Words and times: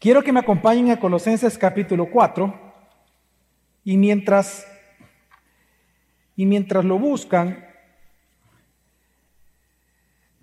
Quiero 0.00 0.22
que 0.22 0.32
me 0.32 0.38
acompañen 0.38 0.92
a 0.92 1.00
Colosenses 1.00 1.58
capítulo 1.58 2.08
4 2.08 2.54
y 3.82 3.96
mientras 3.96 4.64
y 6.36 6.46
mientras 6.46 6.84
lo 6.84 7.00
buscan 7.00 7.64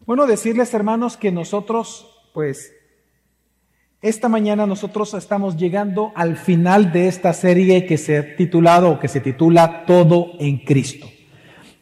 bueno, 0.05 0.27
decirles 0.27 0.73
hermanos 0.73 1.15
que 1.15 1.31
nosotros 1.31 2.29
pues 2.33 2.73
esta 4.01 4.27
mañana 4.27 4.67
nosotros 4.67 5.13
estamos 5.13 5.55
llegando 5.55 6.11
al 6.15 6.35
final 6.35 6.91
de 6.91 7.07
esta 7.07 7.31
serie 7.31 7.85
que 7.85 7.97
se 7.97 8.17
ha 8.17 8.35
titulado 8.35 8.91
o 8.91 8.99
que 8.99 9.07
se 9.07 9.21
titula 9.21 9.85
Todo 9.85 10.33
en 10.37 10.57
Cristo. 10.57 11.07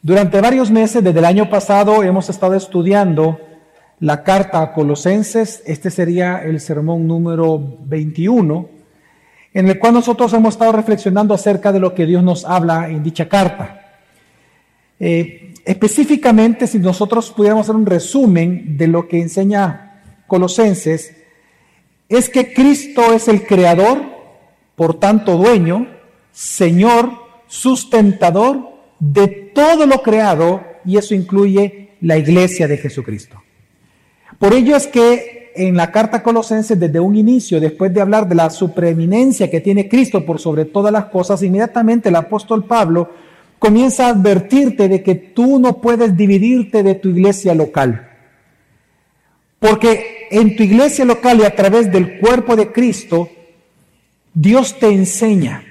Durante 0.01 0.39
varios 0.39 0.69
meses, 0.69 1.03
desde 1.03 1.19
el 1.19 1.25
año 1.25 1.49
pasado, 1.49 2.03
hemos 2.03 2.29
estado 2.29 2.53
estudiando 2.53 3.39
la 3.99 4.23
carta 4.23 4.61
a 4.61 4.73
Colosenses. 4.73 5.63
Este 5.65 5.89
sería 5.89 6.43
el 6.43 6.59
sermón 6.59 7.07
número 7.07 7.77
21, 7.85 8.69
en 9.53 9.70
el 9.70 9.79
cual 9.79 9.93
nosotros 9.93 10.34
hemos 10.34 10.55
estado 10.55 10.71
reflexionando 10.71 11.34
acerca 11.34 11.71
de 11.71 11.79
lo 11.79 11.93
que 11.93 12.05
Dios 12.05 12.23
nos 12.23 12.45
habla 12.45 12.89
en 12.89 13.03
dicha 13.03 13.29
carta. 13.29 13.79
Eh, 14.99 15.53
específicamente, 15.65 16.67
si 16.67 16.79
nosotros 16.79 17.31
pudiéramos 17.31 17.65
hacer 17.65 17.75
un 17.75 17.85
resumen 17.85 18.77
de 18.77 18.87
lo 18.87 19.07
que 19.07 19.21
enseña 19.21 20.01
Colosenses, 20.27 21.15
es 22.09 22.29
que 22.29 22.53
Cristo 22.53 23.13
es 23.13 23.27
el 23.27 23.45
creador, 23.45 24.01
por 24.75 24.99
tanto 24.99 25.37
dueño, 25.37 25.87
Señor, 26.31 27.12
sustentador 27.48 28.70
de 28.99 29.27
todo 29.27 29.85
lo 29.85 30.01
creado, 30.01 30.63
y 30.85 30.98
eso 30.98 31.13
incluye 31.13 31.91
la 32.01 32.17
iglesia 32.17 32.67
de 32.67 32.77
Jesucristo. 32.77 33.42
Por 34.39 34.53
ello 34.53 34.75
es 34.75 34.87
que 34.87 35.51
en 35.55 35.75
la 35.75 35.91
carta 35.91 36.23
Colosenses, 36.23 36.79
desde 36.79 36.99
un 36.99 37.15
inicio, 37.15 37.59
después 37.59 37.93
de 37.93 38.01
hablar 38.01 38.27
de 38.27 38.35
la 38.35 38.49
supreeminencia 38.49 39.49
que 39.49 39.61
tiene 39.61 39.87
Cristo 39.87 40.25
por 40.25 40.39
sobre 40.39 40.65
todas 40.65 40.91
las 40.91 41.05
cosas, 41.05 41.43
inmediatamente 41.43 42.09
el 42.09 42.15
apóstol 42.15 42.65
Pablo 42.65 43.09
comienza 43.59 44.07
a 44.07 44.09
advertirte 44.09 44.90
de 44.90 45.03
que 45.03 45.15
tú 45.15 45.59
no 45.59 45.77
puedes 45.79 46.17
dividirte 46.17 46.84
de 46.84 46.95
tu 46.95 47.09
iglesia 47.09 47.55
local. 47.55 48.09
Porque 49.59 50.27
en 50.31 50.55
tu 50.55 50.63
iglesia 50.63 51.05
local 51.05 51.40
y 51.40 51.43
a 51.43 51.55
través 51.55 51.91
del 51.91 52.20
cuerpo 52.20 52.55
de 52.55 52.71
Cristo, 52.71 53.29
Dios 54.34 54.77
te 54.79 54.87
enseña 54.87 55.63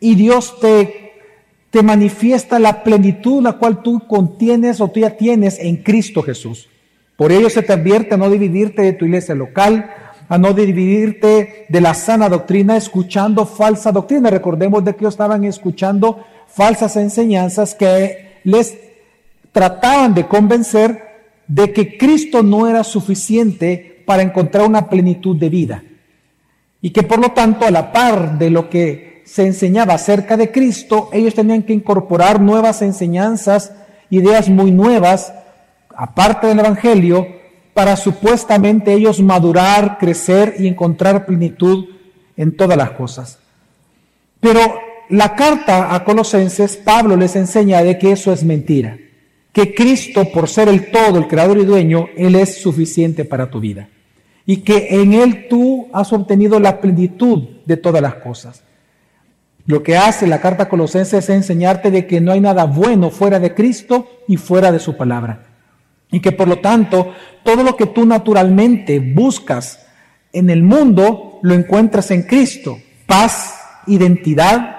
y 0.00 0.16
Dios 0.16 0.60
te, 0.60 1.12
te 1.70 1.82
manifiesta 1.82 2.58
la 2.58 2.82
plenitud 2.82 3.42
la 3.42 3.54
cual 3.54 3.82
tú 3.82 4.06
contienes 4.06 4.80
o 4.80 4.88
tú 4.88 5.00
ya 5.00 5.16
tienes 5.16 5.58
en 5.58 5.76
Cristo 5.76 6.22
Jesús. 6.22 6.68
Por 7.22 7.30
ello 7.30 7.48
se 7.48 7.62
te 7.62 7.72
advierte 7.72 8.14
a 8.14 8.16
no 8.16 8.28
dividirte 8.28 8.82
de 8.82 8.94
tu 8.94 9.04
iglesia 9.04 9.36
local, 9.36 9.94
a 10.28 10.38
no 10.38 10.54
dividirte 10.54 11.66
de 11.68 11.80
la 11.80 11.94
sana 11.94 12.28
doctrina 12.28 12.76
escuchando 12.76 13.46
falsa 13.46 13.92
doctrina. 13.92 14.28
Recordemos 14.28 14.84
de 14.84 14.92
que 14.92 15.02
ellos 15.02 15.14
estaban 15.14 15.44
escuchando 15.44 16.24
falsas 16.48 16.96
enseñanzas 16.96 17.76
que 17.76 18.40
les 18.42 18.76
trataban 19.52 20.14
de 20.14 20.26
convencer 20.26 21.00
de 21.46 21.72
que 21.72 21.96
Cristo 21.96 22.42
no 22.42 22.66
era 22.66 22.82
suficiente 22.82 24.02
para 24.04 24.24
encontrar 24.24 24.66
una 24.66 24.90
plenitud 24.90 25.36
de 25.36 25.48
vida. 25.48 25.84
Y 26.80 26.90
que 26.90 27.04
por 27.04 27.20
lo 27.20 27.30
tanto, 27.30 27.64
a 27.64 27.70
la 27.70 27.92
par 27.92 28.36
de 28.36 28.50
lo 28.50 28.68
que 28.68 29.22
se 29.26 29.46
enseñaba 29.46 29.94
acerca 29.94 30.36
de 30.36 30.50
Cristo, 30.50 31.08
ellos 31.12 31.34
tenían 31.34 31.62
que 31.62 31.72
incorporar 31.72 32.40
nuevas 32.40 32.82
enseñanzas, 32.82 33.74
ideas 34.10 34.48
muy 34.48 34.72
nuevas, 34.72 35.32
aparte 35.96 36.46
del 36.46 36.58
Evangelio, 36.58 37.26
para 37.74 37.96
supuestamente 37.96 38.92
ellos 38.92 39.20
madurar, 39.20 39.98
crecer 39.98 40.56
y 40.58 40.66
encontrar 40.66 41.26
plenitud 41.26 41.86
en 42.36 42.56
todas 42.56 42.76
las 42.76 42.90
cosas. 42.90 43.38
Pero 44.40 44.60
la 45.08 45.34
carta 45.34 45.94
a 45.94 46.04
Colosenses, 46.04 46.76
Pablo 46.76 47.16
les 47.16 47.36
enseña 47.36 47.82
de 47.82 47.98
que 47.98 48.12
eso 48.12 48.32
es 48.32 48.44
mentira, 48.44 48.98
que 49.52 49.74
Cristo, 49.74 50.30
por 50.32 50.48
ser 50.48 50.68
el 50.68 50.90
todo, 50.90 51.18
el 51.18 51.28
creador 51.28 51.58
y 51.58 51.64
dueño, 51.64 52.08
Él 52.16 52.34
es 52.34 52.60
suficiente 52.60 53.24
para 53.24 53.50
tu 53.50 53.60
vida. 53.60 53.88
Y 54.44 54.58
que 54.58 54.88
en 55.00 55.12
Él 55.12 55.46
tú 55.48 55.88
has 55.92 56.12
obtenido 56.12 56.58
la 56.58 56.80
plenitud 56.80 57.44
de 57.64 57.76
todas 57.76 58.02
las 58.02 58.14
cosas. 58.16 58.64
Lo 59.66 59.82
que 59.82 59.96
hace 59.96 60.26
la 60.26 60.40
carta 60.40 60.64
a 60.64 60.68
Colosenses 60.68 61.24
es 61.24 61.30
enseñarte 61.30 61.90
de 61.90 62.06
que 62.06 62.20
no 62.20 62.32
hay 62.32 62.40
nada 62.40 62.64
bueno 62.64 63.10
fuera 63.10 63.38
de 63.38 63.54
Cristo 63.54 64.08
y 64.26 64.36
fuera 64.36 64.72
de 64.72 64.80
su 64.80 64.96
palabra. 64.96 65.51
Y 66.12 66.20
que 66.20 66.30
por 66.30 66.46
lo 66.46 66.60
tanto, 66.60 67.12
todo 67.42 67.64
lo 67.64 67.76
que 67.76 67.86
tú 67.86 68.06
naturalmente 68.06 69.00
buscas 69.00 69.80
en 70.32 70.48
el 70.48 70.62
mundo, 70.62 71.40
lo 71.42 71.54
encuentras 71.54 72.10
en 72.12 72.22
Cristo. 72.22 72.78
Paz, 73.06 73.54
identidad, 73.86 74.76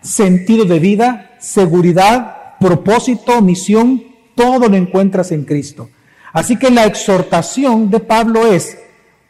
sentido 0.00 0.64
de 0.64 0.78
vida, 0.78 1.32
seguridad, 1.38 2.56
propósito, 2.58 3.42
misión, 3.42 4.02
todo 4.34 4.68
lo 4.68 4.76
encuentras 4.76 5.32
en 5.32 5.44
Cristo. 5.44 5.90
Así 6.32 6.56
que 6.58 6.70
la 6.70 6.84
exhortación 6.84 7.90
de 7.90 8.00
Pablo 8.00 8.46
es, 8.46 8.78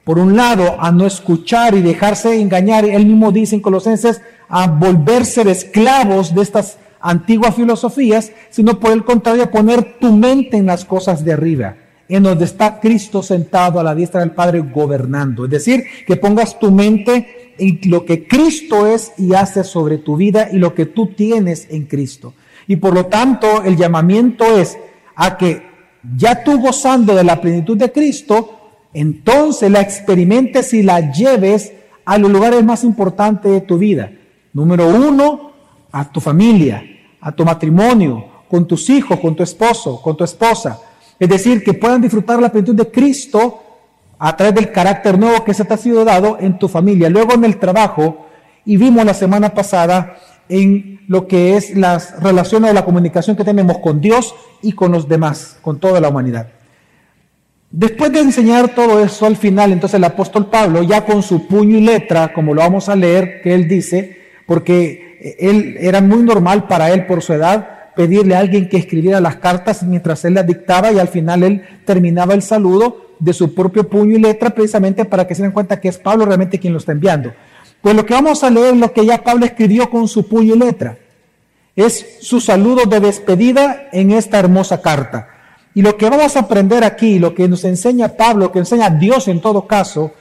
por 0.05 0.19
un 0.19 0.37
lado, 0.37 0.77
a 0.79 0.91
no 0.93 1.07
escuchar 1.07 1.75
y 1.75 1.83
dejarse 1.83 2.41
engañar, 2.41 2.85
él 2.85 3.07
mismo 3.07 3.33
dice 3.33 3.57
en 3.57 3.61
Colosenses, 3.61 4.21
a 4.49 4.67
volverse 4.67 5.43
esclavos 5.51 6.35
de 6.35 6.43
estas 6.43 6.79
antiguas 7.01 7.55
filosofías, 7.55 8.33
sino 8.51 8.81
por 8.81 8.93
el 8.93 9.05
contrario, 9.05 9.51
poner 9.51 9.99
tu 9.99 10.13
mente 10.13 10.57
en 10.57 10.67
las 10.67 10.85
cosas 10.85 11.25
de 11.25 11.33
arriba, 11.33 11.77
en 12.09 12.23
donde 12.23 12.45
está 12.45 12.81
Cristo 12.81 13.23
sentado 13.23 13.81
a 13.81 13.85
la 13.85 13.95
diestra 13.95 14.21
del 14.21 14.33
Padre 14.33 14.61
gobernando. 14.61 15.45
Es 15.45 15.51
decir, 15.51 15.85
que 16.07 16.17
pongas 16.17 16.59
tu 16.59 16.71
mente 16.71 17.55
en 17.59 17.81
lo 17.91 18.05
que 18.05 18.27
Cristo 18.27 18.87
es 18.87 19.13
y 19.19 19.35
hace 19.35 19.65
sobre 19.65 19.99
tu 19.99 20.17
vida 20.17 20.49
y 20.53 20.59
lo 20.59 20.75
que 20.75 20.87
tú 20.87 21.09
tienes 21.09 21.67
en 21.71 21.85
Cristo. 21.85 22.35
Y 22.67 22.77
por 22.77 22.95
lo 22.95 23.07
tanto, 23.07 23.63
el 23.63 23.77
llamamiento 23.77 24.45
es 24.57 24.77
a 25.15 25.37
que 25.37 25.63
ya 26.17 26.45
tú 26.45 26.61
gozando 26.61 27.15
de 27.15 27.25
la 27.25 27.41
plenitud 27.41 27.77
de 27.77 27.93
Cristo, 27.93 28.53
entonces 28.93 29.71
la 29.71 29.81
experimentes 29.81 30.73
y 30.73 30.83
la 30.83 31.13
lleves 31.13 31.73
a 32.05 32.19
los 32.19 32.31
lugares 32.31 32.65
más 32.65 32.85
importantes 32.85 33.51
de 33.51 33.61
tu 33.61 33.79
vida. 33.79 34.13
Número 34.53 34.89
uno, 34.89 35.53
a 35.93 36.11
tu 36.11 36.21
familia, 36.21 36.83
a 37.21 37.33
tu 37.33 37.45
matrimonio, 37.45 38.25
con 38.49 38.67
tus 38.67 38.89
hijos, 38.91 39.19
con 39.21 39.35
tu 39.35 39.43
esposo, 39.43 40.01
con 40.01 40.17
tu 40.17 40.25
esposa. 40.25 40.81
Es 41.19 41.29
decir, 41.29 41.65
que 41.65 41.75
puedan 41.75 42.01
disfrutar 42.01 42.41
la 42.41 42.51
plenitud 42.51 42.75
de 42.75 42.91
Cristo 42.91 43.63
a 44.19 44.37
través 44.37 44.55
del 44.55 44.73
carácter 44.73 45.19
nuevo 45.19 45.45
que 45.45 45.55
se 45.55 45.65
te 45.65 45.75
ha 45.75 45.77
sido 45.77 46.05
dado 46.05 46.39
en 46.41 46.59
tu 46.59 46.69
familia, 46.69 47.09
luego 47.09 47.35
en 47.35 47.45
el 47.45 47.59
trabajo, 47.59 48.27
y 48.65 48.77
vimos 48.77 49.05
la 49.05 49.15
semana 49.15 49.55
pasada 49.55 50.17
en 50.49 51.01
lo 51.09 51.27
que 51.27 51.57
es 51.57 51.77
las 51.77 52.21
relaciones 52.23 52.71
o 52.71 52.75
la 52.75 52.85
comunicación 52.85 53.37
que 53.37 53.45
tenemos 53.45 53.79
con 53.79 54.01
Dios 54.01 54.35
y 54.63 54.73
con 54.73 54.93
los 54.93 55.09
demás, 55.09 55.59
con 55.61 55.79
toda 55.79 56.01
la 56.01 56.09
humanidad. 56.09 56.49
Después 57.71 58.13
de 58.13 58.21
enseñar 58.21 58.75
todo 58.75 59.05
eso 59.05 59.27
al 59.27 59.37
final, 59.37 59.73
entonces 59.73 59.97
el 59.97 60.05
apóstol 60.05 60.47
Pablo, 60.47 60.83
ya 60.83 61.05
con 61.05 61.23
su 61.23 61.47
puño 61.47 61.77
y 61.77 61.83
letra, 61.83 62.33
como 62.33 62.55
lo 62.55 62.63
vamos 62.63 62.89
a 62.89 62.97
leer, 62.97 63.43
que 63.43 63.55
él 63.55 63.69
dice, 63.69 64.19
porque 64.47 65.06
él 65.39 65.77
era 65.81 66.01
muy 66.01 66.23
normal 66.23 66.67
para 66.69 66.91
él 66.93 67.07
por 67.07 67.23
su 67.23 67.33
edad 67.33 67.77
pedirle 67.97 68.37
a 68.37 68.41
alguien 68.41 68.69
que 68.69 68.77
escribiera 68.77 69.21
las 69.21 69.37
cartas 69.37 69.83
mientras 69.83 70.25
él 70.25 70.35
las 70.35 70.47
dictaba 70.47 70.93
y 70.93 70.99
al 70.99 71.09
final 71.09 71.43
él 71.43 71.63
terminaba 71.85 72.35
el 72.35 72.43
saludo 72.43 73.07
de 73.19 73.33
su 73.33 73.55
propio 73.55 73.89
puño 73.89 74.17
y 74.17 74.21
letra 74.21 74.51
precisamente 74.51 75.07
para 75.07 75.27
que 75.27 75.35
se 75.35 75.43
den 75.43 75.53
cuenta 75.53 75.81
que 75.81 75.89
es 75.89 75.99
Pablo 75.99 76.27
realmente 76.27 76.59
quien 76.59 76.75
lo 76.75 76.79
está 76.79 76.93
enviando. 76.93 77.33
Pues 77.81 77.97
lo 77.97 78.05
que 78.05 78.15
vamos 78.15 78.45
a 78.45 78.51
leer 78.51 78.75
es 78.75 78.81
lo 78.81 78.93
que 78.93 79.07
ya 79.07 79.25
Pablo 79.25 79.47
escribió 79.47 79.89
con 79.89 80.07
su 80.09 80.29
puño 80.29 80.55
y 80.55 80.59
letra. 80.59 80.99
Es 81.75 82.19
su 82.21 82.41
saludo 82.41 82.85
de 82.85 83.01
despedida 83.01 83.89
en 83.93 84.11
esta 84.11 84.39
hermosa 84.39 84.83
carta. 84.83 85.29
Y 85.75 85.83
lo 85.83 85.97
que 85.97 86.09
vamos 86.09 86.37
a 86.37 86.41
aprender 86.41 86.85
aquí, 86.85 87.19
lo 87.19 87.35
que 87.35 87.49
nos 87.49 87.65
enseña 87.65 88.09
Pablo, 88.09 88.53
que 88.53 88.59
enseña 88.59 88.91
Dios 88.91 89.29
en 89.29 89.41
todo 89.41 89.67
caso, 89.67 90.13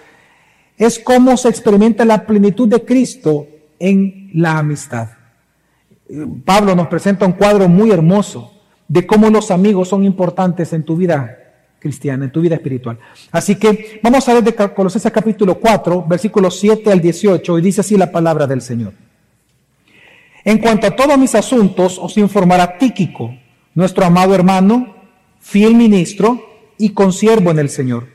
es 0.77 0.99
cómo 0.99 1.37
se 1.37 1.49
experimenta 1.49 2.05
la 2.05 2.25
plenitud 2.25 2.67
de 2.67 2.83
Cristo 2.83 3.47
en 3.79 4.29
la 4.33 4.57
amistad. 4.57 5.09
Pablo 6.43 6.75
nos 6.75 6.87
presenta 6.87 7.25
un 7.25 7.33
cuadro 7.33 7.67
muy 7.67 7.91
hermoso 7.91 8.53
de 8.87 9.05
cómo 9.05 9.29
los 9.29 9.51
amigos 9.51 9.89
son 9.89 10.03
importantes 10.05 10.71
en 10.73 10.83
tu 10.83 10.95
vida 10.95 11.37
cristiana, 11.79 12.25
en 12.25 12.31
tu 12.31 12.41
vida 12.41 12.55
espiritual. 12.55 12.97
Así 13.31 13.55
que 13.55 13.99
vamos 14.01 14.27
a 14.27 14.33
ver 14.33 14.43
de 14.43 14.53
Colosenses 14.53 15.11
capítulo 15.11 15.59
4, 15.59 16.05
versículos 16.07 16.59
7 16.59 16.91
al 16.91 17.01
18, 17.01 17.59
y 17.59 17.61
dice 17.61 17.81
así 17.81 17.97
la 17.97 18.11
palabra 18.11 18.47
del 18.47 18.61
Señor. 18.61 18.93
En 20.43 20.59
cuanto 20.59 20.87
a 20.87 20.95
todos 20.95 21.17
mis 21.17 21.33
asuntos, 21.33 21.97
os 21.99 22.17
informará 22.17 22.77
Tíquico, 22.77 23.35
nuestro 23.73 24.05
amado 24.05 24.35
hermano, 24.35 24.95
fiel 25.39 25.75
ministro 25.75 26.39
y 26.77 26.89
consiervo 26.89 27.51
en 27.51 27.59
el 27.59 27.69
Señor. 27.69 28.14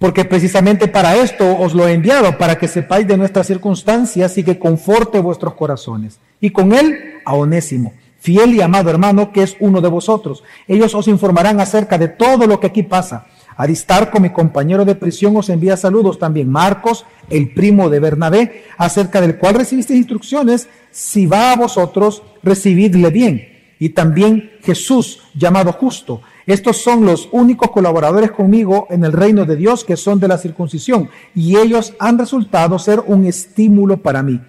Porque 0.00 0.24
precisamente 0.24 0.88
para 0.88 1.14
esto 1.14 1.56
os 1.56 1.74
lo 1.74 1.86
he 1.86 1.92
enviado, 1.92 2.36
para 2.36 2.56
que 2.58 2.66
sepáis 2.66 3.06
de 3.06 3.16
nuestras 3.16 3.46
circunstancias 3.46 4.36
y 4.36 4.42
que 4.42 4.58
conforte 4.58 5.20
vuestros 5.20 5.54
corazones. 5.54 6.18
Y 6.40 6.50
con 6.50 6.72
él 6.72 7.20
a 7.24 7.34
Onésimo 7.34 7.92
fiel 8.18 8.54
y 8.54 8.60
amado 8.60 8.90
hermano, 8.90 9.32
que 9.32 9.42
es 9.42 9.56
uno 9.60 9.80
de 9.80 9.88
vosotros. 9.88 10.44
Ellos 10.68 10.94
os 10.94 11.08
informarán 11.08 11.58
acerca 11.58 11.96
de 11.96 12.08
todo 12.08 12.46
lo 12.46 12.60
que 12.60 12.66
aquí 12.66 12.82
pasa, 12.82 13.26
Aristarco, 13.60 14.20
mi 14.20 14.30
compañero 14.30 14.86
de 14.86 14.94
prisión, 14.94 15.36
os 15.36 15.50
envía 15.50 15.76
saludos. 15.76 16.18
También 16.18 16.48
Marcos, 16.48 17.04
el 17.28 17.52
primo 17.52 17.90
de 17.90 18.00
Bernabé, 18.00 18.64
acerca 18.78 19.20
del 19.20 19.36
cual 19.36 19.54
recibiste 19.54 19.94
instrucciones. 19.94 20.68
Si 20.90 21.26
va 21.26 21.52
a 21.52 21.56
vosotros, 21.56 22.22
recibidle 22.42 23.10
bien. 23.10 23.74
Y 23.78 23.90
también 23.90 24.52
Jesús, 24.62 25.20
llamado 25.34 25.72
justo. 25.72 26.22
Estos 26.50 26.78
son 26.78 27.06
los 27.06 27.28
únicos 27.30 27.70
colaboradores 27.70 28.32
conmigo 28.32 28.88
en 28.90 29.04
el 29.04 29.12
reino 29.12 29.44
de 29.44 29.54
Dios 29.54 29.84
que 29.84 29.96
son 29.96 30.18
de 30.18 30.26
la 30.26 30.36
circuncisión. 30.36 31.08
Y 31.32 31.56
ellos 31.56 31.94
han 32.00 32.18
resultado 32.18 32.76
ser 32.80 33.04
un 33.06 33.24
estímulo 33.24 33.98
para 33.98 34.24
mí. 34.24 34.40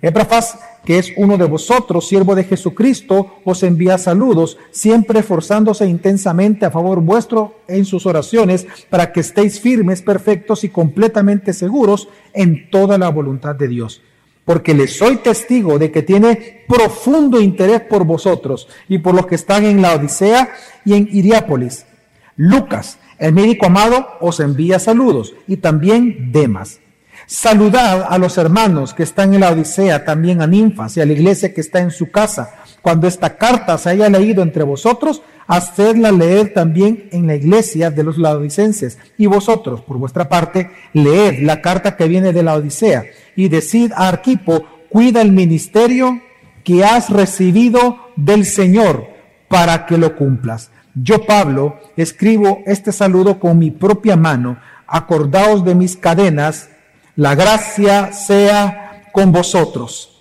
Eprafas, 0.00 0.60
que 0.84 0.98
es 0.98 1.12
uno 1.16 1.36
de 1.36 1.46
vosotros, 1.46 2.06
siervo 2.06 2.36
de 2.36 2.44
Jesucristo, 2.44 3.34
os 3.44 3.64
envía 3.64 3.98
saludos, 3.98 4.58
siempre 4.70 5.18
esforzándose 5.18 5.86
intensamente 5.88 6.66
a 6.66 6.70
favor 6.70 7.00
vuestro 7.00 7.56
en 7.66 7.84
sus 7.84 8.06
oraciones, 8.06 8.68
para 8.88 9.12
que 9.12 9.18
estéis 9.18 9.58
firmes, 9.60 10.02
perfectos 10.02 10.62
y 10.62 10.68
completamente 10.68 11.52
seguros 11.52 12.08
en 12.32 12.70
toda 12.70 12.96
la 12.96 13.08
voluntad 13.08 13.56
de 13.56 13.66
Dios. 13.66 14.02
Porque 14.50 14.74
le 14.74 14.88
soy 14.88 15.18
testigo 15.18 15.78
de 15.78 15.92
que 15.92 16.02
tiene 16.02 16.64
profundo 16.66 17.40
interés 17.40 17.82
por 17.82 18.02
vosotros 18.04 18.66
y 18.88 18.98
por 18.98 19.14
los 19.14 19.28
que 19.28 19.36
están 19.36 19.64
en 19.64 19.80
la 19.80 19.94
Odisea 19.94 20.50
y 20.84 20.94
en 20.94 21.08
Iriápolis. 21.12 21.86
Lucas, 22.34 22.98
el 23.20 23.32
médico 23.32 23.66
amado, 23.66 24.08
os 24.20 24.40
envía 24.40 24.80
saludos 24.80 25.34
y 25.46 25.58
también 25.58 26.32
Demas 26.32 26.80
Saludad 27.26 28.08
a 28.08 28.18
los 28.18 28.38
hermanos 28.38 28.92
que 28.92 29.04
están 29.04 29.34
en 29.34 29.40
la 29.42 29.52
Odisea, 29.52 30.04
también 30.04 30.42
a 30.42 30.48
Ninfas 30.48 30.96
y 30.96 31.00
a 31.00 31.06
la 31.06 31.12
iglesia 31.12 31.54
que 31.54 31.60
está 31.60 31.78
en 31.78 31.92
su 31.92 32.10
casa. 32.10 32.59
Cuando 32.82 33.06
esta 33.06 33.36
carta 33.36 33.76
se 33.78 33.90
haya 33.90 34.08
leído 34.08 34.42
entre 34.42 34.62
vosotros, 34.62 35.22
hacedla 35.46 36.12
leer 36.12 36.54
también 36.54 37.08
en 37.12 37.26
la 37.26 37.34
iglesia 37.34 37.90
de 37.90 38.04
los 38.04 38.18
laodicenses. 38.18 38.98
Y 39.18 39.26
vosotros, 39.26 39.80
por 39.80 39.98
vuestra 39.98 40.28
parte, 40.28 40.70
leed 40.92 41.42
la 41.42 41.60
carta 41.60 41.96
que 41.96 42.08
viene 42.08 42.32
de 42.32 42.42
la 42.42 42.54
Odisea 42.54 43.04
y 43.36 43.48
decid 43.48 43.92
a 43.92 44.08
Arquipo, 44.08 44.64
cuida 44.88 45.20
el 45.20 45.32
ministerio 45.32 46.20
que 46.64 46.84
has 46.84 47.10
recibido 47.10 47.98
del 48.16 48.44
Señor 48.44 49.08
para 49.48 49.86
que 49.86 49.98
lo 49.98 50.16
cumplas. 50.16 50.70
Yo, 50.94 51.24
Pablo, 51.24 51.78
escribo 51.96 52.60
este 52.66 52.92
saludo 52.92 53.38
con 53.38 53.58
mi 53.58 53.70
propia 53.70 54.16
mano. 54.16 54.58
Acordaos 54.86 55.64
de 55.64 55.74
mis 55.74 55.96
cadenas 55.96 56.70
la 57.16 57.34
gracia 57.34 58.12
sea 58.12 59.02
con 59.12 59.32
vosotros. 59.32 60.19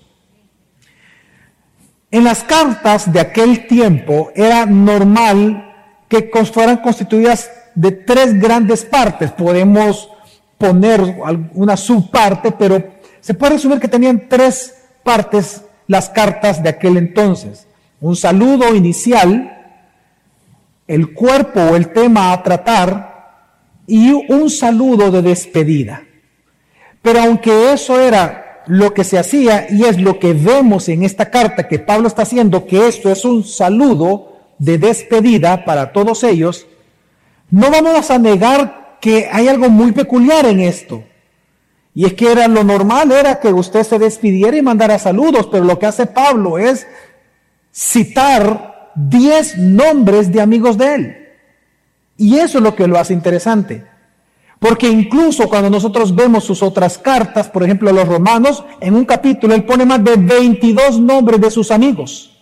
En 2.12 2.24
las 2.24 2.44
cartas 2.44 3.12
de 3.12 3.20
aquel 3.20 3.68
tiempo 3.68 4.32
era 4.36 4.66
normal 4.66 5.76
que 6.08 6.32
fueran 6.52 6.78
constituidas 6.78 7.52
de 7.76 7.92
tres 7.92 8.40
grandes 8.40 8.84
partes. 8.84 9.32
Podemos 9.32 10.10
poner 10.58 11.02
una 11.54 11.78
subparte, 11.78 12.52
pero 12.52 12.84
se 13.20 13.34
puede 13.36 13.54
resumir 13.54 13.80
que 13.80 13.88
tenían 13.88 14.28
tres 14.28 14.74
partes 15.04 15.64
las 15.86 16.10
cartas 16.10 16.64
de 16.64 16.70
aquel 16.70 16.98
entonces. 16.98 17.68
Un 18.02 18.16
saludo 18.16 18.74
inicial, 18.76 19.56
el 20.88 21.14
cuerpo 21.14 21.60
o 21.60 21.76
el 21.76 21.94
tema 21.94 22.34
a 22.34 22.42
tratar 22.42 23.10
y 23.86 24.12
un 24.12 24.50
saludo 24.50 25.12
de 25.12 25.22
despedida. 25.22 26.04
Pero 27.04 27.22
aunque 27.22 27.72
eso 27.72 28.00
era 28.00 28.49
lo 28.70 28.94
que 28.94 29.04
se 29.04 29.18
hacía 29.18 29.66
y 29.68 29.86
es 29.86 30.00
lo 30.00 30.20
que 30.20 30.34
vemos 30.34 30.90
en 30.90 31.04
esta 31.04 31.32
carta 31.32 31.68
que 31.68 31.80
Pablo 31.80 32.08
está 32.08 32.22
haciendo, 32.22 32.68
que 32.68 32.88
esto 32.88 33.12
es 33.12 33.26
un 33.26 33.44
saludo 33.44 34.38
de 34.60 34.78
despedida 34.78 35.66
para 35.66 35.92
todos 35.92 36.24
ellos, 36.24 36.68
no 37.50 37.72
vamos 37.72 38.12
a 38.12 38.20
negar 38.20 39.00
que 39.02 39.28
hay 39.32 39.48
algo 39.48 39.70
muy 39.70 39.92
peculiar 39.92 40.46
en 40.46 40.60
esto. 40.60 41.04
Y 41.96 42.06
es 42.06 42.14
que 42.14 42.32
era 42.32 42.48
lo 42.48 42.64
normal 42.64 43.12
era 43.12 43.40
que 43.40 43.52
usted 43.52 43.82
se 43.82 43.98
despidiera 43.98 44.56
y 44.56 44.62
mandara 44.62 45.00
saludos, 45.00 45.50
pero 45.52 45.64
lo 45.64 45.80
que 45.80 45.88
hace 45.88 46.06
Pablo 46.06 46.60
es 46.60 46.86
citar 47.74 48.92
diez 48.94 49.58
nombres 49.58 50.32
de 50.32 50.42
amigos 50.42 50.78
de 50.78 50.94
él. 50.94 51.28
Y 52.18 52.38
eso 52.38 52.60
es 52.60 52.64
lo 52.64 52.76
que 52.76 52.88
lo 52.88 53.00
hace 53.00 53.14
interesante. 53.14 53.84
Porque 54.60 54.90
incluso 54.90 55.48
cuando 55.48 55.70
nosotros 55.70 56.14
vemos 56.14 56.44
sus 56.44 56.62
otras 56.62 56.98
cartas, 56.98 57.48
por 57.48 57.64
ejemplo, 57.64 57.90
a 57.90 57.94
los 57.94 58.08
romanos, 58.08 58.64
en 58.82 58.94
un 58.94 59.06
capítulo 59.06 59.56
él 59.56 59.64
pone 59.64 59.86
más 59.86 60.04
de 60.04 60.18
22 60.18 61.00
nombres 61.00 61.40
de 61.40 61.50
sus 61.50 61.72
amigos. 61.72 62.38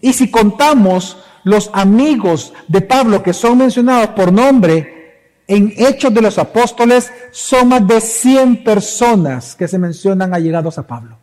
Y 0.00 0.12
si 0.12 0.30
contamos 0.30 1.16
los 1.42 1.70
amigos 1.72 2.52
de 2.68 2.82
Pablo 2.82 3.22
que 3.22 3.32
son 3.32 3.58
mencionados 3.58 4.10
por 4.10 4.30
nombre 4.30 5.32
en 5.46 5.72
Hechos 5.74 6.12
de 6.12 6.20
los 6.20 6.38
Apóstoles, 6.38 7.10
son 7.32 7.68
más 7.68 7.86
de 7.86 8.02
100 8.02 8.62
personas 8.62 9.54
que 9.54 9.66
se 9.66 9.78
mencionan 9.78 10.34
allegados 10.34 10.76
a 10.76 10.86
Pablo. 10.86 11.16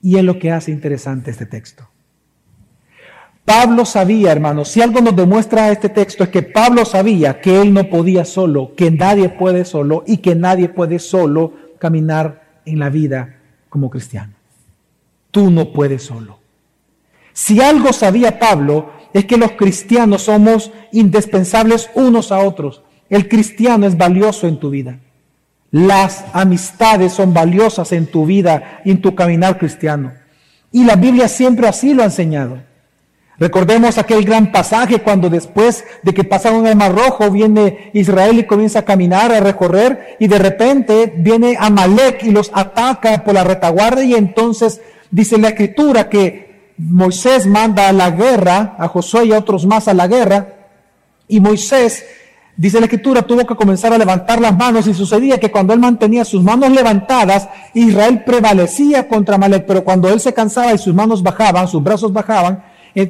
Y 0.00 0.16
es 0.16 0.22
lo 0.22 0.38
que 0.38 0.52
hace 0.52 0.70
interesante 0.70 1.32
este 1.32 1.46
texto. 1.46 1.89
Pablo 3.50 3.84
sabía, 3.84 4.30
hermanos, 4.30 4.68
si 4.68 4.80
algo 4.80 5.00
nos 5.00 5.16
demuestra 5.16 5.72
este 5.72 5.88
texto 5.88 6.22
es 6.22 6.30
que 6.30 6.42
Pablo 6.44 6.84
sabía 6.84 7.40
que 7.40 7.60
él 7.60 7.74
no 7.74 7.90
podía 7.90 8.24
solo, 8.24 8.76
que 8.76 8.92
nadie 8.92 9.28
puede 9.28 9.64
solo 9.64 10.04
y 10.06 10.18
que 10.18 10.36
nadie 10.36 10.68
puede 10.68 11.00
solo 11.00 11.54
caminar 11.80 12.60
en 12.64 12.78
la 12.78 12.90
vida 12.90 13.38
como 13.68 13.90
cristiano. 13.90 14.34
Tú 15.32 15.50
no 15.50 15.72
puedes 15.72 16.04
solo. 16.04 16.38
Si 17.32 17.60
algo 17.60 17.92
sabía 17.92 18.38
Pablo 18.38 18.92
es 19.12 19.24
que 19.24 19.36
los 19.36 19.50
cristianos 19.50 20.22
somos 20.22 20.70
indispensables 20.92 21.90
unos 21.96 22.30
a 22.30 22.38
otros. 22.38 22.84
El 23.08 23.28
cristiano 23.28 23.84
es 23.84 23.98
valioso 23.98 24.46
en 24.46 24.60
tu 24.60 24.70
vida. 24.70 25.00
Las 25.72 26.24
amistades 26.34 27.14
son 27.14 27.34
valiosas 27.34 27.90
en 27.90 28.06
tu 28.06 28.26
vida 28.26 28.80
y 28.84 28.92
en 28.92 29.02
tu 29.02 29.16
caminar 29.16 29.58
cristiano. 29.58 30.12
Y 30.70 30.84
la 30.84 30.94
Biblia 30.94 31.26
siempre 31.26 31.66
así 31.66 31.94
lo 31.94 32.02
ha 32.02 32.06
enseñado. 32.06 32.69
Recordemos 33.40 33.96
aquel 33.96 34.22
gran 34.22 34.52
pasaje 34.52 35.00
cuando 35.00 35.30
después 35.30 35.82
de 36.02 36.12
que 36.12 36.24
pasaron 36.24 36.66
el 36.66 36.76
Mar 36.76 36.94
Rojo 36.94 37.30
viene 37.30 37.90
Israel 37.94 38.38
y 38.38 38.44
comienza 38.44 38.80
a 38.80 38.84
caminar, 38.84 39.32
a 39.32 39.40
recorrer 39.40 40.18
y 40.20 40.28
de 40.28 40.38
repente 40.38 41.10
viene 41.16 41.56
Amalek 41.58 42.22
y 42.22 42.32
los 42.32 42.50
ataca 42.52 43.24
por 43.24 43.32
la 43.32 43.42
retaguardia 43.42 44.04
y 44.04 44.14
entonces 44.14 44.82
dice 45.10 45.38
la 45.38 45.48
escritura 45.48 46.10
que 46.10 46.72
Moisés 46.76 47.46
manda 47.46 47.88
a 47.88 47.94
la 47.94 48.10
guerra, 48.10 48.76
a 48.78 48.88
Josué 48.88 49.24
y 49.24 49.32
a 49.32 49.38
otros 49.38 49.64
más 49.64 49.88
a 49.88 49.94
la 49.94 50.06
guerra 50.06 50.46
y 51.26 51.40
Moisés 51.40 52.04
Dice 52.60 52.78
la 52.78 52.84
escritura, 52.84 53.22
tuvo 53.22 53.46
que 53.46 53.54
comenzar 53.54 53.90
a 53.94 53.96
levantar 53.96 54.38
las 54.38 54.54
manos 54.54 54.86
y 54.86 54.92
sucedía 54.92 55.40
que 55.40 55.50
cuando 55.50 55.72
él 55.72 55.78
mantenía 55.80 56.26
sus 56.26 56.42
manos 56.42 56.70
levantadas, 56.70 57.48
Israel 57.72 58.22
prevalecía 58.22 59.08
contra 59.08 59.36
Amalek, 59.36 59.64
pero 59.64 59.82
cuando 59.82 60.10
él 60.10 60.20
se 60.20 60.34
cansaba 60.34 60.74
y 60.74 60.76
sus 60.76 60.92
manos 60.92 61.22
bajaban, 61.22 61.68
sus 61.68 61.82
brazos 61.82 62.12
bajaban, 62.12 62.62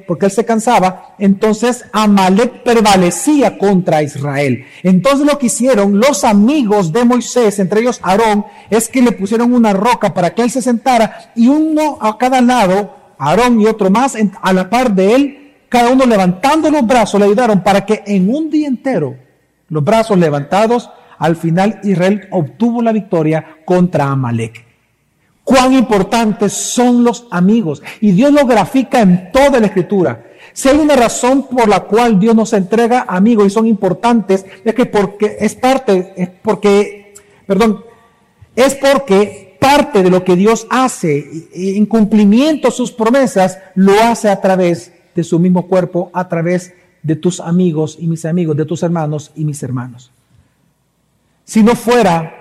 porque 0.07 0.27
él 0.27 0.33
se 0.33 0.45
cansaba, 0.45 1.15
entonces 1.19 1.85
Amalek 1.93 2.63
prevalecía 2.63 3.59
contra 3.59 4.03
Israel. 4.03 4.65
Entonces 4.83 5.27
lo 5.27 5.39
que 5.39 5.47
hicieron 5.47 5.99
los 5.99 6.25
amigos 6.25 6.93
de 6.93 7.05
Moisés, 7.05 7.59
entre 7.59 7.81
ellos 7.81 8.01
Aarón, 8.03 8.45
es 8.69 8.89
que 8.89 9.03
le 9.03 9.13
pusieron 9.13 9.53
una 9.53 9.73
roca 9.73 10.13
para 10.13 10.35
que 10.35 10.43
él 10.43 10.51
se 10.51 10.63
sentara 10.63 11.33
y 11.35 11.49
uno 11.49 11.99
a 12.01 12.19
cada 12.19 12.41
lado, 12.41 12.97
Aarón 13.19 13.61
y 13.61 13.67
otro 13.67 13.91
más, 13.91 14.17
a 14.43 14.53
la 14.53 14.71
par 14.71 14.95
de 14.95 15.15
él, 15.15 15.55
cada 15.69 15.91
uno 15.91 16.05
levantando 16.05 16.71
los 16.71 16.87
brazos 16.87 17.21
le 17.21 17.27
ayudaron 17.27 17.63
para 17.63 17.87
que 17.87 18.03
en 18.07 18.35
un 18.35 18.51
día 18.51 18.69
entero, 18.69 19.17
los 19.69 19.85
brazos 19.85 20.19
levantados, 20.19 20.91
al 21.19 21.37
final 21.37 21.81
Israel 21.85 22.29
obtuvo 22.31 22.83
la 22.83 22.93
victoria 22.93 23.59
contra 23.65 24.07
Amalek 24.11 24.70
cuán 25.51 25.73
importantes 25.73 26.53
son 26.53 27.03
los 27.03 27.27
amigos. 27.33 27.83
Y 28.01 28.13
Dios 28.13 28.33
lo 28.33 28.47
grafica 28.47 29.01
en 29.01 29.33
toda 29.33 29.59
la 29.59 29.67
escritura. 29.67 30.27
Si 30.53 30.69
hay 30.69 30.79
una 30.79 30.95
razón 30.95 31.49
por 31.49 31.69
la 31.69 31.81
cual 31.81 32.21
Dios 32.21 32.37
nos 32.37 32.53
entrega 32.53 33.05
amigos 33.09 33.49
y 33.49 33.51
son 33.51 33.67
importantes, 33.67 34.47
es 34.65 34.75
que 34.75 34.87
porque 34.87 35.39
es 35.41 35.57
parte, 35.57 36.15
es 36.17 36.29
porque, 36.29 37.15
perdón, 37.49 37.85
es 38.55 38.77
porque 38.77 39.57
parte 39.61 40.05
de 40.05 40.11
lo 40.11 40.23
que 40.23 40.37
Dios 40.37 40.69
hace 40.71 41.49
en 41.53 41.85
cumplimiento 41.87 42.69
de 42.69 42.73
sus 42.73 42.93
promesas, 42.93 43.59
lo 43.75 44.01
hace 44.05 44.29
a 44.29 44.41
través 44.41 44.93
de 45.17 45.25
su 45.25 45.41
mismo 45.41 45.67
cuerpo, 45.67 46.11
a 46.13 46.29
través 46.29 46.75
de 47.03 47.17
tus 47.17 47.41
amigos 47.41 47.97
y 47.99 48.07
mis 48.07 48.25
amigos, 48.25 48.57
de 48.57 48.67
tus 48.67 48.85
hermanos 48.85 49.33
y 49.35 49.45
mis 49.45 49.61
hermanos. 49.65 50.13
Si 51.45 51.65
no 51.65 51.75
fuera 51.75 52.40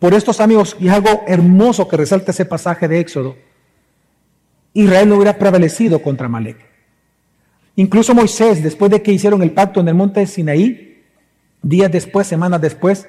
por 0.00 0.14
estos 0.14 0.40
amigos, 0.40 0.76
y 0.80 0.88
algo 0.88 1.22
hermoso 1.28 1.86
que 1.86 1.98
resalta 1.98 2.32
ese 2.32 2.46
pasaje 2.46 2.88
de 2.88 2.98
Éxodo, 2.98 3.36
Israel 4.72 5.08
no 5.08 5.16
hubiera 5.16 5.38
prevalecido 5.38 6.00
contra 6.00 6.28
Malek. 6.28 6.56
Incluso 7.76 8.14
Moisés, 8.14 8.62
después 8.62 8.90
de 8.90 9.02
que 9.02 9.12
hicieron 9.12 9.42
el 9.42 9.52
pacto 9.52 9.80
en 9.80 9.88
el 9.88 9.94
monte 9.94 10.20
de 10.20 10.26
Sinaí, 10.26 11.02
días 11.62 11.92
después, 11.92 12.26
semanas 12.26 12.60
después, 12.62 13.08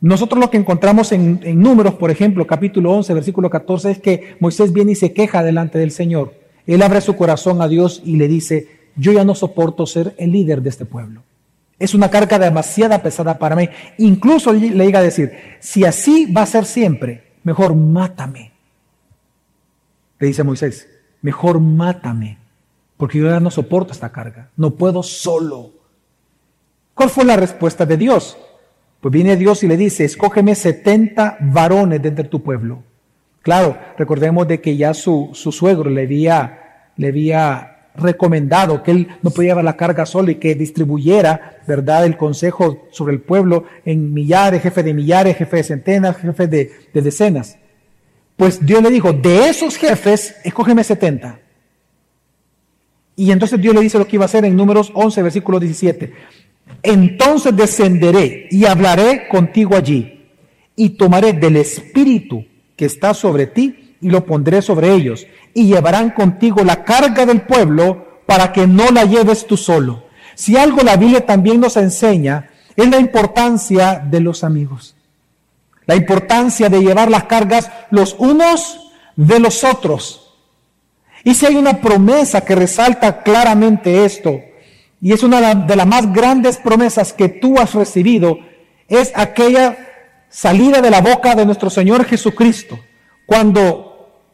nosotros 0.00 0.40
lo 0.40 0.50
que 0.50 0.56
encontramos 0.56 1.10
en, 1.10 1.40
en, 1.42 1.60
Números, 1.60 1.94
por 1.94 2.12
ejemplo, 2.12 2.46
capítulo 2.46 2.92
11, 2.92 3.14
versículo 3.14 3.50
14, 3.50 3.90
es 3.90 3.98
que 3.98 4.36
Moisés 4.38 4.72
viene 4.72 4.92
y 4.92 4.94
se 4.94 5.12
queja 5.12 5.42
delante 5.42 5.78
del 5.78 5.90
Señor. 5.90 6.34
Él 6.66 6.82
abre 6.82 7.00
su 7.00 7.16
corazón 7.16 7.60
a 7.60 7.66
Dios 7.66 8.02
y 8.04 8.16
le 8.16 8.28
dice, 8.28 8.68
yo 8.94 9.10
ya 9.10 9.24
no 9.24 9.34
soporto 9.34 9.84
ser 9.84 10.14
el 10.18 10.30
líder 10.30 10.62
de 10.62 10.68
este 10.68 10.84
pueblo. 10.84 11.22
Es 11.78 11.94
una 11.94 12.10
carga 12.10 12.38
demasiado 12.38 13.00
pesada 13.00 13.38
para 13.38 13.54
mí. 13.54 13.68
Incluso 13.98 14.52
le 14.52 14.70
llega 14.70 14.98
a 14.98 15.02
decir, 15.02 15.32
si 15.60 15.84
así 15.84 16.26
va 16.32 16.42
a 16.42 16.46
ser 16.46 16.64
siempre, 16.64 17.32
mejor 17.44 17.74
mátame. 17.74 18.52
Le 20.18 20.26
dice 20.26 20.42
Moisés, 20.42 20.88
mejor 21.22 21.60
mátame, 21.60 22.38
porque 22.96 23.18
yo 23.18 23.28
ya 23.28 23.40
no 23.40 23.50
soporto 23.50 23.92
esta 23.92 24.10
carga, 24.10 24.50
no 24.56 24.74
puedo 24.74 25.02
solo. 25.02 25.72
¿Cuál 26.94 27.10
fue 27.10 27.24
la 27.24 27.36
respuesta 27.36 27.86
de 27.86 27.96
Dios? 27.96 28.36
Pues 29.00 29.12
viene 29.12 29.36
Dios 29.36 29.62
y 29.62 29.68
le 29.68 29.76
dice, 29.76 30.04
escógeme 30.04 30.56
70 30.56 31.38
varones 31.40 32.02
de 32.02 32.10
tu 32.24 32.42
pueblo. 32.42 32.82
Claro, 33.42 33.78
recordemos 33.96 34.48
de 34.48 34.60
que 34.60 34.76
ya 34.76 34.92
su, 34.94 35.30
su 35.32 35.52
suegro 35.52 35.88
le 35.88 36.02
había, 36.02 36.90
le 36.96 37.08
había 37.08 37.77
recomendado 37.98 38.82
que 38.82 38.90
él 38.92 39.08
no 39.22 39.30
podía 39.30 39.50
llevar 39.50 39.64
la 39.64 39.76
carga 39.76 40.06
solo 40.06 40.30
y 40.30 40.36
que 40.36 40.54
distribuyera, 40.54 41.58
¿verdad?, 41.66 42.04
el 42.04 42.16
consejo 42.16 42.86
sobre 42.90 43.14
el 43.14 43.20
pueblo 43.20 43.64
en 43.84 44.14
millares, 44.14 44.62
jefe 44.62 44.82
de 44.82 44.94
millares, 44.94 45.36
jefe 45.36 45.56
de 45.58 45.62
centenas, 45.64 46.16
jefe 46.16 46.46
de, 46.46 46.70
de 46.92 47.02
decenas. 47.02 47.58
Pues 48.36 48.64
Dios 48.64 48.82
le 48.82 48.90
dijo, 48.90 49.12
de 49.12 49.48
esos 49.48 49.76
jefes, 49.76 50.36
escógeme 50.44 50.84
70. 50.84 51.40
Y 53.16 53.32
entonces 53.32 53.60
Dios 53.60 53.74
le 53.74 53.80
dice 53.80 53.98
lo 53.98 54.06
que 54.06 54.16
iba 54.16 54.24
a 54.24 54.26
hacer 54.26 54.44
en 54.44 54.54
números 54.54 54.92
11, 54.94 55.22
versículo 55.22 55.58
17. 55.58 56.12
Entonces 56.82 57.56
descenderé 57.56 58.46
y 58.50 58.64
hablaré 58.64 59.26
contigo 59.28 59.74
allí 59.74 60.26
y 60.76 60.90
tomaré 60.90 61.32
del 61.32 61.56
espíritu 61.56 62.44
que 62.76 62.84
está 62.84 63.12
sobre 63.14 63.46
ti 63.48 63.87
y 64.00 64.10
lo 64.10 64.24
pondré 64.24 64.62
sobre 64.62 64.92
ellos 64.92 65.26
y 65.54 65.66
llevarán 65.66 66.10
contigo 66.10 66.62
la 66.64 66.84
carga 66.84 67.26
del 67.26 67.42
pueblo 67.42 68.20
para 68.26 68.52
que 68.52 68.66
no 68.66 68.90
la 68.90 69.04
lleves 69.04 69.46
tú 69.46 69.56
solo. 69.56 70.04
Si 70.34 70.56
algo 70.56 70.82
la 70.82 70.96
Biblia 70.96 71.26
también 71.26 71.60
nos 71.60 71.76
enseña 71.76 72.50
es 72.76 72.88
la 72.88 72.98
importancia 72.98 74.00
de 74.04 74.20
los 74.20 74.44
amigos. 74.44 74.94
La 75.86 75.96
importancia 75.96 76.68
de 76.68 76.80
llevar 76.80 77.10
las 77.10 77.24
cargas 77.24 77.70
los 77.90 78.14
unos 78.18 78.90
de 79.16 79.40
los 79.40 79.64
otros. 79.64 80.34
Y 81.24 81.34
si 81.34 81.46
hay 81.46 81.56
una 81.56 81.80
promesa 81.80 82.42
que 82.42 82.54
resalta 82.54 83.22
claramente 83.22 84.04
esto, 84.04 84.40
y 85.00 85.12
es 85.12 85.22
una 85.22 85.54
de 85.54 85.76
las 85.76 85.86
más 85.86 86.12
grandes 86.12 86.58
promesas 86.58 87.12
que 87.12 87.28
tú 87.28 87.58
has 87.58 87.74
recibido, 87.74 88.38
es 88.88 89.12
aquella 89.14 89.76
salida 90.28 90.80
de 90.80 90.90
la 90.90 91.00
boca 91.00 91.34
de 91.34 91.46
nuestro 91.46 91.70
Señor 91.70 92.04
Jesucristo, 92.04 92.78
cuando 93.26 93.87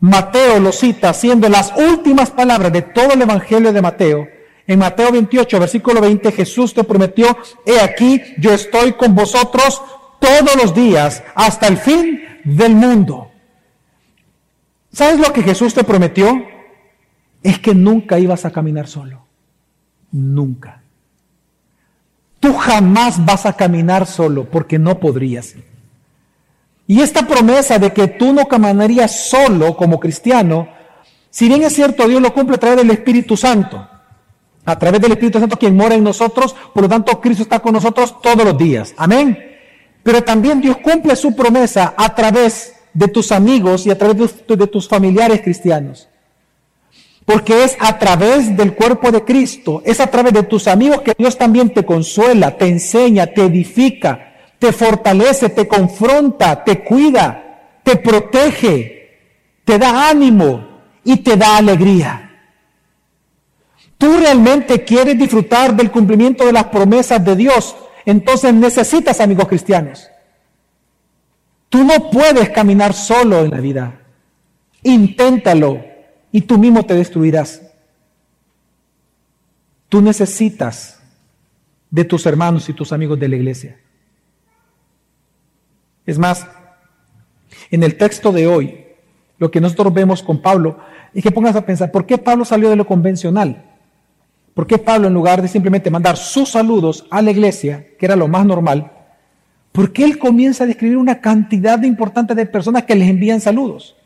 Mateo 0.04 0.60
lo 0.60 0.70
cita 0.70 1.14
siendo 1.14 1.48
las 1.48 1.72
últimas 1.78 2.30
palabras 2.30 2.70
de 2.70 2.82
todo 2.82 3.14
el 3.14 3.22
Evangelio 3.22 3.72
de 3.72 3.80
Mateo. 3.80 4.28
En 4.66 4.78
Mateo 4.78 5.10
28, 5.10 5.58
versículo 5.58 6.02
20, 6.02 6.30
Jesús 6.30 6.74
te 6.74 6.84
prometió, 6.84 7.34
he 7.64 7.80
aquí, 7.80 8.20
yo 8.36 8.52
estoy 8.52 8.92
con 8.92 9.14
vosotros 9.14 9.80
todos 10.20 10.56
los 10.62 10.74
días 10.74 11.22
hasta 11.34 11.68
el 11.68 11.78
fin 11.78 12.20
del 12.44 12.74
mundo. 12.74 13.30
¿Sabes 14.92 15.26
lo 15.26 15.32
que 15.32 15.42
Jesús 15.42 15.72
te 15.72 15.84
prometió? 15.84 16.44
Es 17.42 17.58
que 17.58 17.74
nunca 17.74 18.18
ibas 18.18 18.44
a 18.44 18.50
caminar 18.50 18.86
solo. 18.88 19.24
Nunca. 20.12 20.82
Tú 22.40 22.52
jamás 22.52 23.24
vas 23.24 23.46
a 23.46 23.54
caminar 23.54 24.04
solo 24.04 24.44
porque 24.44 24.78
no 24.78 25.00
podrías. 25.00 25.54
Y 26.86 27.00
esta 27.00 27.26
promesa 27.26 27.78
de 27.78 27.92
que 27.92 28.08
tú 28.08 28.32
no 28.32 28.46
caminarías 28.46 29.28
solo 29.28 29.76
como 29.76 29.98
cristiano, 29.98 30.68
si 31.30 31.48
bien 31.48 31.62
es 31.62 31.72
cierto, 31.72 32.06
Dios 32.06 32.20
lo 32.20 32.34
cumple 32.34 32.56
a 32.56 32.60
través 32.60 32.78
del 32.78 32.90
Espíritu 32.90 33.36
Santo, 33.36 33.88
a 34.64 34.78
través 34.78 35.00
del 35.00 35.12
Espíritu 35.12 35.40
Santo 35.40 35.58
quien 35.58 35.76
mora 35.76 35.94
en 35.94 36.04
nosotros, 36.04 36.54
por 36.74 36.82
lo 36.82 36.88
tanto 36.88 37.20
Cristo 37.20 37.42
está 37.42 37.60
con 37.60 37.72
nosotros 37.72 38.20
todos 38.20 38.44
los 38.44 38.58
días. 38.58 38.94
Amén. 38.96 39.38
Pero 40.02 40.22
también 40.22 40.60
Dios 40.60 40.76
cumple 40.78 41.16
su 41.16 41.34
promesa 41.34 41.94
a 41.96 42.14
través 42.14 42.74
de 42.92 43.08
tus 43.08 43.32
amigos 43.32 43.86
y 43.86 43.90
a 43.90 43.98
través 43.98 44.46
de 44.46 44.66
tus 44.66 44.86
familiares 44.86 45.40
cristianos. 45.42 46.08
Porque 47.24 47.64
es 47.64 47.76
a 47.80 47.98
través 47.98 48.54
del 48.54 48.74
cuerpo 48.74 49.10
de 49.10 49.24
Cristo, 49.24 49.82
es 49.86 50.00
a 50.00 50.08
través 50.08 50.34
de 50.34 50.42
tus 50.42 50.68
amigos 50.68 51.00
que 51.00 51.14
Dios 51.16 51.38
también 51.38 51.72
te 51.72 51.84
consuela, 51.84 52.58
te 52.58 52.66
enseña, 52.66 53.26
te 53.28 53.44
edifica, 53.44 54.33
te 54.64 54.72
fortalece, 54.72 55.50
te 55.50 55.68
confronta, 55.68 56.64
te 56.64 56.82
cuida, 56.82 57.80
te 57.82 57.96
protege, 57.96 59.18
te 59.62 59.78
da 59.78 60.08
ánimo 60.08 60.80
y 61.04 61.18
te 61.18 61.36
da 61.36 61.58
alegría. 61.58 62.30
Tú 63.98 64.16
realmente 64.16 64.82
quieres 64.82 65.18
disfrutar 65.18 65.76
del 65.76 65.90
cumplimiento 65.90 66.46
de 66.46 66.52
las 66.54 66.64
promesas 66.64 67.22
de 67.22 67.36
Dios, 67.36 67.76
entonces 68.06 68.54
necesitas 68.54 69.20
amigos 69.20 69.48
cristianos. 69.48 70.08
Tú 71.68 71.84
no 71.84 72.08
puedes 72.10 72.48
caminar 72.48 72.94
solo 72.94 73.44
en 73.44 73.50
la 73.50 73.60
vida. 73.60 74.00
Inténtalo 74.82 75.84
y 76.32 76.40
tú 76.40 76.56
mismo 76.56 76.86
te 76.86 76.94
destruirás. 76.94 77.60
Tú 79.90 80.00
necesitas 80.00 81.02
de 81.90 82.06
tus 82.06 82.24
hermanos 82.24 82.66
y 82.70 82.72
tus 82.72 82.94
amigos 82.94 83.20
de 83.20 83.28
la 83.28 83.36
iglesia. 83.36 83.83
Es 86.06 86.18
más, 86.18 86.46
en 87.70 87.82
el 87.82 87.96
texto 87.96 88.32
de 88.32 88.46
hoy, 88.46 88.84
lo 89.38 89.50
que 89.50 89.60
nosotros 89.60 89.92
vemos 89.92 90.22
con 90.22 90.40
Pablo 90.40 90.78
es 91.12 91.22
que 91.22 91.30
pongas 91.30 91.56
a 91.56 91.64
pensar, 91.64 91.90
¿por 91.90 92.06
qué 92.06 92.18
Pablo 92.18 92.44
salió 92.44 92.70
de 92.70 92.76
lo 92.76 92.86
convencional? 92.86 93.64
¿Por 94.54 94.66
qué 94.66 94.78
Pablo, 94.78 95.08
en 95.08 95.14
lugar 95.14 95.42
de 95.42 95.48
simplemente 95.48 95.90
mandar 95.90 96.16
sus 96.16 96.50
saludos 96.50 97.06
a 97.10 97.22
la 97.22 97.30
iglesia, 97.30 97.86
que 97.98 98.06
era 98.06 98.16
lo 98.16 98.28
más 98.28 98.46
normal, 98.46 98.92
¿por 99.72 99.92
qué 99.92 100.04
él 100.04 100.18
comienza 100.18 100.64
a 100.64 100.66
describir 100.66 100.96
una 100.96 101.20
cantidad 101.20 101.82
importante 101.82 102.34
de 102.34 102.46
personas 102.46 102.84
que 102.84 102.94
les 102.94 103.08
envían 103.08 103.40
saludos? 103.40 103.96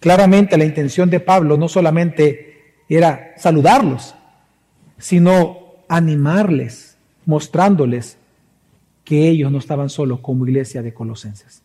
Claramente 0.00 0.56
la 0.56 0.64
intención 0.64 1.10
de 1.10 1.20
Pablo 1.20 1.56
no 1.56 1.68
solamente 1.68 2.74
era 2.88 3.34
saludarlos, 3.36 4.14
sino 4.98 5.58
animarles, 5.88 6.96
mostrándoles 7.26 8.16
que 9.04 9.28
ellos 9.28 9.50
no 9.50 9.58
estaban 9.58 9.88
solos 9.88 10.20
como 10.20 10.46
iglesia 10.46 10.82
de 10.82 10.94
Colosenses. 10.94 11.62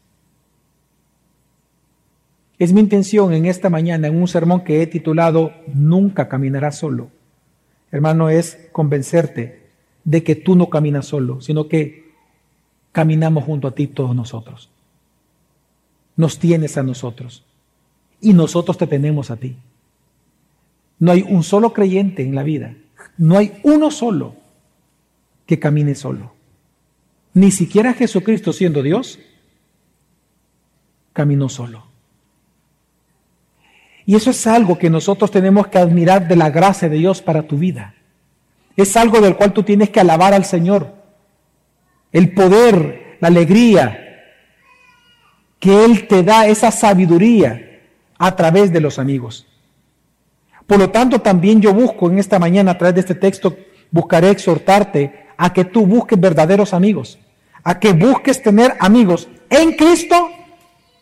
Es 2.60 2.74
mi 2.74 2.80
intención 2.80 3.34
en 3.34 3.46
esta 3.46 3.70
mañana, 3.70 4.08
en 4.08 4.18
un 4.18 4.28
sermón 4.28 4.64
que 4.64 4.82
he 4.82 4.88
titulado 4.88 5.52
Nunca 5.68 6.28
caminarás 6.28 6.78
solo. 6.78 7.10
Hermano, 7.92 8.30
es 8.30 8.68
convencerte 8.72 9.68
de 10.04 10.24
que 10.24 10.36
tú 10.36 10.56
no 10.56 10.70
caminas 10.70 11.06
solo, 11.06 11.40
sino 11.42 11.68
que 11.68 12.12
caminamos 12.92 13.44
junto 13.44 13.68
a 13.68 13.76
ti 13.76 13.88
todos 13.88 14.16
nosotros. 14.16 14.70
Nos 16.16 16.40
tienes 16.40 16.78
a 16.78 16.84
nosotros 16.84 17.46
y 18.20 18.34
nosotros 18.34 18.78
te 18.78 18.88
tenemos 18.88 19.30
a 19.30 19.38
ti. 19.38 19.56
No 20.98 21.12
hay 21.12 21.22
un 21.22 21.44
solo 21.44 21.74
creyente 21.74 22.24
en 22.24 22.34
la 22.34 22.42
vida, 22.42 22.76
no 23.18 23.38
hay 23.38 23.60
uno 23.64 23.92
solo 23.92 24.36
que 25.46 25.60
camine 25.60 25.94
solo. 25.94 26.37
Ni 27.38 27.52
siquiera 27.52 27.94
Jesucristo 27.94 28.52
siendo 28.52 28.82
Dios 28.82 29.20
caminó 31.14 31.50
solo. 31.50 31.86
Y 34.08 34.16
eso 34.16 34.32
es 34.32 34.48
algo 34.48 34.80
que 34.80 34.90
nosotros 34.90 35.30
tenemos 35.30 35.68
que 35.68 35.78
admirar 35.78 36.28
de 36.28 36.36
la 36.36 36.50
gracia 36.50 36.90
de 36.90 36.98
Dios 36.98 37.22
para 37.22 37.44
tu 37.44 37.60
vida. 37.60 37.94
Es 38.76 38.98
algo 38.98 39.22
del 39.22 39.36
cual 39.36 39.54
tú 39.54 39.62
tienes 39.62 39.92
que 39.92 40.00
alabar 40.00 40.34
al 40.34 40.46
Señor. 40.46 40.96
El 42.12 42.34
poder, 42.34 43.18
la 43.20 43.28
alegría, 43.28 44.24
que 45.60 45.86
Él 45.86 46.08
te 46.08 46.24
da 46.24 46.48
esa 46.48 46.72
sabiduría 46.72 47.84
a 48.18 48.36
través 48.36 48.74
de 48.74 48.82
los 48.82 48.98
amigos. 48.98 49.46
Por 50.66 50.80
lo 50.80 50.90
tanto, 50.90 51.22
también 51.22 51.62
yo 51.62 51.72
busco 51.72 52.10
en 52.10 52.18
esta 52.18 52.40
mañana, 52.40 52.72
a 52.72 52.78
través 52.80 52.96
de 52.96 53.02
este 53.02 53.14
texto, 53.14 53.56
buscaré 53.92 54.32
exhortarte 54.32 55.28
a 55.38 55.54
que 55.54 55.66
tú 55.66 55.86
busques 55.86 56.20
verdaderos 56.20 56.74
amigos 56.74 57.20
a 57.68 57.82
que 57.82 57.92
busques 57.92 58.42
tener 58.42 58.78
amigos 58.80 59.28
en 59.50 59.74
Cristo, 59.74 60.30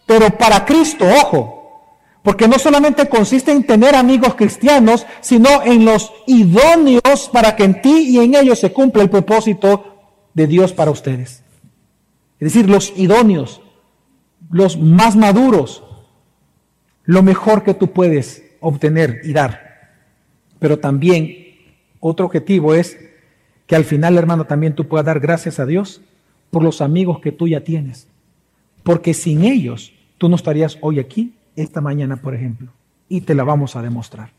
pero 0.07 0.35
para 0.35 0.65
Cristo, 0.65 1.05
ojo, 1.21 2.01
porque 2.23 2.47
no 2.47 2.57
solamente 2.57 3.07
consiste 3.07 3.51
en 3.51 3.67
tener 3.67 3.93
amigos 3.93 4.33
cristianos, 4.33 5.05
sino 5.21 5.61
en 5.61 5.85
los 5.85 6.11
idóneos 6.25 7.29
para 7.31 7.55
que 7.55 7.65
en 7.65 7.83
ti 7.83 8.09
y 8.09 8.17
en 8.17 8.33
ellos 8.33 8.57
se 8.57 8.73
cumpla 8.73 9.03
el 9.03 9.11
propósito 9.11 10.07
de 10.33 10.47
Dios 10.47 10.73
para 10.73 10.89
ustedes. 10.89 11.43
Es 12.39 12.51
decir, 12.51 12.67
los 12.67 12.91
idóneos, 12.97 13.61
los 14.49 14.75
más 14.79 15.15
maduros, 15.15 15.83
lo 17.03 17.21
mejor 17.21 17.61
que 17.61 17.75
tú 17.75 17.91
puedes 17.91 18.43
obtener 18.59 19.21
y 19.23 19.33
dar. 19.33 19.91
Pero 20.57 20.79
también 20.79 21.45
otro 21.99 22.25
objetivo 22.25 22.73
es 22.73 22.97
que 23.67 23.75
al 23.75 23.85
final, 23.85 24.17
hermano, 24.17 24.45
también 24.45 24.73
tú 24.73 24.87
puedas 24.87 25.05
dar 25.05 25.19
gracias 25.19 25.59
a 25.59 25.67
Dios 25.67 26.01
por 26.51 26.63
los 26.63 26.81
amigos 26.81 27.19
que 27.19 27.31
tú 27.31 27.47
ya 27.47 27.61
tienes. 27.61 28.07
Porque 28.83 29.13
sin 29.13 29.43
ellos 29.43 29.93
tú 30.17 30.29
no 30.29 30.35
estarías 30.35 30.77
hoy 30.81 30.99
aquí, 30.99 31.33
esta 31.55 31.81
mañana, 31.81 32.17
por 32.17 32.35
ejemplo. 32.35 32.71
Y 33.09 33.21
te 33.21 33.35
la 33.35 33.43
vamos 33.43 33.75
a 33.75 33.81
demostrar. 33.81 34.31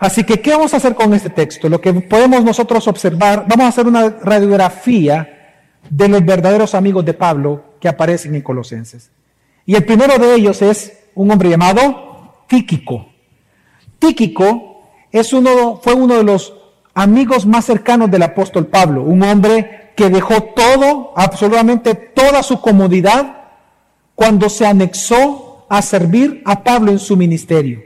Así 0.00 0.24
que, 0.24 0.40
¿qué 0.40 0.50
vamos 0.50 0.74
a 0.74 0.78
hacer 0.78 0.94
con 0.94 1.14
este 1.14 1.30
texto? 1.30 1.68
Lo 1.68 1.80
que 1.80 1.92
podemos 1.92 2.44
nosotros 2.44 2.88
observar, 2.88 3.46
vamos 3.48 3.66
a 3.66 3.68
hacer 3.68 3.86
una 3.86 4.08
radiografía 4.08 5.62
de 5.88 6.08
los 6.08 6.24
verdaderos 6.24 6.74
amigos 6.74 7.04
de 7.04 7.14
Pablo 7.14 7.74
que 7.80 7.88
aparecen 7.88 8.34
en 8.34 8.42
Colosenses. 8.42 9.10
Y 9.66 9.74
el 9.74 9.84
primero 9.84 10.18
de 10.18 10.34
ellos 10.34 10.62
es 10.62 11.04
un 11.14 11.30
hombre 11.30 11.50
llamado 11.50 12.44
Tíquico. 12.48 13.08
Tíquico 13.98 14.88
es 15.12 15.32
uno, 15.32 15.80
fue 15.82 15.94
uno 15.94 16.16
de 16.16 16.24
los 16.24 16.54
amigos 16.94 17.46
más 17.46 17.64
cercanos 17.64 18.10
del 18.10 18.22
apóstol 18.22 18.66
Pablo, 18.66 19.02
un 19.02 19.22
hombre 19.22 19.83
que 19.96 20.10
dejó 20.10 20.42
todo, 20.42 21.12
absolutamente 21.16 21.94
toda 21.94 22.42
su 22.42 22.60
comodidad, 22.60 23.44
cuando 24.14 24.48
se 24.48 24.66
anexó 24.66 25.66
a 25.68 25.82
servir 25.82 26.42
a 26.44 26.62
Pablo 26.62 26.92
en 26.92 26.98
su 26.98 27.16
ministerio. 27.16 27.82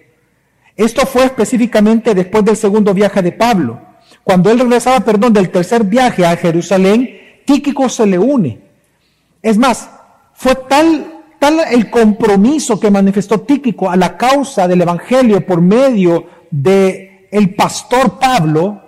Esto 0.76 1.06
fue 1.06 1.24
específicamente 1.24 2.14
después 2.14 2.44
del 2.44 2.56
segundo 2.56 2.94
viaje 2.94 3.20
de 3.22 3.32
Pablo. 3.32 3.80
Cuando 4.22 4.50
él 4.50 4.60
regresaba, 4.60 5.00
perdón, 5.00 5.32
del 5.32 5.50
tercer 5.50 5.84
viaje 5.84 6.24
a 6.24 6.36
Jerusalén, 6.36 7.42
Tíquico 7.44 7.88
se 7.88 8.06
le 8.06 8.18
une. 8.18 8.60
Es 9.42 9.56
más, 9.56 9.90
fue 10.34 10.54
tal, 10.54 11.24
tal 11.38 11.60
el 11.70 11.90
compromiso 11.90 12.78
que 12.78 12.90
manifestó 12.90 13.40
Tíquico 13.40 13.90
a 13.90 13.96
la 13.96 14.16
causa 14.16 14.68
del 14.68 14.82
Evangelio 14.82 15.44
por 15.44 15.60
medio 15.60 16.26
de 16.50 17.28
el 17.30 17.54
pastor 17.54 18.18
Pablo, 18.18 18.87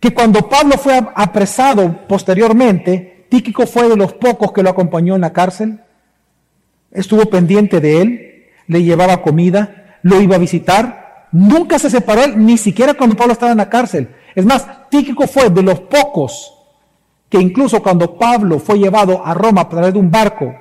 que 0.00 0.14
cuando 0.14 0.48
Pablo 0.48 0.78
fue 0.78 1.00
apresado 1.14 2.06
posteriormente, 2.06 3.26
Tíquico 3.28 3.66
fue 3.66 3.88
de 3.88 3.96
los 3.96 4.14
pocos 4.14 4.52
que 4.52 4.62
lo 4.62 4.70
acompañó 4.70 5.14
en 5.14 5.20
la 5.20 5.32
cárcel, 5.32 5.80
estuvo 6.90 7.26
pendiente 7.26 7.80
de 7.80 8.00
él, 8.00 8.46
le 8.66 8.82
llevaba 8.82 9.22
comida, 9.22 9.98
lo 10.02 10.20
iba 10.20 10.36
a 10.36 10.38
visitar, 10.38 11.26
nunca 11.32 11.78
se 11.78 11.90
separó 11.90 12.24
él, 12.24 12.44
ni 12.44 12.56
siquiera 12.56 12.94
cuando 12.94 13.16
Pablo 13.16 13.32
estaba 13.32 13.52
en 13.52 13.58
la 13.58 13.68
cárcel. 13.68 14.08
Es 14.34 14.44
más, 14.44 14.66
Tíquico 14.88 15.26
fue 15.26 15.50
de 15.50 15.62
los 15.62 15.80
pocos 15.80 16.54
que 17.28 17.38
incluso 17.38 17.82
cuando 17.82 18.16
Pablo 18.16 18.58
fue 18.58 18.78
llevado 18.78 19.24
a 19.24 19.34
Roma 19.34 19.62
a 19.62 19.68
través 19.68 19.92
de 19.92 19.98
un 19.98 20.10
barco, 20.10 20.54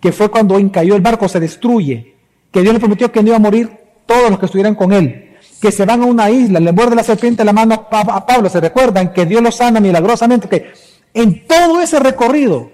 que 0.00 0.12
fue 0.12 0.30
cuando 0.30 0.56
cayó 0.70 0.94
el 0.94 1.02
barco, 1.02 1.28
se 1.28 1.40
destruye, 1.40 2.14
que 2.50 2.60
Dios 2.60 2.74
le 2.74 2.80
prometió 2.80 3.10
que 3.10 3.22
no 3.22 3.28
iba 3.28 3.36
a 3.36 3.40
morir 3.40 3.70
todos 4.06 4.30
los 4.30 4.38
que 4.38 4.46
estuvieran 4.46 4.74
con 4.74 4.92
él, 4.92 5.23
que 5.64 5.72
se 5.72 5.86
van 5.86 6.02
a 6.02 6.04
una 6.04 6.28
isla, 6.28 6.60
le 6.60 6.72
muerde 6.72 6.94
la 6.94 7.02
serpiente 7.02 7.42
la 7.42 7.54
mano 7.54 7.88
a 7.90 8.26
Pablo, 8.26 8.50
se 8.50 8.60
recuerdan 8.60 9.14
que 9.14 9.24
Dios 9.24 9.42
lo 9.42 9.50
sana 9.50 9.80
milagrosamente, 9.80 10.46
que 10.46 10.74
en 11.14 11.46
todo 11.46 11.80
ese 11.80 11.98
recorrido, 12.00 12.70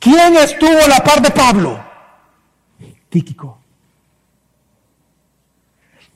¿quién 0.00 0.34
estuvo 0.34 0.76
a 0.76 0.88
la 0.88 1.04
par 1.04 1.22
de 1.22 1.30
Pablo? 1.30 1.78
Tíquico. 3.08 3.58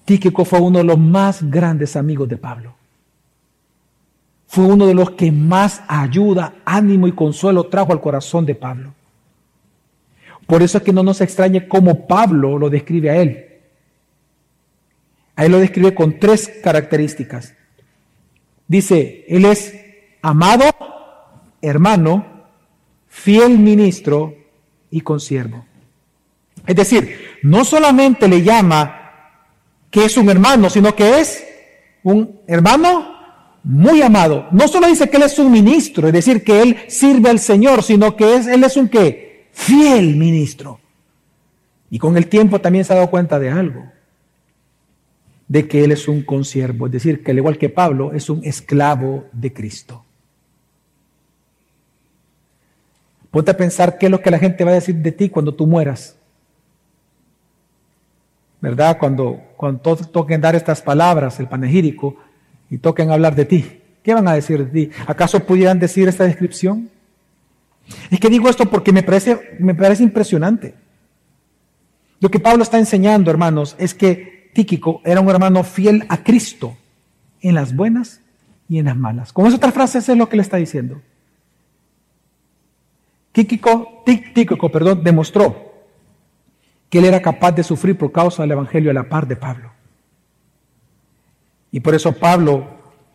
Tíquico 0.04 0.44
fue 0.44 0.58
uno 0.58 0.78
de 0.78 0.84
los 0.84 0.98
más 0.98 1.48
grandes 1.48 1.94
amigos 1.94 2.28
de 2.28 2.38
Pablo. 2.38 2.74
Fue 4.48 4.64
uno 4.64 4.88
de 4.88 4.94
los 4.94 5.12
que 5.12 5.30
más 5.30 5.80
ayuda, 5.86 6.54
ánimo 6.64 7.06
y 7.06 7.12
consuelo 7.12 7.68
trajo 7.68 7.92
al 7.92 8.00
corazón 8.00 8.44
de 8.44 8.56
Pablo. 8.56 8.92
Por 10.48 10.60
eso 10.60 10.78
es 10.78 10.82
que 10.82 10.92
no 10.92 11.04
nos 11.04 11.20
extrañe 11.20 11.68
cómo 11.68 12.08
Pablo 12.08 12.58
lo 12.58 12.68
describe 12.68 13.10
a 13.10 13.16
él. 13.22 13.53
A 15.37 15.45
él 15.45 15.53
lo 15.53 15.59
describe 15.59 15.95
con 15.95 16.19
tres 16.19 16.50
características. 16.62 17.55
Dice, 18.69 19.25
él 19.29 19.45
es 19.45 19.75
amado, 20.23 20.64
hermano, 21.61 22.47
fiel 23.09 23.59
ministro 23.59 24.35
y 24.91 25.00
consiervo. 25.00 25.64
Es 26.67 26.76
decir, 26.76 27.38
no 27.43 27.64
solamente 27.64 28.29
le 28.29 28.43
llama 28.43 29.00
que 29.91 30.05
es 30.05 30.17
un 30.17 30.29
hermano, 30.31 30.71
sino 30.71 30.95
que 30.95 31.21
es 31.21 31.45
un 32.03 32.41
hermano 32.47 33.14
muy 33.64 34.03
amado. 34.03 34.47
No 34.53 34.69
solo 34.69 34.87
dice 34.87 35.11
que 35.11 35.17
él 35.17 35.25
es 35.25 35.38
un 35.38 35.50
ministro, 35.50 36.07
es 36.07 36.12
decir, 36.12 36.45
que 36.45 36.62
él 36.62 36.79
sirve 36.88 37.31
al 37.31 37.38
Señor, 37.38 37.83
sino 37.83 38.17
que 38.17 38.37
es, 38.37 38.47
él 38.47 38.64
es 38.64 38.76
un 38.76 38.88
qué? 38.88 39.49
Fiel 39.53 40.17
ministro. 40.17 40.81
Y 41.91 41.99
con 41.99 42.17
el 42.17 42.29
tiempo 42.29 42.61
también 42.61 42.85
se 42.85 42.92
ha 42.92 42.97
dado 42.97 43.11
cuenta 43.11 43.38
de 43.38 43.51
algo 43.51 43.93
de 45.48 45.68
que 45.68 45.85
él 45.85 45.92
es 45.92 46.09
un 46.09 46.22
consiervo, 46.22 46.87
es 46.87 46.92
decir, 46.92 47.22
que 47.22 47.30
al 47.30 47.38
igual 47.38 47.59
que 47.59 47.68
Pablo 47.68 48.12
es 48.12 48.30
un 48.30 48.42
esclavo 48.44 49.26
de 49.33 49.52
Cristo. 49.52 50.04
Ponte 53.30 53.50
a 53.50 53.57
pensar 53.57 53.98
qué 53.98 54.07
es 54.07 54.12
lo 54.12 54.20
que 54.20 54.30
la 54.30 54.38
gente 54.38 54.64
va 54.64 54.70
a 54.70 54.74
decir 54.74 54.94
de 54.94 55.12
ti 55.12 55.28
cuando 55.28 55.54
tú 55.54 55.66
mueras. 55.66 56.16
¿Verdad? 58.61 58.96
Cuando, 58.98 59.42
cuando 59.57 59.80
todos 59.80 60.11
toquen 60.11 60.40
dar 60.40 60.54
estas 60.54 60.80
palabras, 60.80 61.38
el 61.40 61.48
panegírico, 61.48 62.16
y 62.70 62.78
toquen 62.78 63.11
hablar 63.11 63.35
de 63.35 63.44
ti. 63.44 63.80
¿Qué 64.02 64.14
van 64.14 64.28
a 64.28 64.35
decir 64.35 64.64
de 64.64 64.87
ti? 64.87 64.92
¿Acaso 65.07 65.40
pudieran 65.40 65.78
decir 65.78 66.09
esta 66.09 66.24
descripción? 66.24 66.90
Es 68.11 68.20
que 68.20 68.30
digo 68.30 68.48
esto 68.48 68.66
porque 68.66 68.92
me 68.92 69.02
parece, 69.02 69.57
me 69.59 69.74
parece 69.74 70.02
impresionante. 70.02 70.74
Lo 72.20 72.30
que 72.30 72.40
Pablo 72.40 72.62
está 72.62 72.78
enseñando, 72.78 73.30
hermanos, 73.30 73.76
es 73.78 73.94
que 73.94 74.34
Tíquico 74.55 75.03
era 75.05 75.21
un 75.21 75.29
hermano 75.29 75.64
fiel 75.64 76.07
a 76.09 76.23
Cristo 76.23 76.77
en 77.43 77.55
las 77.55 77.75
buenas 77.75 78.21
y 78.69 78.79
en 78.79 78.87
las 78.87 78.97
malas. 78.97 79.33
Con 79.33 79.47
esa 79.47 79.57
otra 79.57 79.73
frase, 79.73 79.99
es 79.99 80.09
lo 80.09 80.29
que 80.29 80.37
le 80.37 80.43
está 80.43 80.57
diciendo. 80.57 81.03
Tíquico, 83.33 84.03
Tíquico 84.07 84.71
perdón, 84.71 85.03
demostró 85.03 85.75
que 86.88 86.99
él 86.99 87.05
era 87.05 87.21
capaz 87.21 87.53
de 87.53 87.64
sufrir 87.64 87.99
por 87.99 88.12
causa 88.12 88.43
del 88.43 88.53
Evangelio 88.53 88.93
a 88.93 88.95
la 88.95 89.09
par 89.09 89.27
de 89.27 89.35
Pablo. 89.35 89.73
Y 91.73 91.81
por 91.81 91.95
eso 91.97 92.12
Pablo 92.12 92.69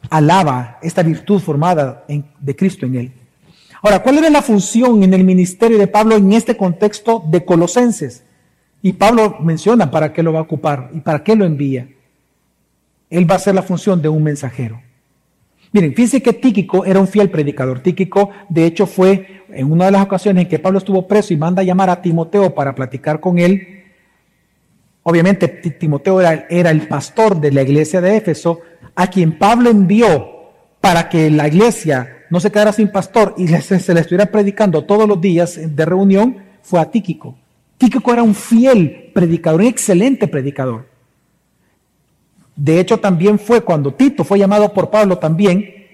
alaba 0.10 0.78
esta 0.82 1.02
virtud 1.02 1.40
formada 1.40 2.06
de 2.40 2.56
Cristo 2.56 2.86
en 2.86 2.96
él. 2.96 3.14
Ahora, 3.82 4.04
¿cuál 4.04 4.18
era 4.18 4.30
la 4.30 4.42
función 4.42 5.02
en 5.04 5.14
el 5.14 5.24
ministerio 5.24 5.78
de 5.78 5.88
Pablo 5.88 6.18
en 6.18 6.34
este 6.34 6.58
contexto 6.58 7.24
de 7.26 7.46
Colosenses? 7.46 8.26
Y 8.82 8.94
Pablo 8.94 9.38
menciona 9.42 9.92
para 9.92 10.14
qué 10.14 10.24
lo 10.24 10.34
va 10.34 10.40
a 10.40 10.44
ocupar 10.44 10.90
y 10.94 11.02
para 11.02 11.24
qué 11.24 11.36
lo 11.36 11.46
envía. 11.46 11.88
Él 13.10 13.30
va 13.30 13.36
a 13.36 13.38
hacer 13.38 13.56
la 13.56 13.64
función 13.64 14.02
de 14.02 14.10
un 14.10 14.24
mensajero. 14.24 14.82
Miren, 15.72 15.94
fíjense 15.94 16.22
que 16.22 16.34
Tíquico 16.34 16.86
era 16.86 17.00
un 17.00 17.08
fiel 17.08 17.30
predicador. 17.30 17.82
Tíquico, 17.82 18.30
de 18.48 18.66
hecho, 18.66 18.88
fue 18.88 19.44
en 19.50 19.72
una 19.72 19.86
de 19.86 19.92
las 19.92 20.04
ocasiones 20.04 20.44
en 20.44 20.50
que 20.50 20.60
Pablo 20.60 20.80
estuvo 20.80 21.08
preso 21.08 21.34
y 21.34 21.38
manda 21.38 21.62
a 21.62 21.66
llamar 21.66 21.90
a 21.90 22.02
Timoteo 22.02 22.56
para 22.56 22.74
platicar 22.74 23.20
con 23.20 23.38
él. 23.38 23.84
Obviamente, 25.04 25.48
Timoteo 25.48 26.22
era, 26.22 26.48
era 26.50 26.72
el 26.72 26.88
pastor 26.88 27.40
de 27.40 27.52
la 27.52 27.62
iglesia 27.62 28.02
de 28.02 28.16
Éfeso, 28.16 28.62
a 28.96 29.08
quien 29.08 29.38
Pablo 29.38 29.70
envió 29.70 30.40
para 30.82 31.10
que 31.10 31.30
la 31.30 31.48
iglesia 31.48 32.26
no 32.30 32.40
se 32.40 32.52
quedara 32.52 32.72
sin 32.72 32.92
pastor 32.92 33.36
y 33.38 33.48
se 33.62 33.94
le 33.94 34.02
estuviera 34.02 34.28
predicando 34.28 34.86
todos 34.86 35.08
los 35.08 35.20
días 35.20 35.60
de 35.64 35.86
reunión, 35.86 36.38
fue 36.62 36.80
a 36.80 36.90
Tíquico. 36.90 37.36
Tíquico 37.80 38.12
era 38.12 38.22
un 38.22 38.36
fiel 38.36 39.10
predicador, 39.14 39.62
un 39.62 39.68
excelente 39.68 40.28
predicador. 40.28 40.86
De 42.54 42.78
hecho, 42.78 43.00
también 43.00 43.40
fue 43.40 43.62
cuando 43.62 43.94
Tito 43.94 44.26
fue 44.26 44.38
llamado 44.38 44.74
por 44.74 44.90
Pablo 44.90 45.18
también, 45.18 45.88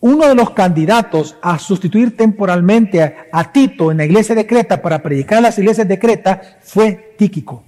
uno 0.00 0.28
de 0.28 0.34
los 0.34 0.50
candidatos 0.50 1.36
a 1.40 1.58
sustituir 1.58 2.18
temporalmente 2.18 3.28
a, 3.32 3.50
Tito 3.50 3.90
en 3.90 3.96
la 3.96 4.04
iglesia 4.04 4.34
de 4.34 4.46
Creta 4.46 4.82
para 4.82 5.02
predicar 5.02 5.38
a 5.38 5.40
las 5.40 5.58
iglesias 5.58 5.88
de 5.88 5.98
Creta 5.98 6.58
fue 6.60 7.14
Tíquico. 7.16 7.64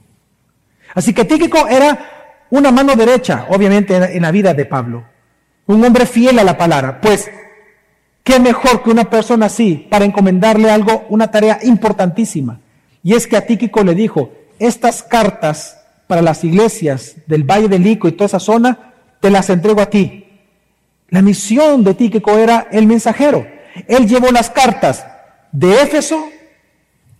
Así 0.95 1.15
que 1.15 1.25
Tíquico 1.25 1.67
era 1.67 2.45
una 2.51 2.71
mano 2.71 2.95
derecha, 2.95 3.47
obviamente, 3.49 3.97
en 3.97 4.21
la 4.21 4.31
vida 4.31 4.53
de 4.53 4.67
Pablo. 4.67 5.05
Un 5.67 5.83
hombre 5.83 6.05
fiel 6.05 6.39
a 6.39 6.45
la 6.45 6.59
palabra. 6.59 7.01
Pues, 7.01 7.31
¿qué 8.23 8.39
mejor 8.39 8.83
que 8.83 8.91
una 8.91 9.09
persona 9.09 9.47
así 9.47 9.87
para 9.89 10.05
encomendarle 10.05 10.71
algo, 10.71 11.07
una 11.09 11.31
tarea 11.31 11.61
importantísima? 11.63 12.61
Y 13.05 13.15
es 13.15 13.27
que 13.29 13.37
a 13.37 13.47
Tíquico 13.47 13.85
le 13.85 13.95
dijo, 13.95 14.33
estas 14.59 15.03
cartas 15.03 15.79
para 16.07 16.23
las 16.23 16.43
iglesias 16.43 17.17
del 17.27 17.45
Valle 17.45 17.69
del 17.69 17.83
Lico 17.83 18.09
y 18.09 18.13
toda 18.13 18.27
esa 18.27 18.41
zona, 18.41 18.95
te 19.21 19.31
las 19.31 19.51
entrego 19.51 19.81
a 19.83 19.91
ti. 19.91 20.27
La 21.11 21.23
misión 21.23 21.85
de 21.85 21.95
Tíquico 21.95 22.37
era 22.39 22.67
el 22.73 22.87
mensajero. 22.87 23.47
Él 23.87 24.09
llevó 24.09 24.31
las 24.31 24.51
cartas 24.51 25.07
de 25.53 25.83
Éfeso, 25.83 26.27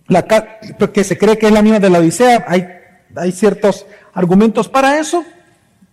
la, 0.07 0.25
que 0.25 1.03
se 1.03 1.17
cree 1.17 1.37
que 1.37 1.47
es 1.47 1.51
la 1.51 1.61
misma 1.61 1.79
de 1.79 1.89
la 1.89 1.99
Odisea, 1.99 2.45
hay, 2.47 3.31
ciertos 3.31 3.85
argumentos 4.13 4.67
para 4.67 4.99
eso, 4.99 5.23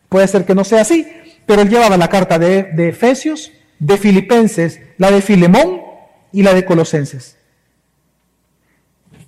puede 0.08 0.26
ser 0.26 0.44
que 0.44 0.54
no 0.54 0.64
sea 0.64 0.80
así, 0.80 1.06
pero 1.46 1.62
él 1.62 1.68
llevaba 1.68 1.96
la 1.96 2.08
carta 2.08 2.38
de, 2.38 2.64
de 2.64 2.88
Efesios, 2.88 3.52
de 3.78 3.96
Filipenses, 3.98 4.80
la 4.96 5.10
de 5.10 5.20
Filemón 5.22 5.82
y 6.32 6.42
la 6.42 6.54
de 6.54 6.64
Colosenses. 6.64 7.36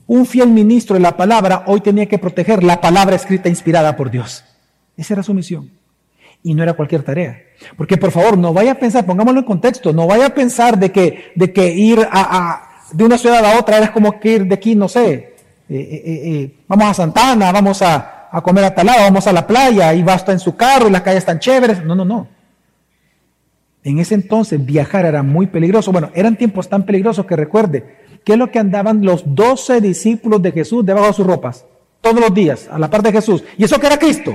Un 0.06 0.26
fiel 0.26 0.48
ministro 0.48 0.94
de 0.94 1.00
la 1.00 1.16
palabra 1.16 1.64
hoy 1.66 1.80
tenía 1.80 2.06
que 2.06 2.18
proteger 2.18 2.62
la 2.62 2.80
palabra 2.80 3.16
escrita 3.16 3.48
inspirada 3.48 3.96
por 3.96 4.10
Dios. 4.10 4.44
Esa 4.96 5.14
era 5.14 5.22
su 5.22 5.32
misión. 5.34 5.70
Y 6.42 6.54
no 6.54 6.62
era 6.62 6.74
cualquier 6.74 7.02
tarea. 7.02 7.38
Porque 7.76 7.96
por 7.96 8.10
favor, 8.10 8.36
no 8.36 8.52
vaya 8.52 8.72
a 8.72 8.74
pensar, 8.74 9.06
pongámoslo 9.06 9.40
en 9.40 9.46
contexto, 9.46 9.92
no 9.92 10.06
vaya 10.06 10.26
a 10.26 10.34
pensar 10.34 10.78
de 10.78 10.92
que, 10.92 11.32
de 11.34 11.52
que 11.52 11.72
ir 11.72 12.06
de 12.92 13.04
una 13.04 13.16
ciudad 13.16 13.44
a 13.44 13.58
otra 13.58 13.78
es 13.78 13.90
como 13.90 14.20
que 14.20 14.32
ir 14.32 14.46
de 14.46 14.54
aquí, 14.54 14.74
no 14.74 14.88
sé, 14.88 15.12
eh, 15.12 15.34
eh, 15.68 16.02
eh, 16.04 16.54
vamos 16.68 16.86
a 16.88 16.94
Santana, 16.94 17.50
vamos 17.50 17.80
a, 17.80 18.28
a 18.30 18.42
comer 18.42 18.64
a 18.64 18.74
tal 18.74 18.86
lado, 18.86 19.00
vamos 19.00 19.26
a 19.26 19.32
la 19.32 19.46
playa 19.46 19.94
y 19.94 20.02
basta 20.02 20.32
en 20.32 20.38
su 20.38 20.54
carro 20.54 20.88
y 20.88 20.90
las 20.90 21.02
calles 21.02 21.20
están 21.20 21.38
chéveres. 21.38 21.82
No, 21.84 21.94
no, 21.94 22.04
no. 22.04 22.28
En 23.82 23.98
ese 23.98 24.14
entonces 24.14 24.64
viajar 24.64 25.06
era 25.06 25.22
muy 25.22 25.46
peligroso. 25.46 25.92
Bueno, 25.92 26.10
eran 26.14 26.36
tiempos 26.36 26.68
tan 26.68 26.84
peligrosos 26.84 27.26
que 27.26 27.36
recuerde, 27.36 28.03
¿qué 28.24 28.32
es 28.32 28.38
lo 28.38 28.50
que 28.50 28.58
andaban 28.58 29.04
los 29.04 29.22
doce 29.26 29.80
discípulos 29.80 30.42
de 30.42 30.52
Jesús 30.52 30.84
debajo 30.84 31.08
de 31.08 31.12
sus 31.12 31.26
ropas? 31.26 31.64
Todos 32.00 32.20
los 32.20 32.34
días, 32.34 32.68
a 32.70 32.78
la 32.78 32.90
parte 32.90 33.08
de 33.08 33.18
Jesús. 33.18 33.44
¿Y 33.56 33.64
eso 33.64 33.78
qué 33.78 33.86
era 33.86 33.98
Cristo? 33.98 34.34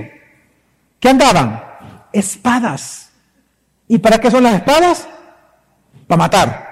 ¿Qué 1.00 1.10
andaban? 1.10 1.64
Espadas. 2.12 3.12
¿Y 3.88 3.98
para 3.98 4.20
qué 4.20 4.32
son 4.32 4.44
las 4.44 4.56
espadas? 4.56 5.08
Para 6.08 6.18
matar. 6.18 6.70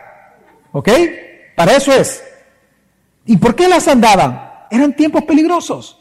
¿Ok? 0.71 0.89
Para 1.56 1.75
eso 1.75 1.91
es. 1.91 2.23
¿Y 3.25 3.38
por 3.38 3.56
qué 3.56 3.67
las 3.67 3.88
andaban? 3.88 4.49
Eran 4.69 4.95
tiempos 4.95 5.23
peligrosos. 5.23 5.99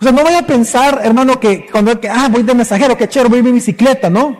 O 0.00 0.02
sea, 0.02 0.12
no 0.12 0.24
vaya 0.24 0.38
a 0.38 0.46
pensar, 0.46 1.00
hermano, 1.04 1.38
que 1.38 1.66
cuando 1.70 1.98
ah, 2.10 2.28
voy 2.30 2.42
de 2.42 2.54
mensajero, 2.54 2.96
que 2.96 3.08
chévere, 3.08 3.28
voy 3.28 3.38
en 3.40 3.44
mi 3.44 3.52
bicicleta, 3.52 4.08
¿no? 4.08 4.39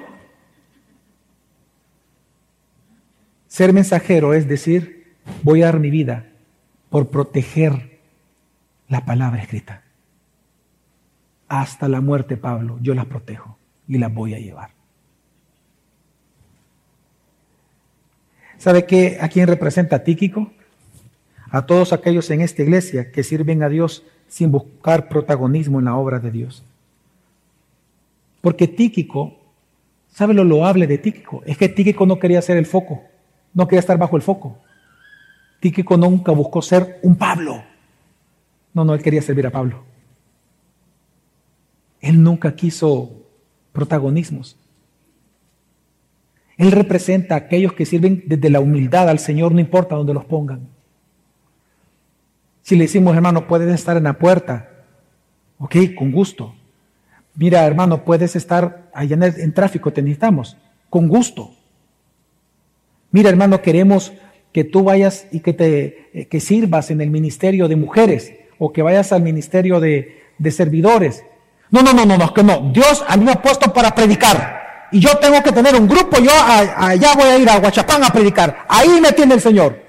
Ser 3.50 3.72
mensajero 3.72 4.32
es 4.32 4.46
decir, 4.46 5.12
voy 5.42 5.62
a 5.62 5.66
dar 5.66 5.80
mi 5.80 5.90
vida 5.90 6.28
por 6.88 7.08
proteger 7.08 7.98
la 8.88 9.04
palabra 9.04 9.42
escrita. 9.42 9.82
Hasta 11.48 11.88
la 11.88 12.00
muerte, 12.00 12.36
Pablo, 12.36 12.78
yo 12.80 12.94
las 12.94 13.06
protejo 13.06 13.58
y 13.88 13.98
las 13.98 14.14
voy 14.14 14.34
a 14.34 14.38
llevar. 14.38 14.70
¿Sabe 18.56 18.86
qué? 18.86 19.18
¿A 19.20 19.28
quién 19.28 19.48
representa 19.48 20.04
Tíquico? 20.04 20.52
A 21.50 21.66
todos 21.66 21.92
aquellos 21.92 22.30
en 22.30 22.42
esta 22.42 22.62
iglesia 22.62 23.10
que 23.10 23.24
sirven 23.24 23.64
a 23.64 23.68
Dios 23.68 24.04
sin 24.28 24.52
buscar 24.52 25.08
protagonismo 25.08 25.80
en 25.80 25.86
la 25.86 25.96
obra 25.96 26.20
de 26.20 26.30
Dios. 26.30 26.62
Porque 28.42 28.68
Tíquico, 28.68 29.36
¿sabe 30.08 30.34
lo 30.34 30.44
loable 30.44 30.86
de 30.86 30.98
Tíquico? 30.98 31.42
Es 31.46 31.58
que 31.58 31.68
Tíquico 31.68 32.06
no 32.06 32.20
quería 32.20 32.40
ser 32.42 32.56
el 32.56 32.66
foco, 32.66 33.09
no 33.54 33.66
quería 33.66 33.80
estar 33.80 33.98
bajo 33.98 34.16
el 34.16 34.22
foco. 34.22 34.58
Tíquico 35.60 35.96
nunca 35.96 36.32
buscó 36.32 36.62
ser 36.62 36.98
un 37.02 37.16
Pablo. 37.16 37.62
No, 38.72 38.84
no, 38.84 38.94
él 38.94 39.02
quería 39.02 39.22
servir 39.22 39.46
a 39.46 39.50
Pablo. 39.50 39.82
Él 42.00 42.22
nunca 42.22 42.54
quiso 42.54 43.10
protagonismos. 43.72 44.56
Él 46.56 46.72
representa 46.72 47.34
a 47.34 47.38
aquellos 47.38 47.72
que 47.72 47.86
sirven 47.86 48.22
desde 48.26 48.50
la 48.50 48.60
humildad 48.60 49.08
al 49.08 49.18
Señor, 49.18 49.52
no 49.52 49.60
importa 49.60 49.96
dónde 49.96 50.14
los 50.14 50.24
pongan. 50.24 50.68
Si 52.62 52.76
le 52.76 52.84
decimos, 52.84 53.16
hermano, 53.16 53.46
puedes 53.46 53.72
estar 53.72 53.96
en 53.96 54.04
la 54.04 54.18
puerta, 54.18 54.68
ok, 55.58 55.76
con 55.96 56.12
gusto. 56.12 56.54
Mira, 57.34 57.64
hermano, 57.64 58.04
puedes 58.04 58.36
estar 58.36 58.90
allá 58.92 59.16
en, 59.16 59.54
tráfico, 59.54 59.92
te 59.92 60.02
necesitamos, 60.02 60.56
con 60.90 61.08
gusto. 61.08 61.54
Mira, 63.10 63.30
hermano, 63.30 63.62
queremos 63.62 64.12
que 64.52 64.64
tú 64.64 64.84
vayas 64.84 65.26
y 65.30 65.40
que 65.40 65.52
te 65.52 66.10
eh, 66.12 66.26
que 66.26 66.40
sirvas 66.40 66.90
en 66.90 67.00
el 67.00 67.10
ministerio 67.10 67.68
de 67.68 67.76
mujeres 67.76 68.32
o 68.58 68.72
que 68.72 68.82
vayas 68.82 69.12
al 69.12 69.22
ministerio 69.22 69.80
de, 69.80 70.22
de 70.38 70.50
servidores. 70.50 71.24
No, 71.70 71.82
no, 71.82 71.92
no, 71.92 72.04
no, 72.04 72.18
no, 72.18 72.34
que 72.34 72.42
no. 72.42 72.70
Dios 72.72 73.04
a 73.06 73.16
mí 73.16 73.24
me 73.24 73.32
ha 73.32 73.42
puesto 73.42 73.72
para 73.72 73.94
predicar. 73.94 74.88
Y 74.92 74.98
yo 74.98 75.16
tengo 75.18 75.40
que 75.42 75.52
tener 75.52 75.74
un 75.76 75.86
grupo, 75.86 76.18
yo 76.18 76.32
allá 76.32 77.14
voy 77.14 77.28
a 77.28 77.38
ir 77.38 77.48
a 77.48 77.58
Huachapán 77.58 78.02
a 78.02 78.10
predicar. 78.10 78.66
Ahí 78.68 79.00
me 79.00 79.12
tiene 79.12 79.34
el 79.34 79.40
Señor. 79.40 79.80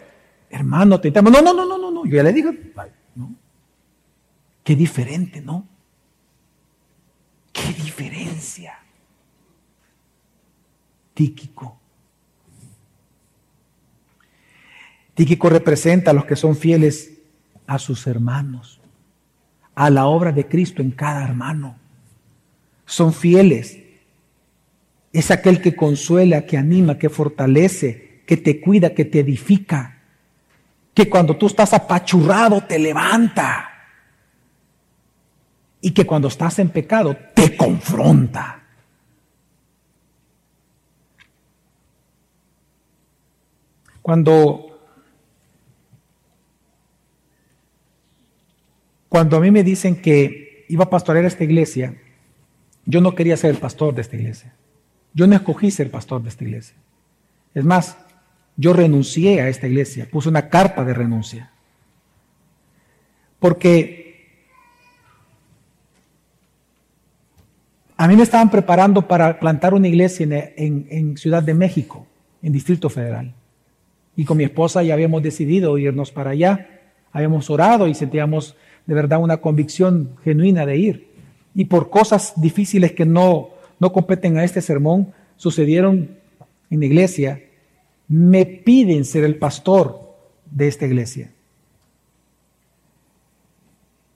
Hermano, 0.50 1.00
te 1.00 1.12
No, 1.12 1.22
no, 1.22 1.42
no, 1.42 1.54
no, 1.54 1.66
no, 1.66 1.92
no. 1.92 2.06
Yo 2.06 2.18
ya 2.18 2.24
le 2.24 2.34
¿no? 3.16 3.36
Qué 4.64 4.76
diferente, 4.76 5.42
¿no? 5.42 5.68
Qué 7.52 7.74
diferencia. 7.74 8.78
Tíquico. 11.16 11.81
Tíquico 15.22 15.52
representa 15.52 16.10
a 16.10 16.14
los 16.16 16.26
que 16.26 16.36
son 16.36 16.56
fieles 16.56 17.12
a 17.68 17.78
sus 17.78 18.08
hermanos, 18.08 18.82
a 19.76 19.92
la 19.92 20.08
obra 20.08 20.32
de 20.32 20.48
Cristo 20.48 20.82
en 20.82 20.90
cada 20.90 21.24
hermano. 21.24 21.76
Son 22.88 23.14
fieles. 23.14 23.78
Es 25.14 25.30
aquel 25.30 25.62
que 25.62 25.76
consuela, 25.76 26.48
que 26.48 26.58
anima, 26.58 26.98
que 26.98 27.12
fortalece, 27.12 28.24
que 28.26 28.36
te 28.36 28.60
cuida, 28.60 28.96
que 28.96 29.06
te 29.06 29.20
edifica 29.20 30.00
que 30.92 31.08
cuando 31.08 31.38
tú 31.38 31.46
estás 31.46 31.72
apachurrado 31.76 32.62
te 32.62 32.80
levanta 32.80 33.70
y 35.82 35.92
que 35.92 36.08
cuando 36.08 36.30
estás 36.30 36.58
en 36.58 36.70
pecado 36.70 37.16
te 37.36 37.56
confronta. 37.56 38.64
Cuando 44.02 44.71
cuando 49.12 49.36
a 49.36 49.42
mí 49.42 49.52
me 49.52 49.66
dicen 49.66 49.98
que 49.98 50.66
iba 50.70 50.86
a 50.86 50.90
pastorear 50.90 51.26
esta 51.26 51.44
iglesia, 51.44 51.96
yo 52.86 53.02
no 53.02 53.14
quería 53.14 53.36
ser 53.36 53.50
el 53.50 53.58
pastor 53.58 53.94
de 53.94 54.00
esta 54.00 54.16
iglesia. 54.16 54.54
Yo 55.14 55.28
no 55.28 55.36
escogí 55.36 55.70
ser 55.70 55.92
pastor 55.92 56.24
de 56.24 56.30
esta 56.30 56.46
iglesia. 56.46 56.78
Es 57.54 57.66
más, 57.66 57.98
yo 58.56 58.72
renuncié 58.72 59.42
a 59.42 59.50
esta 59.50 59.68
iglesia, 59.68 60.08
puse 60.10 60.30
una 60.30 60.48
carta 60.48 60.86
de 60.86 60.94
renuncia. 60.94 61.52
Porque 63.38 64.48
a 67.98 68.08
mí 68.08 68.16
me 68.16 68.24
estaban 68.24 68.50
preparando 68.50 69.10
para 69.10 69.42
plantar 69.42 69.74
una 69.74 69.90
iglesia 69.90 70.54
en, 70.56 71.18
Ciudad 71.18 71.44
de 71.44 71.54
México, 71.54 72.08
en 72.42 72.54
Distrito 72.54 72.90
Federal. 72.90 73.34
Y 74.16 74.24
con 74.24 74.38
mi 74.38 74.46
esposa 74.46 74.84
ya 74.84 74.94
habíamos 74.94 75.22
decidido 75.22 75.78
irnos 75.78 76.12
para 76.12 76.30
allá. 76.30 76.80
Habíamos 77.12 77.50
orado 77.50 77.90
y 77.90 77.94
sentíamos 77.94 78.56
de 78.86 78.94
verdad 78.94 79.22
una 79.22 79.38
convicción 79.38 80.12
genuina 80.24 80.66
de 80.66 80.78
ir. 80.78 81.08
Y 81.54 81.66
por 81.66 81.90
cosas 81.90 82.34
difíciles 82.36 82.94
que 82.94 83.06
no, 83.06 83.50
no 83.80 83.92
competen 83.92 84.38
a 84.38 84.44
este 84.44 84.62
sermón, 84.62 85.14
sucedieron 85.36 86.18
en 86.70 86.80
la 86.80 86.86
iglesia 86.86 87.42
me 88.12 88.46
piden 88.46 89.06
ser 89.06 89.24
el 89.24 89.38
pastor 89.38 90.18
de 90.52 90.68
esta 90.68 90.86
iglesia. 90.86 91.32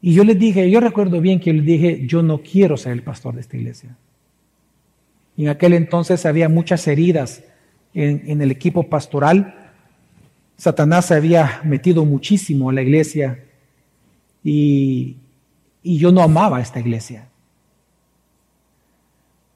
Y 0.01 0.13
yo 0.13 0.25
les 0.25 0.37
dije, 0.37 0.69
yo 0.69 0.81
recuerdo 0.81 1.21
bien 1.21 1.39
que 1.39 1.53
les 1.53 1.65
dije, 1.65 2.05
yo 2.05 2.21
no 2.21 2.39
quiero 2.39 2.75
ser 2.75 2.91
el 2.91 3.03
pastor 3.03 3.35
de 3.35 3.41
esta 3.41 3.55
iglesia. 3.55 3.95
Y 5.37 5.43
en 5.43 5.49
aquel 5.49 5.73
entonces 5.73 6.25
había 6.25 6.49
muchas 6.49 6.85
heridas 6.89 7.41
en, 7.93 8.41
el 8.41 8.51
equipo 8.51 8.83
pastoral. 8.83 9.71
Satanás 10.57 11.05
se 11.05 11.15
había 11.15 11.61
metido 11.63 12.03
muchísimo 12.03 12.69
en 12.69 12.75
la 12.75 12.81
iglesia 12.81 13.44
y, 14.45 15.17
y 15.81 15.97
yo 15.97 16.11
no 16.11 16.21
amaba 16.21 16.61
esta 16.61 16.79
iglesia. 16.79 17.27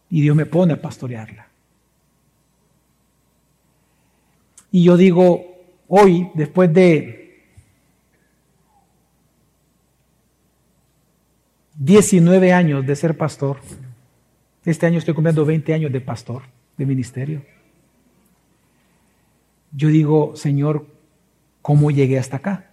Y 0.09 0.21
Dios 0.21 0.35
me 0.35 0.47
pone 0.47 0.73
a 0.73 0.81
pastorearla. 0.81 1.47
Y 4.71 4.83
yo 4.83 4.97
digo, 4.97 5.45
hoy, 5.87 6.31
después 6.33 6.73
de 6.73 7.43
19 11.75 12.51
años 12.51 12.85
de 12.85 12.95
ser 12.95 13.15
pastor, 13.15 13.59
este 14.65 14.87
año 14.87 14.97
estoy 14.97 15.13
cumpliendo 15.13 15.45
20 15.45 15.71
años 15.71 15.91
de 15.91 16.01
pastor, 16.01 16.43
de 16.77 16.85
ministerio. 16.87 17.45
Yo 19.71 19.89
digo, 19.89 20.35
Señor, 20.35 20.87
¿cómo 21.61 21.91
llegué 21.91 22.17
hasta 22.17 22.37
acá? 22.37 22.71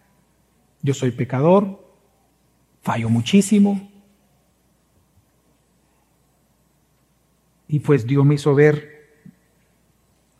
Yo 0.80 0.94
soy 0.94 1.10
pecador, 1.10 1.85
fallo 2.86 3.10
muchísimo. 3.10 3.90
Y 7.66 7.80
pues 7.80 8.06
Dios 8.06 8.24
me 8.24 8.36
hizo 8.36 8.54
ver 8.54 9.10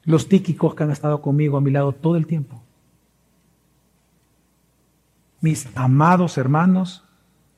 los 0.04 0.28
tíquicos 0.28 0.76
que 0.76 0.84
han 0.84 0.92
estado 0.92 1.20
conmigo 1.20 1.56
a 1.56 1.60
mi 1.60 1.72
lado 1.72 1.92
todo 1.92 2.16
el 2.16 2.24
tiempo. 2.24 2.62
Mis 5.40 5.68
amados 5.74 6.38
hermanos, 6.38 7.02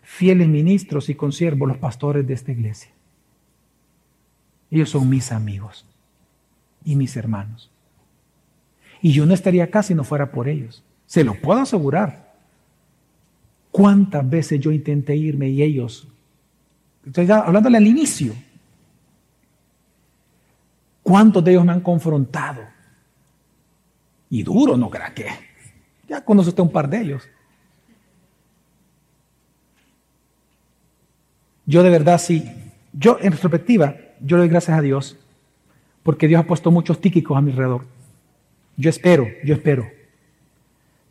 fieles 0.03 0.49
ministros 0.49 1.11
y 1.11 1.15
consiervos, 1.15 1.69
los 1.69 1.77
pastores 1.77 2.27
de 2.27 2.33
esta 2.33 2.53
iglesia. 2.53 2.91
Ellos 4.71 4.89
son 4.89 5.07
mis 5.11 5.33
amigos 5.33 5.85
y 6.83 6.97
mis 6.97 7.15
hermanos. 7.15 7.71
Y 9.03 9.13
yo 9.13 9.27
no 9.27 9.35
estaría 9.35 9.65
acá 9.65 9.83
si 9.83 9.95
no 9.95 10.03
fuera 10.03 10.33
por 10.33 10.49
ellos. 10.49 10.83
Se 11.05 11.25
lo 11.25 11.35
puedo 11.35 11.61
asegurar. 11.61 12.28
¿Cuántas 13.71 14.29
veces 14.29 14.61
yo 14.61 14.73
intenté 14.73 15.15
irme 15.15 15.49
y 15.49 15.63
ellos, 15.63 16.09
estoy 17.05 17.31
hablándole 17.31 17.77
al 17.77 17.87
inicio, 17.87 18.35
¿Cuántos 21.09 21.43
de 21.43 21.53
ellos 21.53 21.65
me 21.65 21.73
han 21.73 21.81
confrontado? 21.81 22.61
Y 24.29 24.43
duro, 24.43 24.77
¿no 24.77 24.91
crea 24.91 25.15
que? 25.15 25.25
Ya 26.07 26.23
conoce 26.23 26.51
usted 26.51 26.63
un 26.63 26.71
par 26.71 26.87
de 26.87 27.01
ellos. 27.01 27.27
Yo 31.65 31.83
de 31.83 31.89
verdad 31.89 32.19
sí, 32.19 32.45
yo 32.93 33.17
en 33.23 33.33
retrospectiva, 33.33 33.97
yo 34.21 34.37
le 34.37 34.43
doy 34.43 34.51
gracias 34.51 34.77
a 34.77 34.83
Dios 34.83 35.17
porque 36.03 36.29
Dios 36.29 36.43
ha 36.43 36.47
puesto 36.47 36.71
muchos 36.71 37.01
tíquicos 37.01 37.39
a 37.39 37.41
mi 37.41 37.53
alrededor. 37.53 37.87
Yo 38.77 38.91
espero, 38.91 39.27
yo 39.45 39.55
espero 39.55 39.98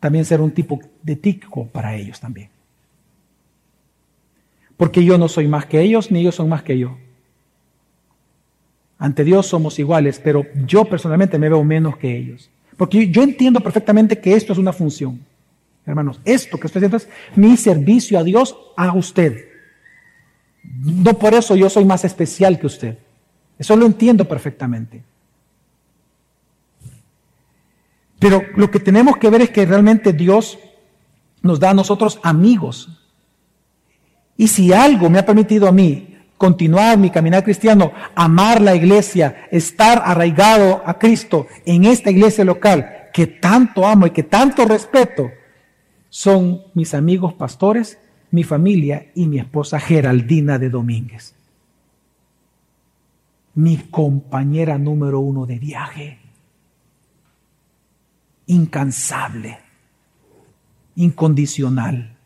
también 0.00 0.24
ser 0.24 0.40
un 0.40 0.50
tipo 0.50 0.78
de 1.02 1.16
tíquico 1.16 1.66
para 1.66 1.94
ellos 1.94 2.20
también. 2.20 2.50
Porque 4.76 5.04
yo 5.04 5.18
no 5.18 5.28
soy 5.28 5.48
más 5.48 5.66
que 5.66 5.80
ellos, 5.80 6.10
ni 6.10 6.20
ellos 6.20 6.36
son 6.36 6.48
más 6.48 6.62
que 6.62 6.78
yo. 6.78 6.96
Ante 8.98 9.24
Dios 9.24 9.46
somos 9.46 9.78
iguales, 9.78 10.20
pero 10.22 10.46
yo 10.66 10.84
personalmente 10.84 11.38
me 11.38 11.48
veo 11.48 11.62
menos 11.64 11.96
que 11.96 12.16
ellos. 12.16 12.50
Porque 12.76 13.08
yo 13.10 13.22
entiendo 13.22 13.60
perfectamente 13.60 14.18
que 14.20 14.34
esto 14.34 14.52
es 14.52 14.58
una 14.58 14.72
función. 14.72 15.20
Hermanos, 15.84 16.20
esto 16.24 16.58
que 16.58 16.66
estoy 16.66 16.80
haciendo 16.80 16.96
es 16.98 17.08
mi 17.34 17.56
servicio 17.56 18.18
a 18.18 18.24
Dios 18.24 18.56
a 18.76 18.92
usted. 18.92 19.48
No 20.62 21.18
por 21.18 21.34
eso 21.34 21.56
yo 21.56 21.70
soy 21.70 21.84
más 21.84 22.04
especial 22.04 22.58
que 22.58 22.66
usted. 22.66 22.98
Eso 23.58 23.74
lo 23.74 23.86
entiendo 23.86 24.26
perfectamente. 24.26 25.02
Pero 28.18 28.42
lo 28.56 28.70
que 28.70 28.80
tenemos 28.80 29.16
que 29.16 29.30
ver 29.30 29.42
es 29.42 29.50
que 29.50 29.66
realmente 29.66 30.12
Dios 30.12 30.58
nos 31.42 31.60
da 31.60 31.70
a 31.70 31.74
nosotros 31.74 32.18
amigos. 32.22 32.88
Y 34.36 34.48
si 34.48 34.72
algo 34.72 35.08
me 35.08 35.18
ha 35.18 35.26
permitido 35.26 35.68
a 35.68 35.72
mí 35.72 36.16
continuar 36.36 36.96
mi 36.98 37.10
caminar 37.10 37.42
cristiano, 37.42 37.92
amar 38.14 38.60
la 38.60 38.74
iglesia, 38.74 39.48
estar 39.50 40.02
arraigado 40.04 40.82
a 40.86 40.98
Cristo 40.98 41.46
en 41.66 41.84
esta 41.84 42.10
iglesia 42.10 42.44
local 42.44 43.10
que 43.12 43.26
tanto 43.26 43.84
amo 43.84 44.06
y 44.06 44.10
que 44.10 44.22
tanto 44.22 44.64
respeto, 44.64 45.30
son 46.08 46.62
mis 46.74 46.94
amigos 46.94 47.34
pastores, 47.34 47.98
mi 48.30 48.44
familia 48.44 49.10
y 49.14 49.26
mi 49.26 49.38
esposa 49.38 49.80
Geraldina 49.80 50.58
de 50.58 50.70
Domínguez. 50.70 51.34
Mi 53.54 53.76
compañera 53.76 54.78
número 54.78 55.20
uno 55.20 55.46
de 55.46 55.58
viaje. 55.58 56.27
Incansable, 58.48 59.58
incondicional 60.96 62.18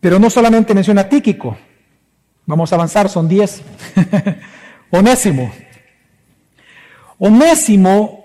Pero 0.00 0.18
no 0.18 0.30
solamente 0.30 0.74
menciona 0.74 1.08
Tíquico, 1.08 1.56
vamos 2.46 2.72
a 2.72 2.76
avanzar, 2.76 3.08
son 3.08 3.28
diez. 3.28 3.62
Onésimo. 4.90 5.52
Onésimo 7.18 8.24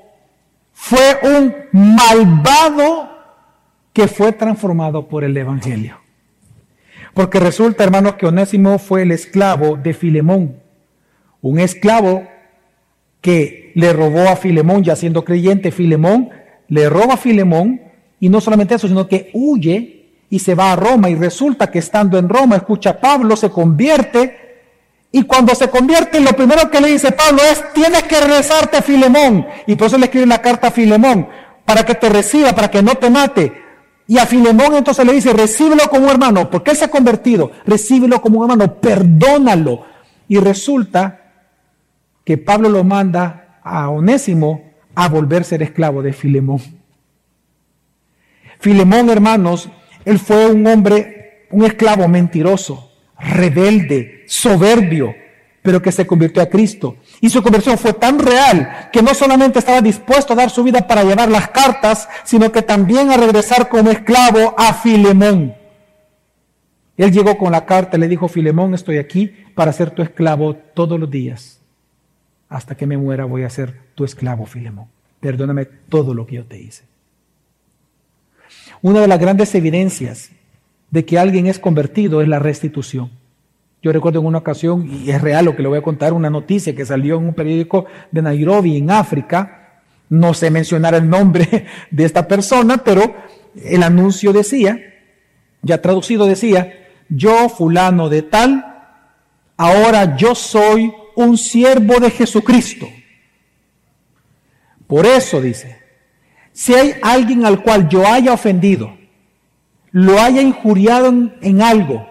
fue 0.72 1.20
un 1.24 1.56
malvado 1.72 3.10
que 3.92 4.08
fue 4.08 4.34
transformado 4.34 5.08
por 5.08 5.24
el 5.24 5.36
Evangelio. 5.36 6.00
Porque 7.14 7.40
resulta, 7.40 7.84
hermanos, 7.84 8.16
que 8.16 8.28
Onésimo 8.28 8.78
fue 8.78 9.02
el 9.02 9.12
esclavo 9.12 9.76
de 9.76 9.94
Filemón. 9.94 10.58
Un 11.42 11.60
esclavo 11.60 12.28
que 13.24 13.72
le 13.76 13.94
robó 13.94 14.28
a 14.28 14.36
Filemón, 14.36 14.84
ya 14.84 14.98
siendo 14.98 15.24
creyente, 15.24 15.72
Filemón 15.72 16.30
le 16.68 16.90
roba 16.90 17.14
a 17.14 17.18
Filemón 17.18 17.82
y 18.20 18.28
no 18.28 18.42
solamente 18.42 18.76
eso, 18.76 18.90
sino 18.90 19.08
que 19.08 19.32
huye 19.34 20.12
y 20.30 20.40
se 20.40 20.56
va 20.56 20.74
a 20.74 20.76
Roma 20.76 21.10
y 21.10 21.16
resulta 21.16 21.72
que 21.72 21.80
estando 21.80 22.18
en 22.18 22.28
Roma 22.28 22.58
escucha 22.58 22.92
a 22.92 23.00
Pablo, 23.00 23.38
se 23.38 23.50
convierte 23.50 24.38
y 25.10 25.24
cuando 25.24 25.56
se 25.56 25.70
convierte 25.70 26.20
lo 26.20 26.34
primero 26.34 26.70
que 26.70 26.82
le 26.82 26.90
dice 26.90 27.14
Pablo 27.14 27.42
es 27.50 27.64
tienes 27.74 28.04
que 28.04 28.20
regresarte 28.20 28.78
a 28.78 28.82
Filemón 28.82 29.48
y 29.68 29.76
por 29.76 29.88
eso 29.88 29.98
le 29.98 30.06
escribe 30.06 30.26
una 30.26 30.42
carta 30.42 30.68
a 30.68 30.72
Filemón 30.72 31.30
para 31.64 31.86
que 31.86 31.96
te 31.96 32.10
reciba, 32.10 32.52
para 32.52 32.70
que 32.70 32.84
no 32.84 32.96
te 32.96 33.10
mate. 33.10 33.54
Y 34.06 34.18
a 34.18 34.26
Filemón 34.26 34.76
entonces 34.76 35.06
le 35.06 35.14
dice, 35.14 35.32
recíbelo 35.32 35.90
como 35.90 36.12
hermano, 36.12 36.50
porque 36.50 36.72
él 36.72 36.78
se 36.78 36.86
ha 36.86 36.92
convertido, 36.92 37.52
recíbelo 37.66 38.22
como 38.22 38.44
hermano, 38.44 38.82
perdónalo. 38.82 39.86
Y 40.28 40.40
resulta 40.40 41.23
que 42.24 42.38
Pablo 42.38 42.70
lo 42.70 42.84
manda 42.84 43.60
a 43.64 43.90
Onésimo 43.90 44.74
a 44.96 45.08
volver 45.10 45.42
a 45.42 45.46
ser 45.46 45.64
esclavo 45.64 46.02
de 46.02 46.14
Filemón. 46.14 46.62
Filemón, 48.60 49.10
hermanos, 49.10 49.70
él 50.06 50.20
fue 50.20 50.48
un 50.48 50.66
hombre, 50.68 51.48
un 51.52 51.66
esclavo 51.66 52.08
mentiroso, 52.08 52.92
rebelde, 53.20 54.24
soberbio, 54.28 55.14
pero 55.62 55.82
que 55.82 55.92
se 55.92 56.06
convirtió 56.06 56.42
a 56.42 56.48
Cristo. 56.50 56.98
Y 57.22 57.30
su 57.30 57.42
conversión 57.42 57.78
fue 57.78 57.94
tan 57.94 58.20
real 58.20 58.90
que 58.92 59.02
no 59.02 59.14
solamente 59.14 59.60
estaba 59.60 59.82
dispuesto 59.82 60.34
a 60.34 60.36
dar 60.36 60.50
su 60.50 60.64
vida 60.64 60.88
para 60.88 61.04
llevar 61.04 61.30
las 61.30 61.50
cartas, 61.50 62.08
sino 62.24 62.52
que 62.52 62.62
también 62.62 63.10
a 63.12 63.18
regresar 63.18 63.70
como 63.70 63.90
esclavo 63.90 64.54
a 64.58 64.74
Filemón. 64.74 65.56
Él 66.98 67.12
llegó 67.12 67.38
con 67.38 67.52
la 67.52 67.66
carta 67.66 67.98
le 67.98 68.08
dijo, 68.08 68.28
Filemón, 68.28 68.74
estoy 68.74 68.98
aquí 68.98 69.34
para 69.56 69.74
ser 69.74 69.92
tu 69.92 70.02
esclavo 70.02 70.56
todos 70.56 71.00
los 71.00 71.10
días. 71.10 71.63
Hasta 72.54 72.76
que 72.76 72.86
me 72.86 72.98
muera 72.98 73.26
voy 73.26 73.42
a 73.42 73.50
ser 73.50 73.74
tu 73.96 74.06
esclavo, 74.06 74.46
Filemón. 74.46 74.86
Perdóname 75.20 75.66
todo 75.66 76.14
lo 76.14 76.28
que 76.28 76.36
yo 76.36 76.46
te 76.46 76.62
hice. 76.62 76.84
Una 78.84 79.02
de 79.02 79.08
las 79.08 79.20
grandes 79.20 79.56
evidencias 79.56 80.30
de 80.92 81.04
que 81.04 81.18
alguien 81.18 81.48
es 81.48 81.58
convertido 81.58 82.22
es 82.22 82.28
la 82.28 82.38
restitución. 82.38 83.10
Yo 83.82 83.92
recuerdo 83.92 84.20
en 84.20 84.28
una 84.28 84.38
ocasión, 84.38 84.88
y 84.88 85.10
es 85.10 85.20
real 85.20 85.46
lo 85.46 85.56
que 85.56 85.64
le 85.64 85.68
voy 85.68 85.80
a 85.80 85.82
contar, 85.82 86.14
una 86.14 86.30
noticia 86.30 86.76
que 86.76 86.86
salió 86.86 87.18
en 87.18 87.24
un 87.24 87.34
periódico 87.34 87.88
de 88.12 88.22
Nairobi, 88.22 88.78
en 88.78 88.92
África. 88.92 89.82
No 90.10 90.36
sé 90.36 90.52
mencionar 90.52 90.94
el 90.94 91.10
nombre 91.10 91.66
de 91.90 92.06
esta 92.06 92.28
persona, 92.28 92.84
pero 92.84 93.16
el 93.64 93.82
anuncio 93.82 94.32
decía, 94.32 94.80
ya 95.64 95.82
traducido 95.82 96.28
decía, 96.28 96.72
yo 97.10 97.50
fulano 97.50 98.10
de 98.10 98.22
tal, 98.22 98.64
ahora 99.58 100.16
yo 100.18 100.36
soy 100.36 100.94
un 101.16 101.38
siervo 101.38 102.00
de 102.00 102.12
Jesucristo. 102.12 102.88
Por 104.88 105.06
eso 105.06 105.42
dice, 105.42 105.78
si 106.52 106.74
hay 106.74 106.94
alguien 107.02 107.46
al 107.46 107.64
cual 107.64 107.90
yo 107.90 108.06
haya 108.06 108.34
ofendido, 108.34 108.96
lo 109.92 110.20
haya 110.20 110.42
injuriado 110.42 111.08
en, 111.42 111.62
algo, 111.62 112.08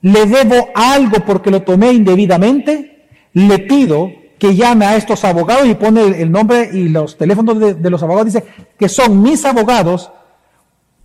le 0.00 0.26
debo 0.26 0.68
algo 0.74 1.24
porque 1.24 1.50
lo 1.50 1.62
tomé 1.62 1.92
indebidamente, 1.92 3.06
le 3.32 3.58
pido 3.60 4.10
que 4.38 4.54
llame 4.54 4.86
a 4.86 4.96
estos 4.96 5.24
abogados 5.24 5.66
y 5.66 5.74
pone 5.74 6.22
el, 6.22 6.30
nombre 6.30 6.70
y 6.72 6.88
los 6.88 7.16
teléfonos 7.16 7.80
de, 7.80 7.90
los 7.90 8.02
abogados, 8.02 8.32
dice 8.32 8.44
que 8.78 8.88
son 8.88 9.22
mis 9.22 9.44
abogados, 9.44 10.10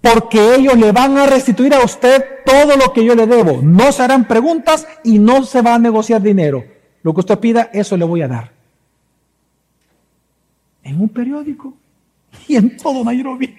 porque 0.02 0.56
ellos 0.56 0.78
le 0.78 0.92
van 0.92 1.18
a 1.18 1.26
restituir 1.26 1.74
a 1.74 1.84
usted 1.84 2.24
todo 2.46 2.76
lo 2.76 2.92
que 2.92 3.06
yo 3.06 3.16
le 3.16 3.26
debo. 3.26 3.62
No 3.62 3.92
se 3.92 4.04
harán 4.04 4.28
preguntas 4.28 4.86
y 5.04 5.18
no 5.18 5.46
se 5.46 5.62
va 5.62 5.76
a 5.76 5.80
negociar 5.80 6.22
dinero. 6.22 6.73
Lo 7.04 7.14
que 7.14 7.20
usted 7.20 7.40
pida, 7.40 7.70
eso 7.74 7.96
le 7.98 8.06
voy 8.06 8.22
a 8.22 8.28
dar. 8.28 8.52
En 10.84 11.00
un 11.00 11.10
periódico 11.10 11.74
y 12.48 12.56
en 12.56 12.76
todo 12.78 13.04
Nairobi. 13.04 13.56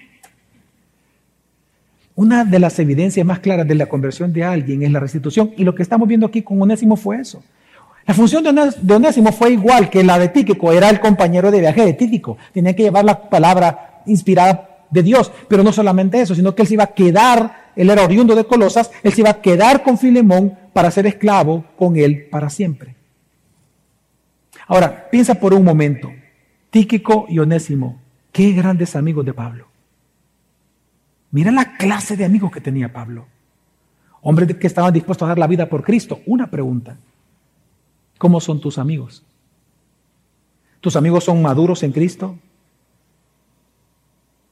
Una 2.15 2.45
de 2.45 2.59
las 2.59 2.79
evidencias 2.79 3.25
más 3.25 3.39
claras 3.39 3.67
de 3.67 3.75
la 3.75 3.87
conversión 3.87 4.31
de 4.31 4.43
alguien 4.43 4.83
es 4.83 4.91
la 4.91 4.99
restitución 4.99 5.51
y 5.57 5.63
lo 5.63 5.75
que 5.75 5.83
estamos 5.83 6.07
viendo 6.07 6.25
aquí 6.25 6.41
con 6.41 6.61
Onésimo 6.61 6.95
fue 6.95 7.17
eso. 7.19 7.43
La 8.07 8.13
función 8.13 8.43
de 8.43 8.93
Onésimo 8.93 9.31
fue 9.31 9.51
igual 9.51 9.89
que 9.89 10.03
la 10.03 10.17
de 10.19 10.29
Tíquico, 10.29 10.71
era 10.71 10.89
el 10.89 10.99
compañero 10.99 11.51
de 11.51 11.59
viaje 11.59 11.83
de 11.83 11.93
Tíquico, 11.93 12.37
tenía 12.53 12.75
que 12.75 12.83
llevar 12.83 13.03
la 13.03 13.29
palabra 13.29 14.01
inspirada 14.05 14.85
de 14.89 15.03
Dios, 15.03 15.31
pero 15.49 15.63
no 15.63 15.73
solamente 15.73 16.21
eso, 16.21 16.35
sino 16.35 16.55
que 16.55 16.61
él 16.61 16.67
se 16.67 16.75
iba 16.75 16.83
a 16.83 16.93
quedar, 16.93 17.71
él 17.75 17.89
era 17.89 18.03
oriundo 18.03 18.35
de 18.35 18.45
Colosas, 18.45 18.91
él 19.03 19.11
se 19.11 19.21
iba 19.21 19.31
a 19.31 19.41
quedar 19.41 19.83
con 19.83 19.97
Filemón 19.97 20.57
para 20.71 20.91
ser 20.91 21.07
esclavo 21.07 21.65
con 21.75 21.97
él 21.97 22.27
para 22.29 22.49
siempre. 22.49 22.94
Ahora, 24.67 25.09
piensa 25.09 25.35
por 25.35 25.53
un 25.53 25.63
momento, 25.63 26.11
Tíquico 26.69 27.25
y 27.29 27.39
Onésimo, 27.39 28.01
Qué 28.35 28.51
grandes 28.51 28.97
amigos 28.97 29.25
de 29.25 29.33
Pablo. 29.33 29.67
Mira 31.31 31.51
la 31.51 31.77
clase 31.77 32.17
de 32.17 32.25
amigos 32.25 32.51
que 32.51 32.59
tenía 32.59 32.91
Pablo. 32.91 33.27
Hombres 34.21 34.57
que 34.57 34.67
estaban 34.67 34.93
dispuestos 34.93 35.25
a 35.25 35.29
dar 35.29 35.39
la 35.39 35.47
vida 35.47 35.69
por 35.69 35.83
Cristo. 35.83 36.19
Una 36.25 36.51
pregunta. 36.51 36.97
¿Cómo 38.17 38.41
son 38.41 38.59
tus 38.59 38.77
amigos? 38.77 39.23
¿Tus 40.81 40.97
amigos 40.97 41.23
son 41.23 41.41
maduros 41.41 41.81
en 41.83 41.93
Cristo? 41.93 42.37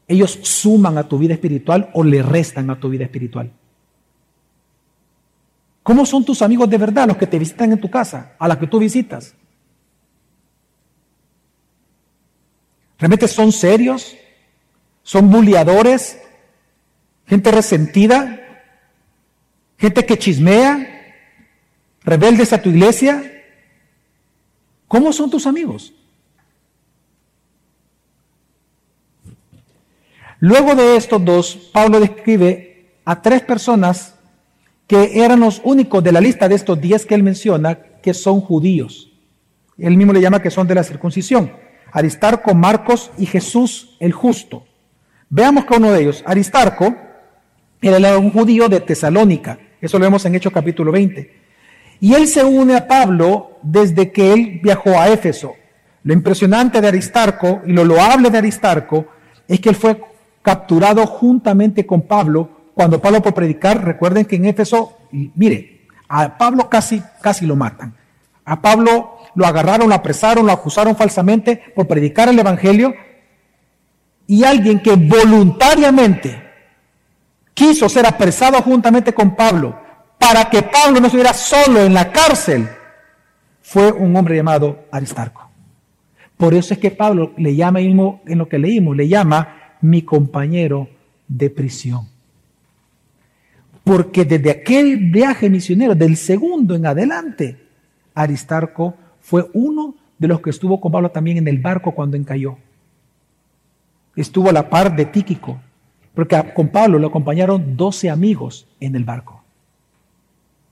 ¿Ellos 0.07 0.39
suman 0.43 0.97
a 0.97 1.09
tu 1.09 1.17
vida 1.17 1.33
espiritual 1.33 1.89
o 1.93 2.03
le 2.03 2.23
restan 2.23 2.69
a 2.69 2.79
tu 2.79 2.87
vida 2.87 3.03
espiritual? 3.03 3.51
¿Cómo 5.83 6.05
son 6.05 6.23
tus 6.23 6.41
amigos 6.41 6.69
de 6.69 6.77
verdad, 6.77 7.07
los 7.07 7.17
que 7.17 7.27
te 7.27 7.37
visitan 7.37 7.73
en 7.73 7.81
tu 7.81 7.89
casa, 7.89 8.37
a 8.39 8.47
los 8.47 8.55
que 8.55 8.67
tú 8.67 8.79
visitas? 8.79 9.35
¿Realmente 13.03 13.27
son 13.27 13.51
serios? 13.51 14.15
¿Son 15.01 15.29
bulliadores? 15.29 16.21
¿Gente 17.25 17.51
resentida? 17.51 18.39
¿Gente 19.77 20.05
que 20.05 20.17
chismea? 20.17 21.17
¿Rebeldes 22.05 22.53
a 22.53 22.61
tu 22.61 22.69
iglesia? 22.69 23.43
¿Cómo 24.87 25.11
son 25.11 25.29
tus 25.29 25.45
amigos? 25.45 25.91
Luego 30.39 30.73
de 30.73 30.95
estos 30.95 31.25
dos, 31.25 31.55
Pablo 31.73 31.99
describe 31.99 32.85
a 33.03 33.21
tres 33.21 33.41
personas 33.41 34.15
que 34.87 35.21
eran 35.25 35.41
los 35.41 35.59
únicos 35.65 36.01
de 36.01 36.13
la 36.13 36.21
lista 36.21 36.47
de 36.47 36.55
estos 36.55 36.79
diez 36.79 37.05
que 37.05 37.15
él 37.15 37.23
menciona 37.23 37.75
que 38.01 38.13
son 38.13 38.39
judíos. 38.39 39.11
Él 39.77 39.97
mismo 39.97 40.13
le 40.13 40.21
llama 40.21 40.41
que 40.41 40.49
son 40.49 40.65
de 40.67 40.75
la 40.75 40.85
circuncisión. 40.85 41.63
Aristarco, 41.93 42.53
Marcos 42.53 43.11
y 43.17 43.25
Jesús 43.25 43.95
el 43.99 44.11
justo. 44.11 44.65
Veamos 45.29 45.65
que 45.65 45.75
uno 45.75 45.91
de 45.91 46.01
ellos, 46.01 46.23
Aristarco, 46.25 46.95
era 47.81 48.17
un 48.17 48.31
judío 48.31 48.67
de 48.67 48.79
Tesalónica. 48.79 49.57
Eso 49.79 49.99
lo 49.99 50.05
vemos 50.05 50.25
en 50.25 50.35
Hechos 50.35 50.51
capítulo 50.51 50.91
20. 50.91 51.41
Y 51.99 52.13
él 52.13 52.27
se 52.27 52.43
une 52.43 52.75
a 52.75 52.87
Pablo 52.87 53.59
desde 53.61 54.11
que 54.11 54.33
él 54.33 54.59
viajó 54.61 54.99
a 54.99 55.09
Éfeso. 55.09 55.53
Lo 56.03 56.13
impresionante 56.13 56.81
de 56.81 56.87
Aristarco 56.87 57.61
y 57.65 57.71
lo 57.71 57.85
loable 57.85 58.29
de 58.29 58.39
Aristarco 58.39 59.05
es 59.47 59.59
que 59.59 59.69
él 59.69 59.75
fue 59.75 60.01
capturado 60.41 61.05
juntamente 61.05 61.85
con 61.85 62.01
Pablo 62.01 62.49
cuando 62.73 62.99
Pablo 62.99 63.21
por 63.21 63.33
predicar, 63.33 63.85
recuerden 63.85 64.25
que 64.25 64.35
en 64.35 64.45
Éfeso, 64.45 64.97
mire, 65.11 65.85
a 66.09 66.37
Pablo 66.37 66.69
casi, 66.69 67.01
casi 67.21 67.45
lo 67.45 67.55
matan. 67.55 67.95
A 68.45 68.61
Pablo 68.61 69.12
lo 69.35 69.45
agarraron, 69.45 69.89
lo 69.89 69.95
apresaron, 69.95 70.45
lo 70.45 70.51
acusaron 70.51 70.95
falsamente 70.95 71.61
por 71.75 71.87
predicar 71.87 72.29
el 72.29 72.39
Evangelio. 72.39 72.93
Y 74.27 74.43
alguien 74.43 74.79
que 74.79 74.95
voluntariamente 74.95 76.41
quiso 77.53 77.89
ser 77.89 78.05
apresado 78.05 78.61
juntamente 78.61 79.13
con 79.13 79.35
Pablo 79.35 79.79
para 80.17 80.49
que 80.49 80.63
Pablo 80.63 80.99
no 80.99 81.07
estuviera 81.07 81.33
solo 81.33 81.81
en 81.81 81.93
la 81.93 82.11
cárcel, 82.11 82.69
fue 83.61 83.91
un 83.91 84.15
hombre 84.15 84.35
llamado 84.35 84.85
Aristarco. 84.91 85.49
Por 86.37 86.53
eso 86.53 86.73
es 86.73 86.79
que 86.79 86.91
Pablo 86.91 87.33
le 87.37 87.55
llama, 87.55 87.79
en 87.81 88.37
lo 88.37 88.49
que 88.49 88.57
leímos, 88.57 88.95
le 88.95 89.07
llama 89.07 89.77
mi 89.81 90.01
compañero 90.01 90.89
de 91.27 91.49
prisión. 91.49 92.07
Porque 93.83 94.23
desde 94.25 94.49
aquel 94.49 95.11
viaje 95.11 95.49
misionero, 95.49 95.93
del 95.93 96.15
segundo 96.15 96.75
en 96.75 96.85
adelante, 96.85 97.57
Aristarco 98.13 98.95
fue 99.23 99.49
uno 99.53 99.95
de 100.19 100.27
los 100.27 100.41
que 100.41 100.51
estuvo 100.51 100.79
con 100.79 100.91
Pablo 100.91 101.09
también 101.09 101.37
en 101.37 101.47
el 101.47 101.57
barco 101.57 101.93
cuando 101.93 102.17
encalló. 102.17 102.57
Estuvo 104.15 104.49
a 104.49 104.53
la 104.53 104.69
par 104.69 104.95
de 104.95 105.05
Tíquico, 105.05 105.59
porque 106.13 106.53
con 106.53 106.67
Pablo 106.67 106.99
lo 106.99 107.07
acompañaron 107.07 107.75
doce 107.75 108.09
amigos 108.09 108.67
en 108.79 108.95
el 108.95 109.05
barco. 109.05 109.41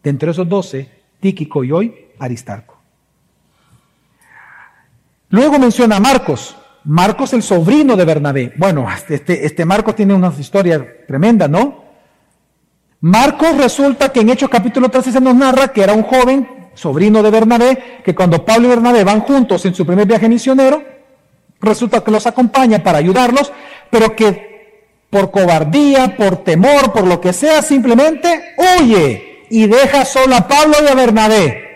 De 0.03 0.09
entre 0.11 0.31
esos 0.31 0.47
doce, 0.47 0.89
Tíquico 1.19 1.63
y 1.63 1.71
hoy 1.71 1.95
Aristarco. 2.19 2.77
Luego 5.29 5.57
menciona 5.57 5.95
a 5.95 5.99
Marcos. 5.99 6.57
Marcos, 6.83 7.33
el 7.33 7.41
sobrino 7.41 7.95
de 7.95 8.05
Bernabé. 8.05 8.53
Bueno, 8.57 8.85
este, 9.09 9.45
este 9.45 9.65
Marcos 9.65 9.95
tiene 9.95 10.13
una 10.13 10.33
historia 10.37 11.05
tremenda, 11.07 11.47
¿no? 11.47 11.85
Marcos 12.99 13.57
resulta 13.57 14.11
que 14.11 14.19
en 14.19 14.29
Hechos 14.29 14.49
capítulo 14.49 14.89
13 14.89 15.13
se 15.13 15.21
nos 15.21 15.35
narra 15.35 15.69
que 15.69 15.83
era 15.83 15.93
un 15.93 16.03
joven, 16.03 16.60
sobrino 16.73 17.21
de 17.21 17.31
Bernabé, 17.31 18.01
que 18.03 18.15
cuando 18.15 18.45
Pablo 18.45 18.67
y 18.67 18.69
Bernabé 18.69 19.03
van 19.03 19.21
juntos 19.21 19.65
en 19.65 19.75
su 19.75 19.85
primer 19.85 20.07
viaje 20.07 20.29
misionero, 20.29 20.83
resulta 21.59 22.03
que 22.03 22.11
los 22.11 22.25
acompaña 22.27 22.83
para 22.83 22.97
ayudarlos, 22.97 23.51
pero 23.89 24.15
que 24.15 24.51
por 25.09 25.29
cobardía, 25.31 26.15
por 26.15 26.37
temor, 26.37 26.93
por 26.93 27.05
lo 27.05 27.19
que 27.19 27.33
sea, 27.33 27.61
simplemente 27.61 28.55
huye 28.57 29.45
y 29.49 29.67
deja 29.67 30.05
solo 30.05 30.35
a 30.35 30.47
Pablo 30.47 30.77
y 30.83 30.87
a 30.87 30.95
Bernabé. 30.95 31.71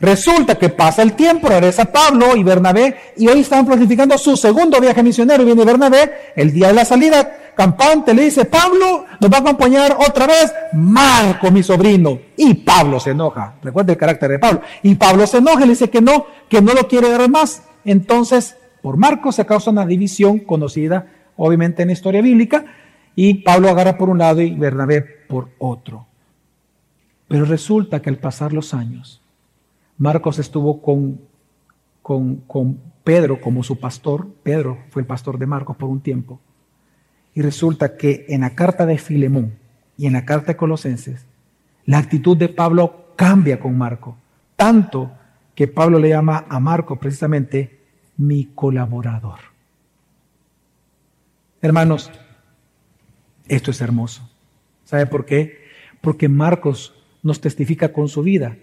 Resulta 0.00 0.56
que 0.56 0.68
pasa 0.68 1.02
el 1.02 1.14
tiempo, 1.14 1.48
regresa 1.48 1.86
Pablo 1.86 2.36
y 2.36 2.44
Bernabé, 2.44 2.96
y 3.16 3.28
hoy 3.28 3.40
están 3.40 3.66
planificando 3.66 4.16
su 4.16 4.36
segundo 4.36 4.80
viaje 4.80 5.02
misionero. 5.02 5.42
Y 5.42 5.46
viene 5.46 5.64
Bernabé, 5.64 6.32
el 6.36 6.52
día 6.52 6.68
de 6.68 6.74
la 6.74 6.84
salida, 6.84 7.37
campante, 7.58 8.14
le 8.14 8.22
dice, 8.22 8.44
Pablo 8.44 9.04
nos 9.20 9.32
va 9.32 9.38
a 9.38 9.40
acompañar 9.40 9.96
otra 9.98 10.28
vez 10.28 10.54
Marco, 10.74 11.50
mi 11.50 11.64
sobrino. 11.64 12.20
Y 12.36 12.54
Pablo 12.54 13.00
se 13.00 13.10
enoja. 13.10 13.56
Recuerda 13.60 13.92
el 13.92 13.98
carácter 13.98 14.30
de 14.30 14.38
Pablo. 14.38 14.60
Y 14.84 14.94
Pablo 14.94 15.26
se 15.26 15.38
enoja 15.38 15.62
le 15.62 15.70
dice 15.70 15.90
que 15.90 16.00
no, 16.00 16.26
que 16.48 16.62
no 16.62 16.72
lo 16.72 16.86
quiere 16.86 17.10
dar 17.10 17.28
más. 17.28 17.64
Entonces, 17.84 18.56
por 18.80 18.96
Marco 18.96 19.32
se 19.32 19.44
causa 19.44 19.72
una 19.72 19.84
división 19.84 20.38
conocida, 20.38 21.08
obviamente, 21.36 21.82
en 21.82 21.88
la 21.88 21.94
historia 21.94 22.22
bíblica, 22.22 22.64
y 23.16 23.42
Pablo 23.42 23.68
agarra 23.68 23.98
por 23.98 24.08
un 24.08 24.18
lado 24.18 24.40
y 24.40 24.54
Bernabé 24.54 25.02
por 25.28 25.48
otro. 25.58 26.06
Pero 27.26 27.44
resulta 27.44 28.00
que 28.00 28.08
al 28.08 28.18
pasar 28.18 28.52
los 28.52 28.72
años, 28.72 29.20
Marcos 29.96 30.38
estuvo 30.38 30.80
con, 30.80 31.20
con, 32.02 32.78
Pedro 33.02 33.40
como 33.40 33.64
su 33.64 33.80
pastor. 33.80 34.28
Pedro 34.44 34.78
fue 34.90 35.02
el 35.02 35.06
pastor 35.06 35.38
de 35.38 35.46
Marcos 35.46 35.76
por 35.76 35.88
un 35.88 36.00
tiempo. 36.00 36.38
Y 37.34 37.42
resulta 37.42 37.96
que 37.96 38.26
en 38.28 38.40
la 38.40 38.54
carta 38.54 38.86
de 38.86 38.98
Filemón 38.98 39.54
y 39.96 40.06
en 40.06 40.14
la 40.14 40.24
carta 40.24 40.52
de 40.52 40.56
Colosenses, 40.56 41.24
la 41.84 41.98
actitud 41.98 42.36
de 42.36 42.48
Pablo 42.48 43.14
cambia 43.16 43.58
con 43.58 43.76
Marco. 43.76 44.16
Tanto 44.56 45.12
que 45.54 45.68
Pablo 45.68 45.98
le 45.98 46.10
llama 46.10 46.46
a 46.48 46.60
Marco 46.60 46.96
precisamente 46.96 47.80
mi 48.16 48.46
colaborador. 48.54 49.38
Hermanos, 51.60 52.10
esto 53.48 53.70
es 53.70 53.80
hermoso. 53.80 54.28
¿Sabe 54.84 55.06
por 55.06 55.24
qué? 55.24 55.58
Porque 56.00 56.28
Marcos 56.28 56.94
nos 57.22 57.40
testifica 57.40 57.92
con 57.92 58.08
su 58.08 58.22
vida 58.22 58.56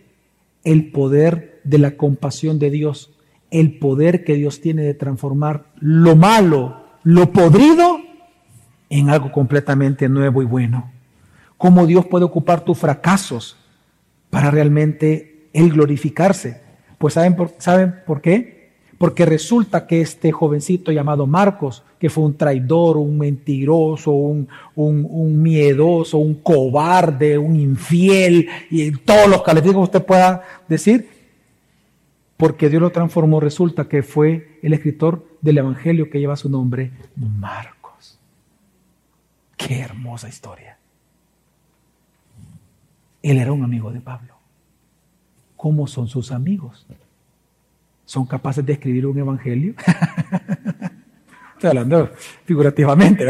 el 0.64 0.92
poder 0.92 1.62
de 1.64 1.78
la 1.78 1.98
compasión 1.98 2.60
de 2.60 2.70
Dios, 2.72 3.12
el 3.52 3.78
poder 3.78 4.24
que 4.24 4.36
Dios 4.36 4.62
tiene 4.62 4.84
de 4.84 4.94
transformar 4.94 5.66
lo 5.80 6.16
malo, 6.16 6.86
lo 7.04 7.32
podrido, 7.32 8.00
en 9.00 9.10
algo 9.10 9.32
completamente 9.32 10.10
nuevo 10.10 10.42
y 10.42 10.46
bueno. 10.46 10.92
Cómo 11.58 11.86
Dios 11.86 12.06
puede 12.06 12.26
ocupar 12.26 12.62
tus 12.62 12.78
fracasos 12.78 13.58
para 14.30 14.52
realmente 14.52 15.48
Él 15.54 15.72
glorificarse. 15.72 16.62
Pues 16.98 17.14
¿saben 17.14 17.36
por, 17.36 17.54
¿saben 17.58 17.96
por 18.06 18.22
qué? 18.22 18.72
Porque 18.98 19.26
resulta 19.26 19.88
que 19.88 20.02
este 20.02 20.32
jovencito 20.32 20.92
llamado 20.92 21.28
Marcos, 21.28 21.84
que 22.00 22.10
fue 22.10 22.24
un 22.24 22.38
traidor, 22.38 22.98
un 22.98 23.18
mentiroso, 23.18 24.12
un, 24.12 24.48
un, 24.76 25.42
miedoso, 25.42 26.18
un 26.18 26.36
cobarde, 26.36 27.38
un 27.38 27.58
infiel, 27.60 28.48
y 28.70 28.92
todos 28.92 29.28
los 29.28 29.44
calificados 29.44 29.90
que 29.90 29.98
usted 29.98 30.06
pueda 30.06 30.44
decir, 30.70 31.10
porque 32.38 32.70
Dios 32.70 32.82
lo 32.82 32.92
transformó, 32.92 33.42
resulta 33.42 33.88
que 33.90 34.02
fue 34.02 34.60
el 34.62 34.74
escritor 34.74 35.26
del 35.42 35.58
Evangelio 35.58 36.10
que 36.10 36.20
lleva 36.20 36.38
su 36.38 36.50
nombre, 36.50 36.92
Marcos. 37.16 37.75
Qué 39.66 39.80
hermosa 39.80 40.28
historia. 40.28 40.78
Él 43.24 43.38
era 43.40 43.52
un 43.52 43.64
amigo 43.64 43.92
de 43.92 44.00
Pablo. 44.00 44.36
¿Cómo 45.58 45.88
son 45.88 46.08
sus 46.08 46.32
amigos? 46.32 46.86
son 48.06 48.28
capaces 48.28 48.64
de 48.64 48.74
escribir 48.74 49.08
un 49.08 49.18
evangelio. 49.18 49.74
Estoy 51.54 51.70
hablando 51.70 52.12
figurativamente. 52.46 53.28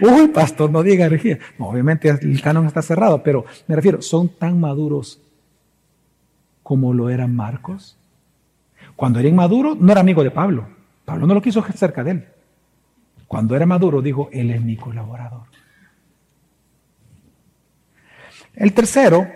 Uy, 0.00 0.28
pastor, 0.28 0.70
no 0.70 0.82
diga 0.82 1.06
herejía. 1.06 1.38
obviamente 1.58 2.08
el 2.08 2.42
canon 2.42 2.66
está 2.66 2.82
cerrado, 2.82 3.22
pero 3.22 3.44
me 3.68 3.76
refiero, 3.76 4.02
son 4.02 4.28
tan 4.28 4.58
maduros 4.58 5.20
como 6.64 6.92
lo 6.92 7.08
eran 7.08 7.36
Marcos. 7.36 7.96
Cuando 8.96 9.20
era 9.20 9.28
inmaduro, 9.28 9.76
no 9.78 9.92
era 9.92 10.00
amigo 10.00 10.24
de 10.24 10.32
Pablo. 10.32 10.66
Pablo 11.04 11.28
no 11.28 11.34
lo 11.34 11.42
quiso 11.42 11.62
cerca 11.62 12.02
de 12.02 12.10
él. 12.10 12.24
Cuando 13.28 13.54
era 13.54 13.66
maduro, 13.66 14.02
dijo, 14.02 14.28
él 14.32 14.50
es 14.50 14.60
mi 14.60 14.76
colaborador. 14.76 15.55
El 18.56 18.72
tercero 18.72 19.30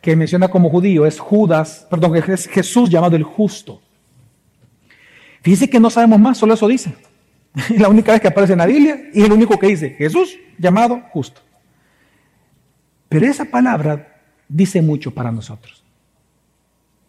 que 0.00 0.16
menciona 0.16 0.48
como 0.48 0.68
judío 0.68 1.06
es 1.06 1.18
Judas, 1.18 1.86
perdón, 1.88 2.16
es 2.16 2.46
Jesús 2.48 2.90
llamado 2.90 3.16
el 3.16 3.22
justo. 3.22 3.80
Fíjense 5.40 5.70
que 5.70 5.80
no 5.80 5.88
sabemos 5.88 6.18
más, 6.18 6.36
solo 6.36 6.54
eso 6.54 6.68
dice. 6.68 6.94
Es 7.54 7.70
la 7.80 7.88
única 7.88 8.12
vez 8.12 8.20
que 8.20 8.28
aparece 8.28 8.52
en 8.54 8.58
la 8.58 8.66
Biblia 8.66 9.10
y 9.14 9.22
es 9.22 9.28
lo 9.28 9.34
único 9.34 9.58
que 9.58 9.68
dice, 9.68 9.90
Jesús 9.90 10.36
llamado 10.58 11.02
justo. 11.10 11.40
Pero 13.08 13.26
esa 13.26 13.44
palabra 13.44 14.22
dice 14.48 14.82
mucho 14.82 15.12
para 15.12 15.30
nosotros. 15.30 15.84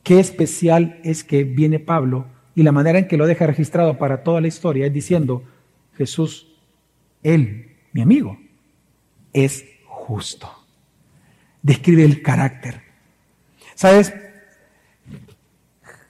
Qué 0.04 0.20
especial 0.20 1.00
es 1.04 1.24
que 1.24 1.44
viene 1.44 1.80
Pablo 1.80 2.28
y 2.54 2.64
la 2.64 2.72
manera 2.72 3.00
en 3.00 3.08
que 3.08 3.18
lo 3.18 3.26
deja 3.26 3.48
registrado 3.48 3.98
para 3.98 4.24
toda 4.24 4.40
la 4.40 4.48
historia 4.48 4.86
es 4.86 4.94
diciendo, 4.94 5.44
Jesús, 5.98 6.48
Él, 7.24 7.76
mi 7.92 8.02
amigo, 8.02 8.38
es 9.34 9.66
justo. 9.86 10.65
Describe 11.66 12.04
el 12.04 12.22
carácter. 12.22 12.80
¿Sabes? 13.74 14.14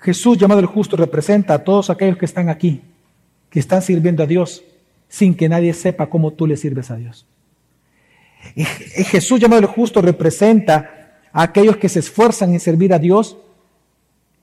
Jesús, 0.01 0.37
llamado 0.37 0.59
el 0.59 0.65
justo, 0.65 0.97
representa 0.97 1.53
a 1.53 1.63
todos 1.63 1.89
aquellos 1.89 2.17
que 2.17 2.25
están 2.25 2.49
aquí, 2.49 2.81
que 3.49 3.61
están 3.61 3.81
sirviendo 3.81 4.21
a 4.21 4.25
Dios 4.25 4.65
sin 5.07 5.33
que 5.33 5.47
nadie 5.47 5.73
sepa 5.73 6.07
cómo 6.07 6.33
tú 6.33 6.45
le 6.45 6.57
sirves 6.57 6.91
a 6.91 6.97
Dios. 6.97 7.25
Jesús, 8.53 9.39
llamado 9.39 9.61
el 9.61 9.67
justo, 9.67 10.01
representa 10.01 11.21
a 11.31 11.43
aquellos 11.43 11.77
que 11.77 11.87
se 11.87 11.99
esfuerzan 11.99 12.51
en 12.51 12.59
servir 12.59 12.93
a 12.93 12.99
Dios 12.99 13.37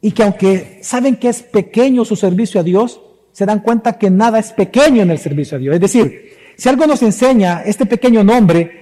y 0.00 0.12
que 0.12 0.22
aunque 0.22 0.78
saben 0.82 1.16
que 1.16 1.28
es 1.28 1.42
pequeño 1.42 2.06
su 2.06 2.16
servicio 2.16 2.58
a 2.58 2.64
Dios, 2.64 3.02
se 3.32 3.44
dan 3.44 3.60
cuenta 3.60 3.98
que 3.98 4.08
nada 4.08 4.38
es 4.38 4.54
pequeño 4.54 5.02
en 5.02 5.10
el 5.10 5.18
servicio 5.18 5.58
a 5.58 5.60
Dios. 5.60 5.74
Es 5.74 5.80
decir, 5.82 6.38
si 6.56 6.70
algo 6.70 6.86
nos 6.86 7.02
enseña 7.02 7.62
este 7.66 7.84
pequeño 7.84 8.24
nombre, 8.24 8.81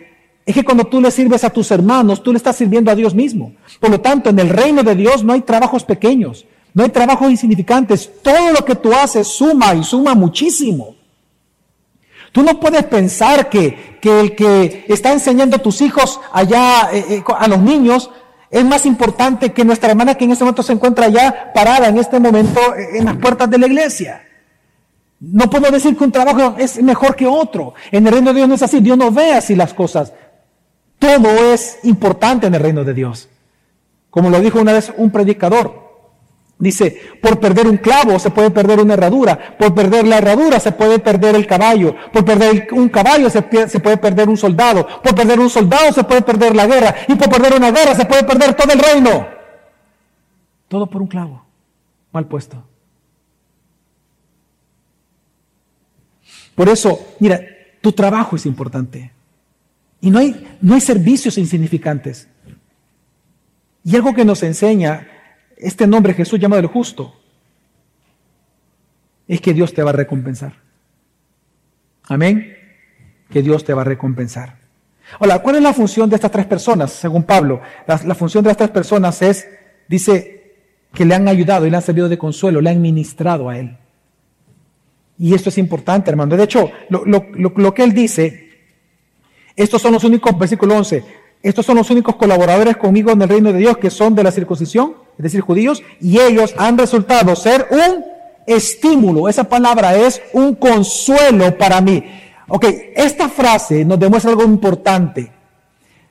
Es 0.51 0.55
que 0.55 0.64
cuando 0.64 0.84
tú 0.84 1.01
le 1.01 1.12
sirves 1.12 1.44
a 1.44 1.51
tus 1.51 1.70
hermanos, 1.70 2.24
tú 2.24 2.32
le 2.32 2.38
estás 2.38 2.57
sirviendo 2.57 2.90
a 2.90 2.96
Dios 2.96 3.14
mismo. 3.14 3.53
Por 3.78 3.88
lo 3.88 4.01
tanto, 4.01 4.30
en 4.30 4.38
el 4.40 4.48
reino 4.48 4.82
de 4.82 4.96
Dios 4.96 5.22
no 5.22 5.32
hay 5.32 5.42
trabajos 5.42 5.84
pequeños, 5.84 6.44
no 6.74 6.82
hay 6.82 6.88
trabajos 6.88 7.30
insignificantes. 7.30 8.11
Todo 8.20 8.51
lo 8.51 8.64
que 8.64 8.74
tú 8.74 8.92
haces 8.92 9.28
suma 9.28 9.76
y 9.76 9.84
suma 9.84 10.16
muchísimo. 10.16 10.96
Tú 12.32 12.42
no 12.42 12.59
puedes 12.59 12.82
pensar 12.86 13.48
que, 13.48 14.01
el 14.03 14.34
que 14.34 14.86
está 14.88 15.12
enseñando 15.12 15.55
a 15.55 15.61
tus 15.61 15.80
hijos 15.82 16.20
allá, 16.32 16.90
eh, 16.92 17.05
eh, 17.09 17.24
a 17.38 17.46
los 17.46 17.61
niños, 17.61 18.11
es 18.51 18.64
más 18.64 18.86
importante 18.86 19.53
que 19.53 19.64
nuestra 19.64 19.90
hermana 19.90 20.16
que 20.16 20.24
en 20.24 20.32
este 20.32 20.42
momento 20.42 20.64
se 20.64 20.72
encuentra 20.72 21.07
allá 21.07 21.53
parada 21.55 21.86
en 21.86 21.96
este 21.96 22.18
momento 22.18 22.74
eh, 22.74 22.98
en 22.98 23.05
las 23.05 23.18
puertas 23.18 23.48
de 23.48 23.59
la 23.59 23.68
iglesia. 23.68 24.22
No 25.20 25.48
puedo 25.48 25.70
decir 25.70 25.96
que 25.96 26.03
un 26.03 26.11
trabajo 26.11 26.57
es 26.59 26.82
mejor 26.82 27.14
que 27.14 27.28
otro. 27.28 27.74
En 27.92 28.05
el 28.05 28.12
reino 28.12 28.32
de 28.32 28.38
Dios 28.38 28.48
no 28.48 28.57
es 28.57 28.62
así. 28.64 28.80
Dios 28.80 28.98
no 28.98 29.12
ve 29.12 29.32
así 29.34 29.55
las 29.55 29.74
cosas. 29.74 30.12
Todo 31.01 31.53
es 31.53 31.80
importante 31.82 32.46
en 32.46 32.55
el 32.55 32.61
reino 32.61 32.84
de 32.84 32.94
Dios. 32.94 33.28
Como 34.11 34.30
lo 34.30 34.38
dijo 34.38 34.61
una 34.61 34.74
vez 34.74 34.92
un 34.96 35.11
predicador, 35.11 35.90
Dice, 36.61 37.01
por 37.22 37.40
perder 37.40 37.66
un 37.66 37.78
clavo 37.78 38.18
se 38.18 38.30
puede 38.30 38.51
perder 38.51 38.80
una 38.80 38.92
herradura, 38.92 39.57
por 39.59 39.74
perder 39.74 40.07
la 40.07 40.18
herradura 40.18 40.61
se 40.61 40.72
puede 40.72 40.98
perder 40.98 41.34
el 41.34 41.46
caballo, 41.46 41.94
por 42.12 42.22
perder 42.22 42.68
un 42.72 42.90
caballo 42.90 43.30
se, 43.30 43.40
puede 43.40 43.96
perder 43.96 44.28
un 44.28 44.36
soldado, 44.36 44.86
por 45.03 45.14
perder 45.14 45.40
un 45.40 45.48
soldado 45.48 45.90
se 45.90 46.05
puede 46.05 46.20
perder 46.20 46.55
la 46.55 46.66
guerra, 46.66 46.94
y 47.09 47.14
por 47.14 47.30
perder 47.30 47.55
una 47.55 47.70
guerra 47.70 47.94
se 47.94 48.05
puede 48.05 48.24
perder 48.24 48.53
todo 48.53 48.74
el 48.74 48.78
reino. 48.78 49.26
Todo 50.68 50.86
por 50.86 51.01
un 51.01 51.09
clavo, 51.09 51.42
mal 52.12 52.26
puesto. 52.26 52.62
Por 56.55 56.68
eso, 56.68 57.14
mira, 57.20 57.40
tu 57.80 57.90
trabajo 57.92 58.36
es 58.36 58.44
importante. 58.44 59.12
Y 60.01 60.11
no 60.11 60.18
hay, 60.18 60.57
no 60.61 60.74
hay 60.74 60.80
servicios 60.80 61.36
insignificantes. 61.36 62.28
Y 63.84 63.96
algo 63.96 64.14
que 64.14 64.24
nos 64.24 64.42
enseña 64.42 65.07
este 65.57 65.86
nombre 65.86 66.14
Jesús 66.14 66.40
llamado 66.40 66.61
el 66.61 66.68
justo, 66.68 67.14
es 69.28 69.40
que 69.40 69.55
Dios 69.55 69.72
te 69.72 69.82
va 69.82 69.90
a 69.90 69.94
recompensar. 69.94 70.55
Amén. 72.09 72.57
Que 73.30 73.42
Dios 73.42 73.64
te 73.64 73.74
va 73.74 73.82
a 73.82 73.84
recompensar. 73.84 74.57
Hola, 75.18 75.40
¿cuál 75.40 75.57
es 75.57 75.62
la 75.62 75.72
función 75.72 76.09
de 76.09 76.16
estas 76.16 76.30
tres 76.30 76.46
personas, 76.46 76.92
según 76.92 77.24
Pablo? 77.24 77.61
La, 77.86 78.14
función 78.14 78.42
de 78.42 78.51
estas 78.51 78.68
tres 78.68 78.74
personas 78.74 79.22
es, 79.22 79.48
dice, 79.88 80.55
que 80.92 81.05
le 81.05 81.14
han 81.14 81.28
ayudado 81.28 81.66
y 81.66 81.70
le 81.70 81.76
han 81.76 81.82
servido 81.82 82.09
de 82.09 82.18
consuelo, 82.18 82.61
le 82.61 82.70
han 82.70 82.80
ministrado 82.80 83.48
a 83.48 83.59
él. 83.59 83.76
Y 85.18 85.34
esto 85.34 85.51
es 85.51 85.59
importante, 85.59 86.11
hermano. 86.11 86.36
De 86.36 86.44
hecho, 86.44 86.70
lo, 86.88 87.05
lo 87.05 87.74
que 87.74 87.84
él 87.84 87.92
dice, 87.92 88.49
estos 89.57 89.82
son 89.82 89.92
los 89.92 90.05
únicos, 90.05 90.38
versículo 90.38 90.76
11, 90.76 91.05
estos 91.42 91.64
son 91.64 91.76
los 91.76 91.90
únicos 91.90 92.16
colaboradores 92.16 92.76
conmigo 92.76 93.11
en 93.12 93.22
el 93.22 93.28
reino 93.28 93.53
de 93.53 93.59
Dios 93.59 93.78
que 93.78 93.90
son 93.90 94.14
de 94.14 94.22
la 94.22 94.30
circuncisión, 94.30 94.94
es 95.16 95.22
decir, 95.22 95.40
judíos, 95.40 95.82
y 96.01 96.20
ellos 96.20 96.55
han 96.59 96.76
resultado 96.76 97.34
ser 97.34 97.66
un 97.70 98.05
estímulo. 98.46 99.28
Esa 99.28 99.44
palabra 99.44 99.96
es 99.96 100.20
un 100.32 100.55
consuelo 100.55 101.57
para 101.57 101.80
mí. 101.80 102.03
Ok, 102.48 102.66
esta 102.94 103.28
frase 103.28 103.84
nos 103.84 103.98
demuestra 103.98 104.30
algo 104.30 104.42
importante. 104.44 105.32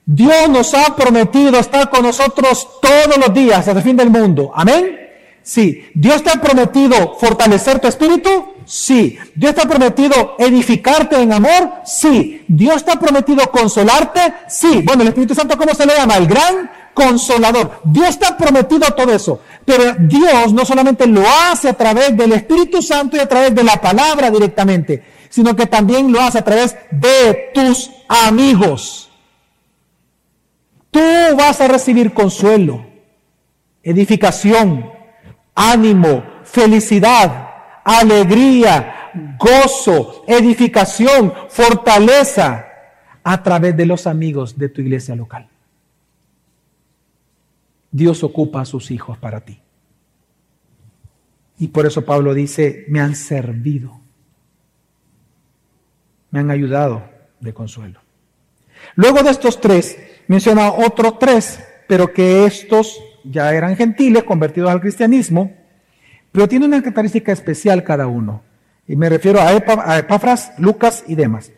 Dios 0.05 0.49
nos 0.49 0.73
ha 0.73 0.95
prometido 0.95 1.59
estar 1.59 1.89
con 1.89 2.03
nosotros 2.03 2.67
todos 2.81 3.17
los 3.17 3.31
días 3.33 3.59
hasta 3.59 3.73
el 3.73 3.81
fin 3.81 3.95
del 3.95 4.09
mundo. 4.09 4.51
Amén. 4.55 4.97
Sí. 5.43 5.85
Dios 5.93 6.23
te 6.23 6.31
ha 6.31 6.41
prometido 6.41 7.15
fortalecer 7.19 7.79
tu 7.79 7.87
espíritu. 7.87 8.53
Sí. 8.69 9.17
Dios 9.33 9.55
te 9.55 9.61
ha 9.63 9.67
prometido 9.67 10.35
edificarte 10.37 11.19
en 11.19 11.33
amor. 11.33 11.71
Sí. 11.85 12.45
Dios 12.47 12.85
te 12.85 12.91
ha 12.91 12.99
prometido 12.99 13.49
consolarte. 13.49 14.19
Sí. 14.47 14.83
Bueno, 14.83 15.01
el 15.01 15.07
Espíritu 15.07 15.33
Santo, 15.33 15.57
¿cómo 15.57 15.73
se 15.73 15.87
le 15.87 15.95
llama? 15.95 16.17
El 16.17 16.27
gran 16.27 16.69
consolador. 16.93 17.81
Dios 17.83 18.19
te 18.19 18.27
ha 18.27 18.37
prometido 18.37 18.87
todo 18.95 19.11
eso. 19.11 19.41
Pero 19.65 19.95
Dios 20.01 20.53
no 20.53 20.65
solamente 20.65 21.07
lo 21.07 21.23
hace 21.27 21.69
a 21.69 21.73
través 21.73 22.15
del 22.15 22.31
Espíritu 22.33 22.79
Santo 22.83 23.17
y 23.17 23.21
a 23.21 23.27
través 23.27 23.55
de 23.55 23.63
la 23.63 23.81
palabra 23.81 24.29
directamente, 24.29 25.03
sino 25.29 25.55
que 25.55 25.65
también 25.65 26.11
lo 26.11 26.21
hace 26.21 26.37
a 26.37 26.45
través 26.45 26.75
de 26.91 27.49
tus 27.55 27.89
amigos. 28.07 29.09
Tú 30.91 31.01
vas 31.35 31.59
a 31.59 31.67
recibir 31.67 32.13
consuelo, 32.13 32.85
edificación, 33.81 34.91
ánimo, 35.55 36.23
felicidad, 36.43 37.48
alegría, 37.97 39.11
gozo, 39.39 40.23
edificación, 40.27 41.33
fortaleza 41.49 42.67
a 43.23 43.41
través 43.41 43.75
de 43.75 43.87
los 43.87 44.05
amigos 44.05 44.57
de 44.57 44.69
tu 44.69 44.81
iglesia 44.81 45.15
local. 45.15 45.49
Dios 47.91 48.23
ocupa 48.23 48.61
a 48.61 48.65
sus 48.65 48.91
hijos 48.91 49.17
para 49.17 49.41
ti. 49.41 49.59
Y 51.57 51.69
por 51.69 51.87
eso 51.87 52.05
Pablo 52.05 52.35
dice, 52.35 52.85
me 52.89 52.99
han 52.99 53.15
servido, 53.15 53.99
me 56.29 56.41
han 56.41 56.51
ayudado 56.51 57.09
de 57.39 57.53
consuelo. 57.53 58.01
Luego 58.95 59.23
de 59.23 59.31
estos 59.31 59.59
tres, 59.59 59.97
menciona 60.27 60.71
otros 60.71 61.17
tres, 61.17 61.59
pero 61.87 62.13
que 62.13 62.45
estos 62.45 63.01
ya 63.23 63.51
eran 63.53 63.75
gentiles 63.75 64.23
convertidos 64.23 64.69
al 64.69 64.79
cristianismo, 64.79 65.58
pero 66.31 66.47
tiene 66.47 66.65
una 66.65 66.79
característica 66.79 67.31
especial 67.31 67.83
cada 67.83 68.07
uno. 68.07 68.41
Y 68.87 68.95
me 68.95 69.09
refiero 69.09 69.39
a, 69.39 69.53
Epafras, 69.53 70.53
Lucas 70.57 71.03
y 71.07 71.15
demás. 71.15 71.51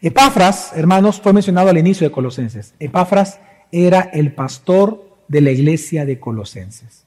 Epafras, 0.00 0.72
hermanos, 0.74 1.20
fue 1.20 1.32
mencionado 1.32 1.68
al 1.68 1.78
inicio 1.78 2.06
de 2.06 2.12
Colosenses. 2.12 2.74
Epafras 2.78 3.38
era 3.72 4.00
el 4.12 4.32
pastor 4.32 5.18
de 5.28 5.40
la 5.40 5.50
iglesia 5.50 6.04
de 6.04 6.18
Colosenses. 6.18 7.04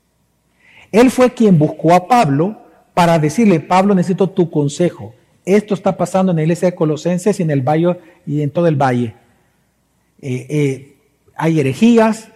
Él 0.92 1.12
fue 1.12 1.34
quien 1.34 1.58
buscó 1.58 1.94
a 1.94 2.08
Pablo 2.08 2.62
para 2.94 3.20
decirle, 3.20 3.60
Pablo, 3.60 3.96
necesito 3.96 4.30
tu 4.30 4.50
consejo. 4.50 5.14
Esto 5.46 5.74
está 5.74 5.98
pasando 5.98 6.32
en 6.32 6.38
la 6.38 6.44
iglesia 6.44 6.70
de 6.70 6.76
Colosenses 6.76 7.40
y 7.40 7.44
en 7.44 7.52
el 7.52 7.62
valle 7.62 8.00
y 8.26 8.42
en 8.42 8.52
todo 8.52 8.68
el 8.68 8.76
valle. 8.76 9.16
Eh, 10.22 10.46
eh, 10.50 10.98
hay 11.36 11.60
herejías, 11.60 12.30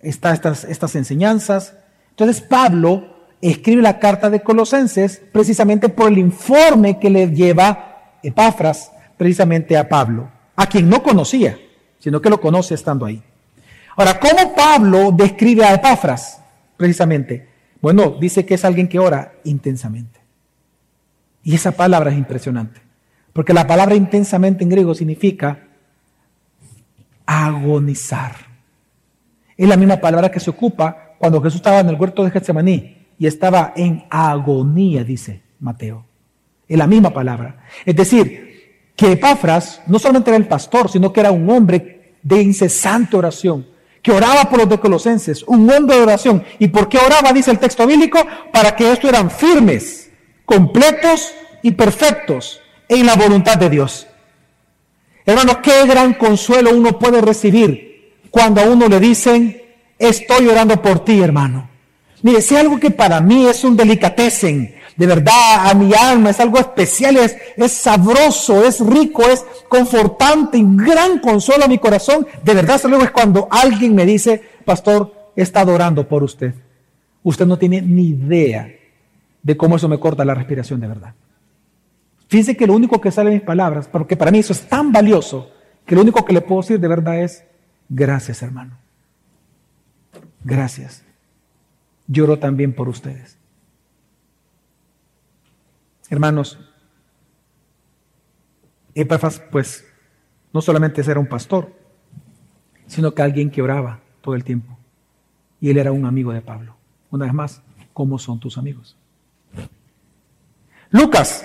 están 0.00 0.34
estas, 0.34 0.64
estas 0.64 0.96
enseñanzas. 0.96 1.76
Entonces 2.10 2.40
Pablo 2.40 3.13
escribe 3.50 3.82
la 3.82 3.98
carta 3.98 4.30
de 4.30 4.40
Colosenses 4.40 5.20
precisamente 5.30 5.90
por 5.90 6.08
el 6.10 6.16
informe 6.16 6.98
que 6.98 7.10
le 7.10 7.28
lleva 7.28 8.16
Epafras 8.22 8.90
precisamente 9.18 9.76
a 9.76 9.86
Pablo, 9.86 10.30
a 10.56 10.66
quien 10.66 10.88
no 10.88 11.02
conocía, 11.02 11.58
sino 11.98 12.22
que 12.22 12.30
lo 12.30 12.40
conoce 12.40 12.74
estando 12.74 13.04
ahí. 13.04 13.22
Ahora, 13.96 14.18
¿cómo 14.18 14.54
Pablo 14.54 15.12
describe 15.12 15.62
a 15.62 15.74
Epafras 15.74 16.40
precisamente? 16.78 17.46
Bueno, 17.82 18.16
dice 18.18 18.46
que 18.46 18.54
es 18.54 18.64
alguien 18.64 18.88
que 18.88 18.98
ora 18.98 19.34
intensamente. 19.44 20.20
Y 21.42 21.54
esa 21.54 21.72
palabra 21.72 22.12
es 22.12 22.16
impresionante, 22.16 22.80
porque 23.34 23.52
la 23.52 23.66
palabra 23.66 23.94
intensamente 23.94 24.64
en 24.64 24.70
griego 24.70 24.94
significa 24.94 25.58
agonizar. 27.26 28.36
Es 29.54 29.68
la 29.68 29.76
misma 29.76 29.98
palabra 29.98 30.30
que 30.30 30.40
se 30.40 30.48
ocupa 30.48 31.14
cuando 31.18 31.42
Jesús 31.42 31.56
estaba 31.56 31.80
en 31.80 31.90
el 31.90 32.00
huerto 32.00 32.24
de 32.24 32.30
Getsemaní 32.30 33.03
y 33.18 33.26
estaba 33.26 33.72
en 33.76 34.04
agonía, 34.10 35.04
dice 35.04 35.42
Mateo. 35.60 36.04
Es 36.66 36.78
la 36.78 36.86
misma 36.86 37.10
palabra. 37.10 37.64
Es 37.84 37.94
decir, 37.94 38.90
que 38.96 39.12
Epafras 39.12 39.82
no 39.86 39.98
solamente 39.98 40.30
era 40.30 40.36
el 40.36 40.46
pastor, 40.46 40.90
sino 40.90 41.12
que 41.12 41.20
era 41.20 41.30
un 41.30 41.48
hombre 41.50 42.14
de 42.22 42.42
incesante 42.42 43.16
oración, 43.16 43.66
que 44.02 44.12
oraba 44.12 44.48
por 44.48 44.60
los 44.60 44.68
de 44.68 44.80
Colosenses, 44.80 45.42
un 45.44 45.70
hombre 45.70 45.96
de 45.96 46.02
oración. 46.02 46.44
¿Y 46.58 46.68
por 46.68 46.88
qué 46.88 46.98
oraba? 46.98 47.32
Dice 47.32 47.50
el 47.50 47.58
texto 47.58 47.86
bíblico, 47.86 48.18
para 48.52 48.74
que 48.74 48.92
estos 48.92 49.10
eran 49.10 49.30
firmes, 49.30 50.10
completos 50.44 51.34
y 51.62 51.72
perfectos 51.72 52.60
en 52.88 53.06
la 53.06 53.16
voluntad 53.16 53.56
de 53.56 53.70
Dios. 53.70 54.06
Hermanos, 55.26 55.58
qué 55.62 55.86
gran 55.86 56.14
consuelo 56.14 56.70
uno 56.76 56.98
puede 56.98 57.20
recibir 57.20 58.12
cuando 58.30 58.60
a 58.60 58.64
uno 58.64 58.88
le 58.88 59.00
dicen, 59.00 59.62
estoy 59.98 60.48
orando 60.48 60.82
por 60.82 61.04
ti, 61.04 61.20
hermano. 61.20 61.70
Mire, 62.24 62.40
si 62.40 62.56
algo 62.56 62.80
que 62.80 62.90
para 62.90 63.20
mí 63.20 63.46
es 63.46 63.62
un 63.62 63.76
delicatessen, 63.76 64.74
de 64.96 65.06
verdad, 65.06 65.68
a 65.68 65.74
mi 65.74 65.92
alma, 65.94 66.30
es 66.30 66.40
algo 66.40 66.58
especial, 66.58 67.16
es, 67.18 67.36
es 67.56 67.70
sabroso, 67.70 68.64
es 68.64 68.80
rico, 68.80 69.22
es 69.22 69.44
confortante 69.68 70.58
y 70.58 70.64
gran 70.64 71.18
consuelo 71.18 71.66
a 71.66 71.68
mi 71.68 71.78
corazón, 71.78 72.26
de 72.42 72.54
verdad, 72.54 72.80
luego 72.88 73.04
es 73.04 73.10
cuando 73.10 73.46
alguien 73.50 73.94
me 73.94 74.06
dice, 74.06 74.42
pastor, 74.64 75.30
he 75.36 75.42
estado 75.42 75.72
orando 75.74 76.08
por 76.08 76.24
usted. 76.24 76.54
Usted 77.22 77.46
no 77.46 77.58
tiene 77.58 77.82
ni 77.82 78.08
idea 78.08 78.68
de 79.42 79.56
cómo 79.56 79.76
eso 79.76 79.88
me 79.88 80.00
corta 80.00 80.24
la 80.24 80.34
respiración 80.34 80.80
de 80.80 80.88
verdad. 80.88 81.14
Fíjense 82.28 82.56
que 82.56 82.66
lo 82.66 82.74
único 82.74 83.00
que 83.00 83.12
sale 83.12 83.30
de 83.30 83.36
mis 83.36 83.44
palabras, 83.44 83.86
porque 83.86 84.16
para 84.16 84.30
mí 84.30 84.38
eso 84.38 84.54
es 84.54 84.66
tan 84.66 84.90
valioso, 84.90 85.50
que 85.86 85.94
lo 85.94 86.00
único 86.00 86.24
que 86.24 86.32
le 86.32 86.40
puedo 86.40 86.62
decir 86.62 86.80
de 86.80 86.88
verdad 86.88 87.20
es, 87.20 87.44
Gracias, 87.88 88.42
hermano. 88.42 88.76
Gracias. 90.42 91.03
Lloro 92.06 92.38
también 92.38 92.74
por 92.74 92.88
ustedes. 92.88 93.38
Hermanos, 96.10 96.58
Epafras, 98.94 99.40
pues, 99.50 99.84
no 100.52 100.60
solamente 100.60 101.02
era 101.02 101.18
un 101.18 101.26
pastor, 101.26 101.72
sino 102.86 103.14
que 103.14 103.22
alguien 103.22 103.50
que 103.50 103.62
oraba 103.62 104.00
todo 104.20 104.34
el 104.34 104.44
tiempo. 104.44 104.78
Y 105.60 105.70
él 105.70 105.78
era 105.78 105.92
un 105.92 106.04
amigo 106.06 106.32
de 106.32 106.42
Pablo. 106.42 106.76
Una 107.10 107.24
vez 107.24 107.34
más, 107.34 107.62
¿cómo 107.92 108.18
son 108.18 108.38
tus 108.38 108.58
amigos? 108.58 108.96
Lucas. 110.90 111.44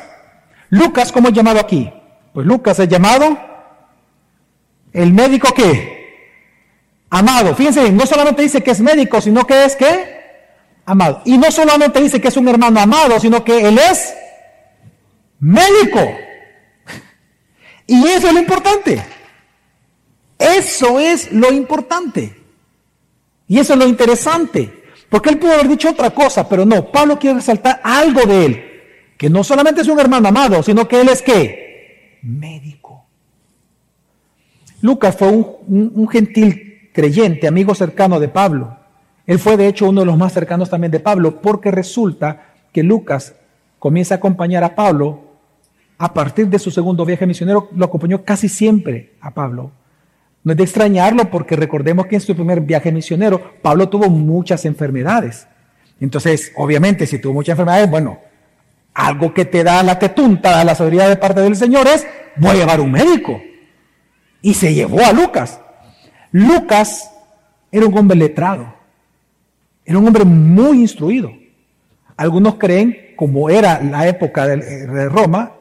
Lucas, 0.69 1.11
¿cómo 1.11 1.29
es 1.29 1.33
llamado 1.33 1.59
aquí? 1.59 1.91
Pues 2.33 2.45
Lucas 2.45 2.79
es 2.79 2.87
llamado 2.87 3.37
el 4.93 5.13
médico 5.13 5.53
que 5.53 5.97
amado. 7.09 7.55
Fíjense, 7.55 7.91
no 7.91 8.05
solamente 8.05 8.43
dice 8.43 8.61
que 8.61 8.71
es 8.71 8.81
médico, 8.81 9.19
sino 9.21 9.47
que 9.47 9.65
es 9.65 9.75
que 9.75 10.18
amado. 10.89 11.21
Y 11.25 11.37
no 11.37 11.51
solamente 11.51 12.01
dice 12.01 12.19
que 12.19 12.29
es 12.29 12.37
un 12.37 12.47
hermano 12.47 12.79
amado, 12.79 13.19
sino 13.19 13.43
que 13.43 13.67
él 13.67 13.77
es 13.77 14.13
médico. 15.39 15.99
Y 17.85 18.05
eso 18.07 18.27
es 18.27 18.33
lo 18.33 18.39
importante. 18.39 19.03
Eso 20.37 20.99
es 20.99 21.31
lo 21.31 21.51
importante. 21.51 22.35
Y 23.47 23.59
eso 23.59 23.73
es 23.73 23.79
lo 23.79 23.87
interesante. 23.87 24.83
Porque 25.09 25.29
él 25.29 25.37
pudo 25.37 25.53
haber 25.53 25.67
dicho 25.67 25.89
otra 25.89 26.11
cosa, 26.11 26.47
pero 26.47 26.65
no. 26.65 26.91
Pablo 26.91 27.19
quiere 27.19 27.37
resaltar 27.37 27.81
algo 27.83 28.21
de 28.25 28.45
él. 28.45 28.65
Que 29.17 29.29
no 29.29 29.43
solamente 29.43 29.81
es 29.81 29.87
un 29.87 29.99
hermano 29.99 30.29
amado, 30.29 30.63
sino 30.63 30.87
que 30.87 31.01
él 31.01 31.09
es 31.09 31.21
qué? 31.21 32.19
Médico. 32.23 33.05
Lucas 34.81 35.15
fue 35.17 35.27
un, 35.27 35.91
un 35.93 36.07
gentil 36.07 36.89
creyente, 36.93 37.47
amigo 37.47 37.75
cercano 37.75 38.19
de 38.19 38.29
Pablo. 38.29 38.78
Él 39.29 39.37
fue 39.37 39.57
de 39.57 39.67
hecho 39.67 39.87
uno 39.87 40.01
de 40.01 40.07
los 40.07 40.17
más 40.17 40.33
cercanos 40.33 40.71
también 40.71 40.89
de 40.89 40.99
Pablo, 40.99 41.39
porque 41.39 41.69
resulta 41.69 42.47
que 42.73 42.81
Lucas 42.81 43.35
comienza 43.77 44.15
a 44.15 44.17
acompañar 44.17 44.63
a 44.63 44.73
Pablo 44.73 45.19
a 45.99 46.11
partir 46.15 46.47
de 46.47 46.57
su 46.57 46.71
segundo 46.71 47.05
viaje 47.05 47.27
misionero, 47.27 47.69
lo 47.75 47.85
acompañó 47.85 48.23
casi 48.23 48.49
siempre 48.49 49.13
a 49.21 49.29
Pablo. 49.29 49.69
No 50.43 50.53
es 50.53 50.57
de 50.57 50.63
extrañarlo 50.63 51.29
porque 51.29 51.55
recordemos 51.55 52.07
que 52.07 52.15
en 52.15 52.21
su 52.21 52.33
primer 52.33 52.61
viaje 52.61 52.91
misionero 52.91 53.39
Pablo 53.61 53.87
tuvo 53.87 54.09
muchas 54.09 54.65
enfermedades. 54.65 55.47
Entonces, 55.99 56.51
obviamente, 56.55 57.05
si 57.05 57.19
tuvo 57.19 57.33
muchas 57.33 57.53
enfermedades, 57.53 57.87
bueno, 57.87 58.17
algo 58.95 59.31
que 59.31 59.45
te 59.45 59.63
da 59.63 59.83
la 59.83 59.99
tetunta, 59.99 60.63
la 60.63 60.73
sabiduría 60.73 61.07
de 61.07 61.17
parte 61.17 61.41
del 61.41 61.55
Señor 61.55 61.85
es, 61.85 62.07
voy 62.37 62.49
a 62.49 62.55
llevar 62.55 62.81
un 62.81 62.91
médico. 62.91 63.39
Y 64.41 64.55
se 64.55 64.73
llevó 64.73 65.05
a 65.05 65.13
Lucas. 65.13 65.61
Lucas 66.31 67.11
era 67.71 67.85
un 67.85 67.95
hombre 67.95 68.17
letrado. 68.17 68.78
Era 69.89 69.97
un 69.97 70.05
hombre 70.05 70.23
muy 70.23 70.81
instruido. 70.81 71.33
Algunos 72.15 72.55
creen, 72.55 73.15
como 73.15 73.49
era 73.49 73.81
la 73.81 74.07
época 74.07 74.45
de 74.45 75.09
Roma, 75.09 75.53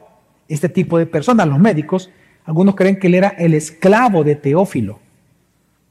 este 0.47 0.69
tipo 0.69 0.99
de 0.99 1.07
personas, 1.07 1.47
los 1.47 1.57
médicos, 1.57 2.11
algunos 2.45 2.75
creen 2.75 2.99
que 2.99 3.07
él 3.07 3.15
era 3.15 3.29
el 3.29 3.55
esclavo 3.55 4.23
de 4.23 4.35
Teófilo. 4.35 4.99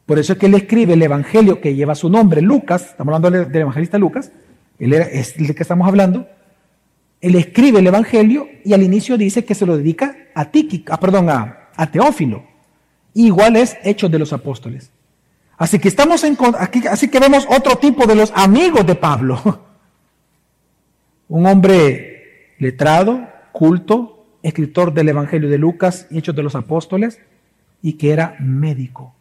Por 0.06 0.20
eso 0.20 0.34
es 0.34 0.38
que 0.38 0.46
él 0.46 0.54
escribe 0.54 0.92
el 0.92 1.02
evangelio 1.02 1.60
que 1.60 1.74
lleva 1.74 1.96
su 1.96 2.08
nombre, 2.08 2.40
Lucas, 2.40 2.90
estamos 2.90 3.12
hablando 3.12 3.44
del 3.44 3.60
evangelista 3.60 3.98
Lucas, 3.98 4.30
él 4.78 4.92
era, 4.92 5.04
es 5.06 5.36
el 5.36 5.52
que 5.52 5.62
estamos 5.64 5.88
hablando. 5.88 6.28
Él 7.20 7.34
escribe 7.34 7.80
el 7.80 7.88
evangelio 7.88 8.46
y 8.64 8.72
al 8.72 8.84
inicio 8.84 9.18
dice 9.18 9.44
que 9.44 9.56
se 9.56 9.66
lo 9.66 9.76
dedica 9.76 10.16
a 10.32 10.44
Tíquico, 10.52 10.92
ah, 10.92 11.00
perdón, 11.00 11.28
a, 11.28 11.70
a 11.74 11.90
Teófilo. 11.90 12.44
igual 13.14 13.56
es 13.56 13.76
Hechos 13.82 14.12
de 14.12 14.20
los 14.20 14.32
Apóstoles. 14.32 14.92
Así 15.58 15.80
que 15.80 15.88
estamos 15.88 16.22
en 16.22 16.38
aquí, 16.58 16.86
así 16.86 17.08
que 17.08 17.18
vemos 17.18 17.46
otro 17.50 17.76
tipo 17.76 18.06
de 18.06 18.14
los 18.14 18.32
amigos 18.34 18.86
de 18.86 18.94
Pablo. 18.94 19.60
Un 21.28 21.46
hombre 21.46 22.54
letrado, 22.58 23.28
culto, 23.52 24.24
escritor 24.42 24.94
del 24.94 25.08
Evangelio 25.08 25.50
de 25.50 25.58
Lucas 25.58 26.06
y 26.10 26.18
Hechos 26.18 26.36
de 26.36 26.44
los 26.44 26.54
Apóstoles, 26.54 27.20
y 27.82 27.94
que 27.94 28.12
era 28.12 28.36
médico. 28.38 29.14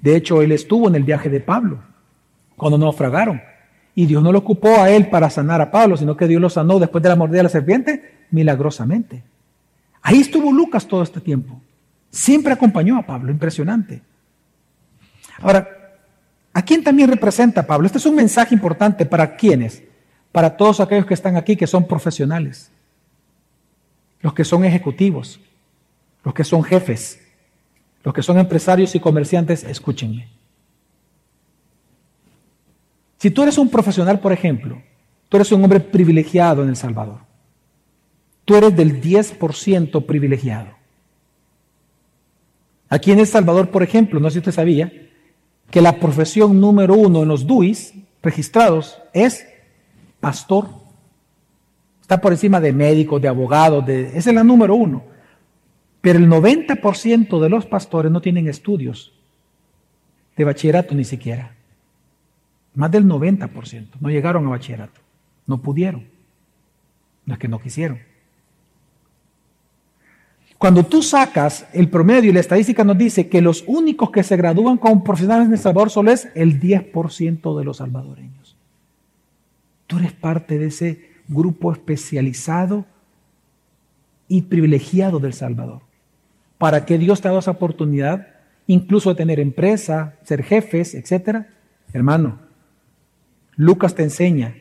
De 0.00 0.16
hecho, 0.16 0.40
él 0.40 0.52
estuvo 0.52 0.88
en 0.88 0.94
el 0.94 1.04
viaje 1.04 1.28
de 1.28 1.40
Pablo, 1.40 1.80
cuando 2.56 2.78
naufragaron. 2.78 3.42
Y 3.94 4.06
Dios 4.06 4.22
no 4.22 4.32
lo 4.32 4.38
ocupó 4.38 4.80
a 4.80 4.90
él 4.90 5.10
para 5.10 5.28
sanar 5.28 5.60
a 5.60 5.70
Pablo, 5.70 5.96
sino 5.96 6.16
que 6.16 6.26
Dios 6.26 6.40
lo 6.40 6.48
sanó 6.48 6.78
después 6.78 7.02
de 7.02 7.10
la 7.10 7.16
mordida 7.16 7.38
de 7.38 7.42
la 7.44 7.48
serpiente, 7.50 8.14
milagrosamente. 8.30 9.22
Ahí 10.00 10.20
estuvo 10.20 10.50
Lucas 10.52 10.86
todo 10.86 11.02
este 11.02 11.20
tiempo. 11.20 11.60
Siempre 12.10 12.52
acompañó 12.52 12.96
a 12.96 13.02
Pablo, 13.02 13.30
impresionante. 13.30 14.02
Ahora, 15.40 15.96
¿a 16.52 16.62
quién 16.62 16.84
también 16.84 17.08
representa 17.08 17.66
Pablo? 17.66 17.86
Este 17.86 17.98
es 17.98 18.06
un 18.06 18.14
mensaje 18.14 18.54
importante 18.54 19.06
para 19.06 19.36
quienes, 19.36 19.82
para 20.32 20.56
todos 20.56 20.80
aquellos 20.80 21.06
que 21.06 21.14
están 21.14 21.36
aquí, 21.36 21.56
que 21.56 21.66
son 21.66 21.86
profesionales 21.86 22.70
los 24.22 24.34
que 24.34 24.44
son 24.44 24.64
ejecutivos, 24.64 25.40
los 26.24 26.34
que 26.34 26.44
son 26.44 26.62
jefes, 26.62 27.20
los 28.04 28.14
que 28.14 28.22
son 28.22 28.38
empresarios 28.38 28.94
y 28.94 29.00
comerciantes, 29.00 29.64
escúchenme. 29.64 30.28
Si 33.18 33.30
tú 33.30 33.42
eres 33.42 33.58
un 33.58 33.68
profesional, 33.68 34.20
por 34.20 34.32
ejemplo, 34.32 34.80
tú 35.28 35.36
eres 35.36 35.52
un 35.52 35.62
hombre 35.62 35.80
privilegiado 35.80 36.62
en 36.62 36.70
El 36.70 36.76
Salvador. 36.76 37.20
Tú 38.44 38.56
eres 38.56 38.74
del 38.74 39.00
10% 39.00 40.06
privilegiado. 40.06 40.70
Aquí 42.88 43.12
en 43.12 43.20
El 43.20 43.26
Salvador, 43.26 43.70
por 43.70 43.82
ejemplo, 43.82 44.18
no 44.18 44.28
sé 44.28 44.34
si 44.34 44.38
usted 44.38 44.52
sabía, 44.52 44.92
que 45.70 45.80
la 45.80 45.98
profesión 45.98 46.60
número 46.60 46.94
uno 46.94 47.22
en 47.22 47.28
los 47.28 47.46
DUIs 47.46 47.94
registrados 48.22 48.98
es 49.12 49.46
pastor 50.20 50.80
Está 52.10 52.20
por 52.20 52.32
encima 52.32 52.60
de 52.60 52.72
médicos, 52.72 53.22
de 53.22 53.28
abogados, 53.28 53.86
de, 53.86 54.18
esa 54.18 54.30
es 54.30 54.34
la 54.34 54.42
número 54.42 54.74
uno. 54.74 55.04
Pero 56.00 56.18
el 56.18 56.28
90% 56.28 57.40
de 57.40 57.48
los 57.48 57.66
pastores 57.66 58.10
no 58.10 58.20
tienen 58.20 58.48
estudios 58.48 59.12
de 60.36 60.42
bachillerato 60.42 60.92
ni 60.96 61.04
siquiera. 61.04 61.54
Más 62.74 62.90
del 62.90 63.04
90% 63.04 63.90
no 64.00 64.10
llegaron 64.10 64.44
a 64.44 64.50
bachillerato. 64.50 65.00
No 65.46 65.58
pudieron. 65.58 66.08
No 67.26 67.38
que 67.38 67.46
no 67.46 67.60
quisieron. 67.60 68.00
Cuando 70.60 70.84
tú 70.84 71.00
sacas 71.00 71.66
el 71.72 71.88
promedio 71.88 72.28
y 72.28 72.34
la 72.34 72.40
estadística 72.40 72.84
nos 72.84 72.98
dice 72.98 73.30
que 73.30 73.40
los 73.40 73.64
únicos 73.66 74.10
que 74.10 74.22
se 74.22 74.36
gradúan 74.36 74.76
como 74.76 75.02
profesionales 75.02 75.46
en 75.46 75.54
El 75.54 75.58
Salvador 75.58 75.88
solo 75.88 76.10
es 76.10 76.28
el 76.34 76.60
10% 76.60 77.58
de 77.58 77.64
los 77.64 77.78
salvadoreños. 77.78 78.58
Tú 79.86 79.96
eres 79.96 80.12
parte 80.12 80.58
de 80.58 80.66
ese 80.66 81.12
grupo 81.28 81.72
especializado 81.72 82.84
y 84.28 84.42
privilegiado 84.42 85.18
del 85.18 85.32
Salvador. 85.32 85.80
¿Para 86.58 86.84
que 86.84 86.98
Dios 86.98 87.22
te 87.22 87.28
ha 87.28 87.30
dado 87.30 87.40
esa 87.40 87.52
oportunidad? 87.52 88.28
Incluso 88.66 89.08
de 89.08 89.16
tener 89.16 89.40
empresa, 89.40 90.18
ser 90.24 90.42
jefes, 90.42 90.94
etc. 90.94 91.46
Hermano, 91.94 92.38
Lucas 93.56 93.94
te 93.94 94.02
enseña 94.02 94.56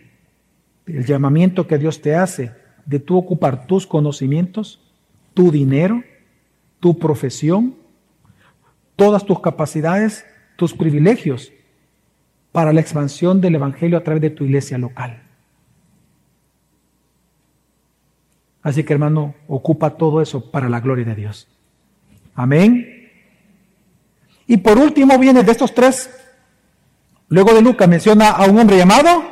el 0.85 1.05
llamamiento 1.05 1.67
que 1.67 1.77
Dios 1.77 2.01
te 2.01 2.15
hace 2.15 2.53
de 2.85 2.99
tú 2.99 3.17
ocupar 3.17 3.67
tus 3.67 3.85
conocimientos, 3.85 4.79
tu 5.39 5.51
dinero, 5.51 6.03
tu 6.81 6.99
profesión, 6.99 7.77
todas 8.97 9.23
tus 9.23 9.39
capacidades, 9.39 10.25
tus 10.57 10.73
privilegios 10.73 11.53
para 12.51 12.73
la 12.73 12.81
expansión 12.81 13.39
del 13.39 13.55
Evangelio 13.55 13.97
a 13.97 14.03
través 14.03 14.21
de 14.21 14.31
tu 14.31 14.43
iglesia 14.43 14.77
local. 14.77 15.23
Así 18.61 18.83
que 18.83 18.91
hermano, 18.91 19.33
ocupa 19.47 19.91
todo 19.91 20.21
eso 20.21 20.51
para 20.51 20.67
la 20.67 20.81
gloria 20.81 21.05
de 21.05 21.15
Dios. 21.15 21.47
Amén. 22.35 23.09
Y 24.45 24.57
por 24.57 24.77
último 24.77 25.17
viene 25.17 25.41
de 25.41 25.53
estos 25.53 25.73
tres, 25.73 26.09
luego 27.29 27.53
de 27.53 27.61
Lucas 27.61 27.87
menciona 27.87 28.31
a 28.31 28.43
un 28.43 28.59
hombre 28.59 28.75
llamado 28.75 29.23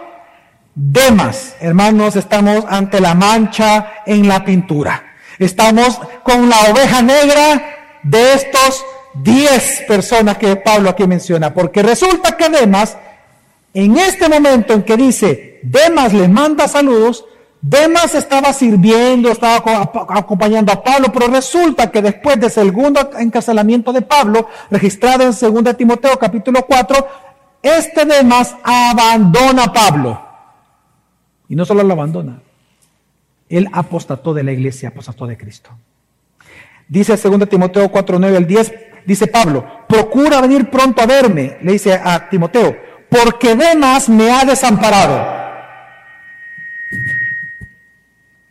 Demas. 0.74 1.58
Hermanos, 1.60 2.16
estamos 2.16 2.64
ante 2.70 3.02
la 3.02 3.14
mancha 3.14 4.04
en 4.06 4.26
la 4.26 4.46
pintura. 4.46 5.07
Estamos 5.40 6.00
con 6.24 6.50
la 6.50 6.58
oveja 6.72 7.02
negra 7.02 8.00
de 8.04 8.34
estos 8.34 8.86
diez 9.14 9.84
personas 9.88 10.38
que 10.38 10.56
Pablo 10.56 10.90
aquí 10.90 11.06
menciona, 11.08 11.54
porque 11.54 11.84
resulta 11.84 12.38
que 12.38 12.50
Demas, 12.50 12.98
en 13.74 13.98
este 13.98 14.30
momento 14.30 14.74
en 14.74 14.84
que 14.84 14.98
dice, 14.98 15.60
Demas 15.64 16.14
le 16.14 16.28
manda 16.28 16.68
saludos, 16.68 17.26
Demas 17.62 18.14
estaba 18.16 18.54
sirviendo, 18.54 19.32
estaba 19.32 19.92
acompañando 20.10 20.72
a 20.72 20.84
Pablo, 20.84 21.08
pero 21.12 21.28
resulta 21.28 21.92
que 21.92 22.02
después 22.02 22.40
del 22.40 22.52
segundo 22.52 23.10
encarcelamiento 23.18 23.92
de 23.92 24.02
Pablo, 24.02 24.48
registrado 24.70 25.24
en 25.24 25.64
2 25.64 25.78
Timoteo 25.78 26.18
capítulo 26.20 26.66
4, 26.66 27.08
este 27.62 28.06
Demas 28.06 28.56
abandona 28.64 29.66
a 29.66 29.74
Pablo. 29.74 30.22
Y 31.50 31.56
no 31.56 31.66
solo 31.66 31.84
lo 31.84 31.94
abandona, 31.94 32.42
él 33.50 33.68
apostató 33.72 34.34
de 34.34 34.44
la 34.44 34.52
iglesia, 34.52 34.90
apostató 34.90 35.28
de 35.28 35.38
Cristo. 35.38 35.72
Dice 36.88 37.18
2 37.18 37.50
Timoteo 37.50 37.90
4, 37.90 38.20
9 38.20 38.38
al 38.38 38.48
10, 38.48 38.74
dice 39.06 39.28
Pablo, 39.28 39.86
procura 39.88 40.42
venir 40.42 40.70
pronto 40.70 41.02
a 41.02 41.06
verme, 41.06 41.58
le 41.62 41.74
dice 41.74 41.94
a 41.94 42.30
Timoteo, 42.30 42.78
porque 43.10 43.56
Demas 43.56 44.10
me 44.10 44.32
ha 44.32 44.46
desamparado 44.46 45.38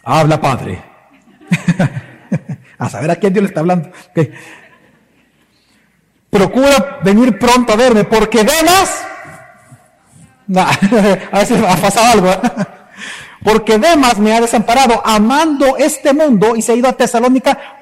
Habla 0.09 0.41
Padre. 0.41 0.83
a 2.79 2.89
saber 2.89 3.11
a 3.11 3.17
quién 3.17 3.33
Dios 3.33 3.43
le 3.43 3.49
está 3.49 3.61
hablando. 3.61 3.91
procura 6.31 7.01
venir 7.03 7.37
pronto 7.39 7.73
a 7.73 7.77
verme, 7.77 8.05
porque 8.05 8.45
Demas, 8.45 9.05
a 11.33 11.39
veces 11.39 11.61
ha 11.61 11.77
pasado 11.77 12.13
algo, 12.13 12.31
¿eh? 12.31 12.41
Porque 13.47 13.79
Demas 13.79 14.19
me 14.19 14.33
ha 14.33 14.41
desamparado 14.41 15.01
amando 15.05 15.77
este 15.77 16.13
mundo 16.13 16.57
y 16.57 16.63
se 16.63 16.73
ha 16.73 16.75
ido 16.75 16.89
a 16.89 16.95
Tesalónica, 16.95 17.79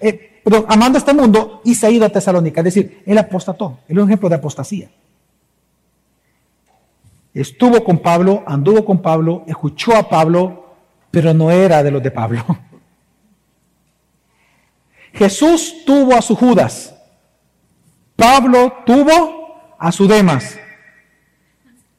eh, 0.00 0.42
amando 0.66 0.98
este 0.98 1.14
mundo 1.14 1.60
y 1.64 1.76
se 1.76 1.86
ha 1.86 1.90
ido 1.90 2.04
a 2.04 2.08
Tesalónica, 2.08 2.60
es 2.60 2.64
decir, 2.64 3.00
él 3.06 3.16
apostató, 3.16 3.78
él 3.86 3.96
es 3.96 4.02
un 4.02 4.08
ejemplo 4.08 4.28
de 4.28 4.34
apostasía. 4.34 4.90
Estuvo 7.32 7.84
con 7.84 8.00
Pablo, 8.00 8.42
anduvo 8.44 8.84
con 8.84 9.00
Pablo, 9.00 9.44
escuchó 9.46 9.94
a 9.94 10.08
Pablo, 10.08 10.74
pero 11.12 11.32
no 11.32 11.52
era 11.52 11.84
de 11.84 11.92
los 11.92 12.02
de 12.02 12.10
Pablo. 12.10 12.44
Jesús 15.12 15.84
tuvo 15.86 16.16
a 16.16 16.20
su 16.20 16.34
Judas, 16.34 16.96
Pablo 18.16 18.72
tuvo 18.84 19.76
a 19.78 19.92
su 19.92 20.08
Demas, 20.08 20.58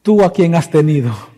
tú 0.02 0.26
a 0.26 0.34
quien 0.34 0.56
has 0.56 0.70
tenido. 0.70 1.31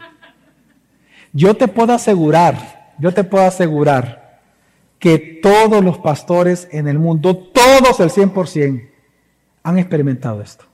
Yo 1.33 1.55
te 1.55 1.67
puedo 1.67 1.93
asegurar, 1.93 2.93
yo 2.99 3.13
te 3.13 3.23
puedo 3.23 3.45
asegurar 3.45 4.39
que 4.99 5.17
todos 5.41 5.83
los 5.83 5.97
pastores 5.97 6.69
en 6.71 6.87
el 6.87 6.97
mundo, 6.97 7.35
todos 7.35 7.99
el 7.99 8.09
100%, 8.09 8.89
han 9.63 9.77
experimentado 9.79 10.41
esto. 10.41 10.65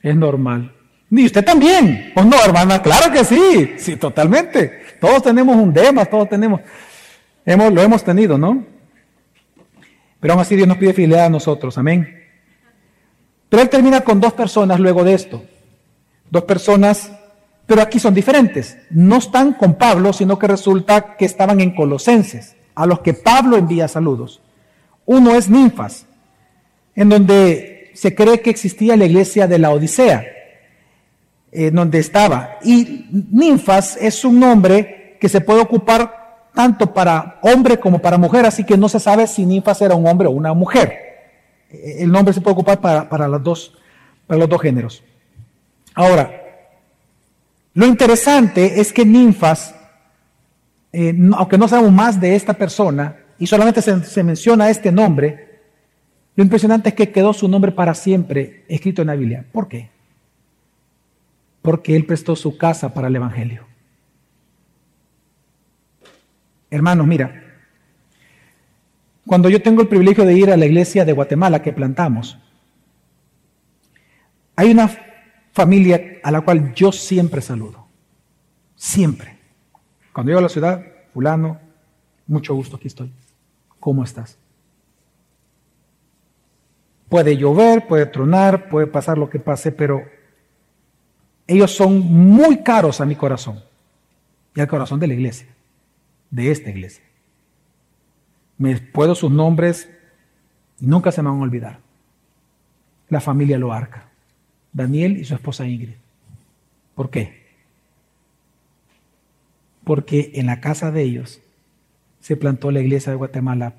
Es 0.00 0.16
normal. 0.16 0.74
Ni 1.10 1.26
usted 1.26 1.44
también. 1.44 2.12
¿O 2.16 2.24
no, 2.24 2.36
hermana? 2.44 2.82
Claro 2.82 3.12
que 3.12 3.24
sí. 3.24 3.74
Sí, 3.76 3.96
totalmente. 3.96 4.82
Todos 5.00 5.22
tenemos 5.22 5.54
un 5.56 5.72
Demas, 5.72 6.10
todos 6.10 6.28
tenemos. 6.28 6.60
Hemos, 7.46 7.72
lo 7.72 7.82
hemos 7.82 8.02
tenido, 8.02 8.36
¿no? 8.36 8.64
Pero 10.18 10.34
aún 10.34 10.42
así 10.42 10.56
Dios 10.56 10.66
nos 10.66 10.78
pide 10.78 10.92
fidelidad 10.92 11.26
a 11.26 11.30
nosotros. 11.30 11.78
Amén. 11.78 12.24
Pero 13.48 13.62
él 13.62 13.68
termina 13.68 14.00
con 14.00 14.20
dos 14.20 14.32
personas 14.32 14.80
luego 14.80 15.04
de 15.04 15.14
esto. 15.14 15.44
Dos 16.30 16.44
personas, 16.44 17.12
pero 17.66 17.82
aquí 17.82 17.98
son 17.98 18.14
diferentes. 18.14 18.76
No 18.90 19.16
están 19.16 19.54
con 19.54 19.74
Pablo, 19.74 20.12
sino 20.12 20.38
que 20.38 20.46
resulta 20.46 21.16
que 21.16 21.24
estaban 21.24 21.60
en 21.60 21.74
Colosenses, 21.74 22.56
a 22.74 22.86
los 22.86 23.00
que 23.00 23.14
Pablo 23.14 23.56
envía 23.56 23.88
saludos. 23.88 24.40
Uno 25.06 25.34
es 25.34 25.48
Ninfas, 25.48 26.06
en 26.94 27.08
donde 27.08 27.90
se 27.94 28.14
cree 28.14 28.40
que 28.40 28.50
existía 28.50 28.96
la 28.96 29.04
iglesia 29.04 29.46
de 29.46 29.58
la 29.58 29.70
Odisea, 29.70 30.24
en 31.52 31.74
donde 31.74 31.98
estaba. 31.98 32.58
Y 32.64 33.06
Ninfas 33.30 33.96
es 34.00 34.24
un 34.24 34.40
nombre 34.40 35.16
que 35.20 35.28
se 35.28 35.40
puede 35.40 35.60
ocupar 35.60 36.24
tanto 36.54 36.94
para 36.94 37.38
hombre 37.42 37.78
como 37.78 37.98
para 37.98 38.16
mujer, 38.16 38.46
así 38.46 38.64
que 38.64 38.76
no 38.76 38.88
se 38.88 39.00
sabe 39.00 39.26
si 39.26 39.44
ninfas 39.44 39.82
era 39.82 39.94
un 39.94 40.06
hombre 40.06 40.28
o 40.28 40.30
una 40.30 40.54
mujer. 40.54 40.98
El 41.70 42.12
nombre 42.12 42.32
se 42.32 42.40
puede 42.40 42.54
ocupar 42.54 42.80
para, 42.80 43.28
las 43.28 43.42
dos, 43.42 43.76
para 44.26 44.38
los 44.38 44.48
dos 44.48 44.62
géneros. 44.62 45.02
Ahora, 45.94 46.43
lo 47.74 47.86
interesante 47.86 48.80
es 48.80 48.92
que 48.92 49.04
ninfas, 49.04 49.74
eh, 50.92 51.14
aunque 51.36 51.58
no 51.58 51.68
sabemos 51.68 51.92
más 51.92 52.20
de 52.20 52.36
esta 52.36 52.54
persona 52.54 53.16
y 53.38 53.46
solamente 53.46 53.82
se, 53.82 54.04
se 54.04 54.22
menciona 54.22 54.70
este 54.70 54.92
nombre, 54.92 55.60
lo 56.36 56.42
impresionante 56.44 56.90
es 56.90 56.94
que 56.94 57.10
quedó 57.10 57.32
su 57.32 57.48
nombre 57.48 57.72
para 57.72 57.94
siempre 57.94 58.64
escrito 58.68 59.02
en 59.02 59.08
la 59.08 59.16
Biblia. 59.16 59.44
¿Por 59.52 59.68
qué? 59.68 59.90
Porque 61.62 61.96
él 61.96 62.06
prestó 62.06 62.36
su 62.36 62.56
casa 62.56 62.94
para 62.94 63.08
el 63.08 63.16
Evangelio. 63.16 63.66
Hermanos, 66.70 67.06
mira, 67.06 67.42
cuando 69.26 69.48
yo 69.48 69.62
tengo 69.62 69.80
el 69.82 69.88
privilegio 69.88 70.24
de 70.24 70.34
ir 70.34 70.50
a 70.50 70.56
la 70.56 70.66
iglesia 70.66 71.04
de 71.04 71.12
Guatemala 71.12 71.62
que 71.62 71.72
plantamos, 71.72 72.38
hay 74.56 74.70
una 74.70 74.90
familia 75.54 76.18
a 76.22 76.30
la 76.30 76.42
cual 76.42 76.74
yo 76.74 76.92
siempre 76.92 77.40
saludo. 77.40 77.86
Siempre. 78.74 79.38
Cuando 80.12 80.30
llego 80.30 80.40
a 80.40 80.42
la 80.42 80.48
ciudad, 80.48 80.84
fulano, 81.14 81.58
mucho 82.26 82.54
gusto, 82.54 82.76
aquí 82.76 82.88
estoy. 82.88 83.10
¿Cómo 83.80 84.02
estás? 84.02 84.36
Puede 87.08 87.36
llover, 87.36 87.86
puede 87.86 88.06
tronar, 88.06 88.68
puede 88.68 88.88
pasar 88.88 89.16
lo 89.16 89.30
que 89.30 89.38
pase, 89.38 89.70
pero 89.70 90.02
ellos 91.46 91.70
son 91.70 92.00
muy 92.00 92.62
caros 92.62 93.00
a 93.00 93.06
mi 93.06 93.14
corazón 93.14 93.62
y 94.56 94.60
al 94.60 94.68
corazón 94.68 94.98
de 94.98 95.06
la 95.06 95.14
iglesia 95.14 95.46
de 96.30 96.50
esta 96.50 96.70
iglesia. 96.70 97.04
Me 98.58 98.76
puedo 98.76 99.14
sus 99.14 99.30
nombres 99.30 99.88
y 100.80 100.86
nunca 100.86 101.12
se 101.12 101.22
me 101.22 101.28
van 101.28 101.38
a 101.38 101.42
olvidar. 101.42 101.78
La 103.08 103.20
familia 103.20 103.58
Loarca, 103.58 104.08
Daniel 104.74 105.16
y 105.16 105.24
su 105.24 105.34
esposa 105.34 105.66
Ingrid. 105.66 105.94
¿Por 106.94 107.08
qué? 107.08 107.44
Porque 109.84 110.32
en 110.34 110.46
la 110.46 110.60
casa 110.60 110.90
de 110.90 111.02
ellos 111.02 111.40
se 112.20 112.36
plantó 112.36 112.70
la 112.70 112.80
iglesia 112.80 113.10
de 113.10 113.16
Guatemala. 113.16 113.74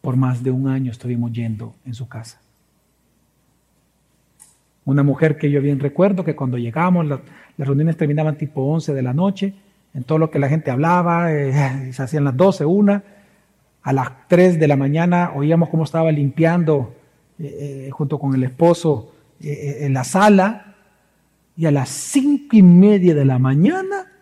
Por 0.00 0.16
más 0.16 0.42
de 0.42 0.52
un 0.52 0.68
año 0.68 0.92
estuvimos 0.92 1.32
yendo 1.32 1.74
en 1.84 1.94
su 1.94 2.08
casa. 2.08 2.40
Una 4.84 5.02
mujer 5.02 5.36
que 5.36 5.50
yo 5.50 5.60
bien 5.60 5.80
recuerdo 5.80 6.24
que 6.24 6.36
cuando 6.36 6.58
llegamos, 6.58 7.04
las, 7.06 7.20
reuniones 7.58 7.96
terminaban 7.96 8.38
tipo 8.38 8.62
11 8.62 8.94
de 8.94 9.02
la 9.02 9.12
noche 9.12 9.54
en 9.94 10.04
todo 10.04 10.18
lo 10.18 10.30
que 10.30 10.38
la 10.38 10.48
gente 10.48 10.70
hablaba, 10.70 11.32
eh, 11.32 11.92
se 11.92 12.02
hacían 12.02 12.24
las 12.24 12.36
12, 12.36 12.64
una, 12.66 13.02
a 13.82 13.92
las 13.92 14.28
3 14.28 14.60
de 14.60 14.68
la 14.68 14.76
mañana 14.76 15.32
oíamos 15.34 15.70
cómo 15.70 15.84
estaba 15.84 16.12
limpiando 16.12 16.94
eh, 17.38 17.86
eh, 17.86 17.90
junto 17.90 18.18
con 18.18 18.34
el 18.34 18.44
esposo 18.44 19.15
en 19.40 19.94
la 19.94 20.04
sala, 20.04 20.74
y 21.56 21.66
a 21.66 21.70
las 21.70 21.88
cinco 21.88 22.56
y 22.56 22.62
media 22.62 23.14
de 23.14 23.24
la 23.24 23.38
mañana 23.38 24.12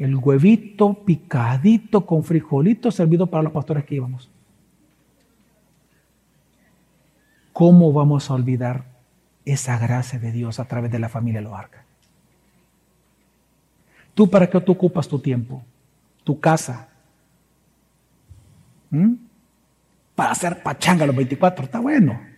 el 0.00 0.16
huevito 0.16 0.94
picadito 1.04 2.06
con 2.06 2.24
frijolito 2.24 2.90
servido 2.90 3.26
para 3.26 3.42
los 3.42 3.52
pastores 3.52 3.84
que 3.84 3.96
íbamos. 3.96 4.30
¿Cómo 7.52 7.92
vamos 7.92 8.30
a 8.30 8.34
olvidar 8.34 8.84
esa 9.44 9.78
gracia 9.78 10.18
de 10.18 10.32
Dios 10.32 10.58
a 10.58 10.64
través 10.64 10.90
de 10.90 10.98
la 10.98 11.10
familia 11.10 11.42
Loarca? 11.42 11.84
¿Tú 14.14 14.30
para 14.30 14.48
qué 14.48 14.58
tú 14.62 14.72
ocupas 14.72 15.06
tu 15.06 15.18
tiempo? 15.18 15.62
Tu 16.24 16.40
casa. 16.40 16.88
¿Mm? 18.88 19.12
Para 20.14 20.32
hacer 20.32 20.62
pachanga 20.62 21.06
los 21.06 21.14
24, 21.14 21.66
está 21.66 21.78
bueno. 21.78 22.29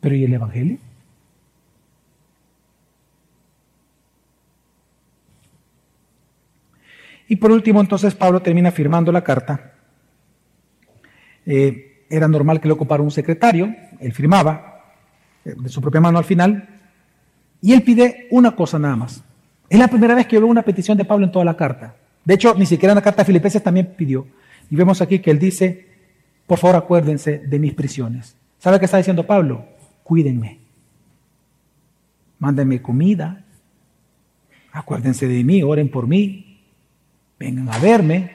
Pero 0.00 0.14
¿y 0.14 0.24
el 0.24 0.34
Evangelio? 0.34 0.78
Y 7.28 7.36
por 7.36 7.50
último, 7.50 7.80
entonces 7.80 8.14
Pablo 8.14 8.40
termina 8.40 8.70
firmando 8.70 9.10
la 9.10 9.24
carta. 9.24 9.72
Eh, 11.44 12.04
era 12.08 12.28
normal 12.28 12.60
que 12.60 12.68
le 12.68 12.74
ocupara 12.74 13.02
un 13.02 13.10
secretario, 13.10 13.74
él 14.00 14.12
firmaba 14.12 14.94
eh, 15.44 15.54
de 15.56 15.68
su 15.68 15.80
propia 15.80 16.00
mano 16.00 16.18
al 16.18 16.24
final, 16.24 16.68
y 17.60 17.72
él 17.72 17.82
pide 17.82 18.28
una 18.30 18.54
cosa 18.54 18.78
nada 18.78 18.96
más. 18.96 19.24
Es 19.68 19.78
la 19.78 19.88
primera 19.88 20.14
vez 20.14 20.26
que 20.26 20.38
veo 20.38 20.46
una 20.46 20.62
petición 20.62 20.96
de 20.96 21.04
Pablo 21.04 21.26
en 21.26 21.32
toda 21.32 21.44
la 21.44 21.56
carta. 21.56 21.96
De 22.24 22.34
hecho, 22.34 22.54
ni 22.54 22.66
siquiera 22.66 22.92
en 22.92 22.96
la 22.96 23.02
carta 23.02 23.22
de 23.22 23.26
Filipenses 23.26 23.62
también 23.62 23.94
pidió. 23.96 24.26
Y 24.70 24.76
vemos 24.76 25.00
aquí 25.00 25.18
que 25.18 25.30
él 25.30 25.38
dice, 25.38 25.86
por 26.46 26.58
favor 26.58 26.76
acuérdense 26.76 27.38
de 27.38 27.58
mis 27.58 27.74
prisiones. 27.74 28.36
¿Sabe 28.58 28.78
qué 28.78 28.84
está 28.84 28.98
diciendo 28.98 29.26
Pablo? 29.26 29.64
Cuídenme. 30.06 30.60
Mándenme 32.38 32.80
comida. 32.80 33.42
Acuérdense 34.70 35.26
de 35.26 35.42
mí, 35.42 35.64
oren 35.64 35.90
por 35.90 36.06
mí. 36.06 36.62
Vengan 37.40 37.68
a 37.70 37.78
verme. 37.78 38.30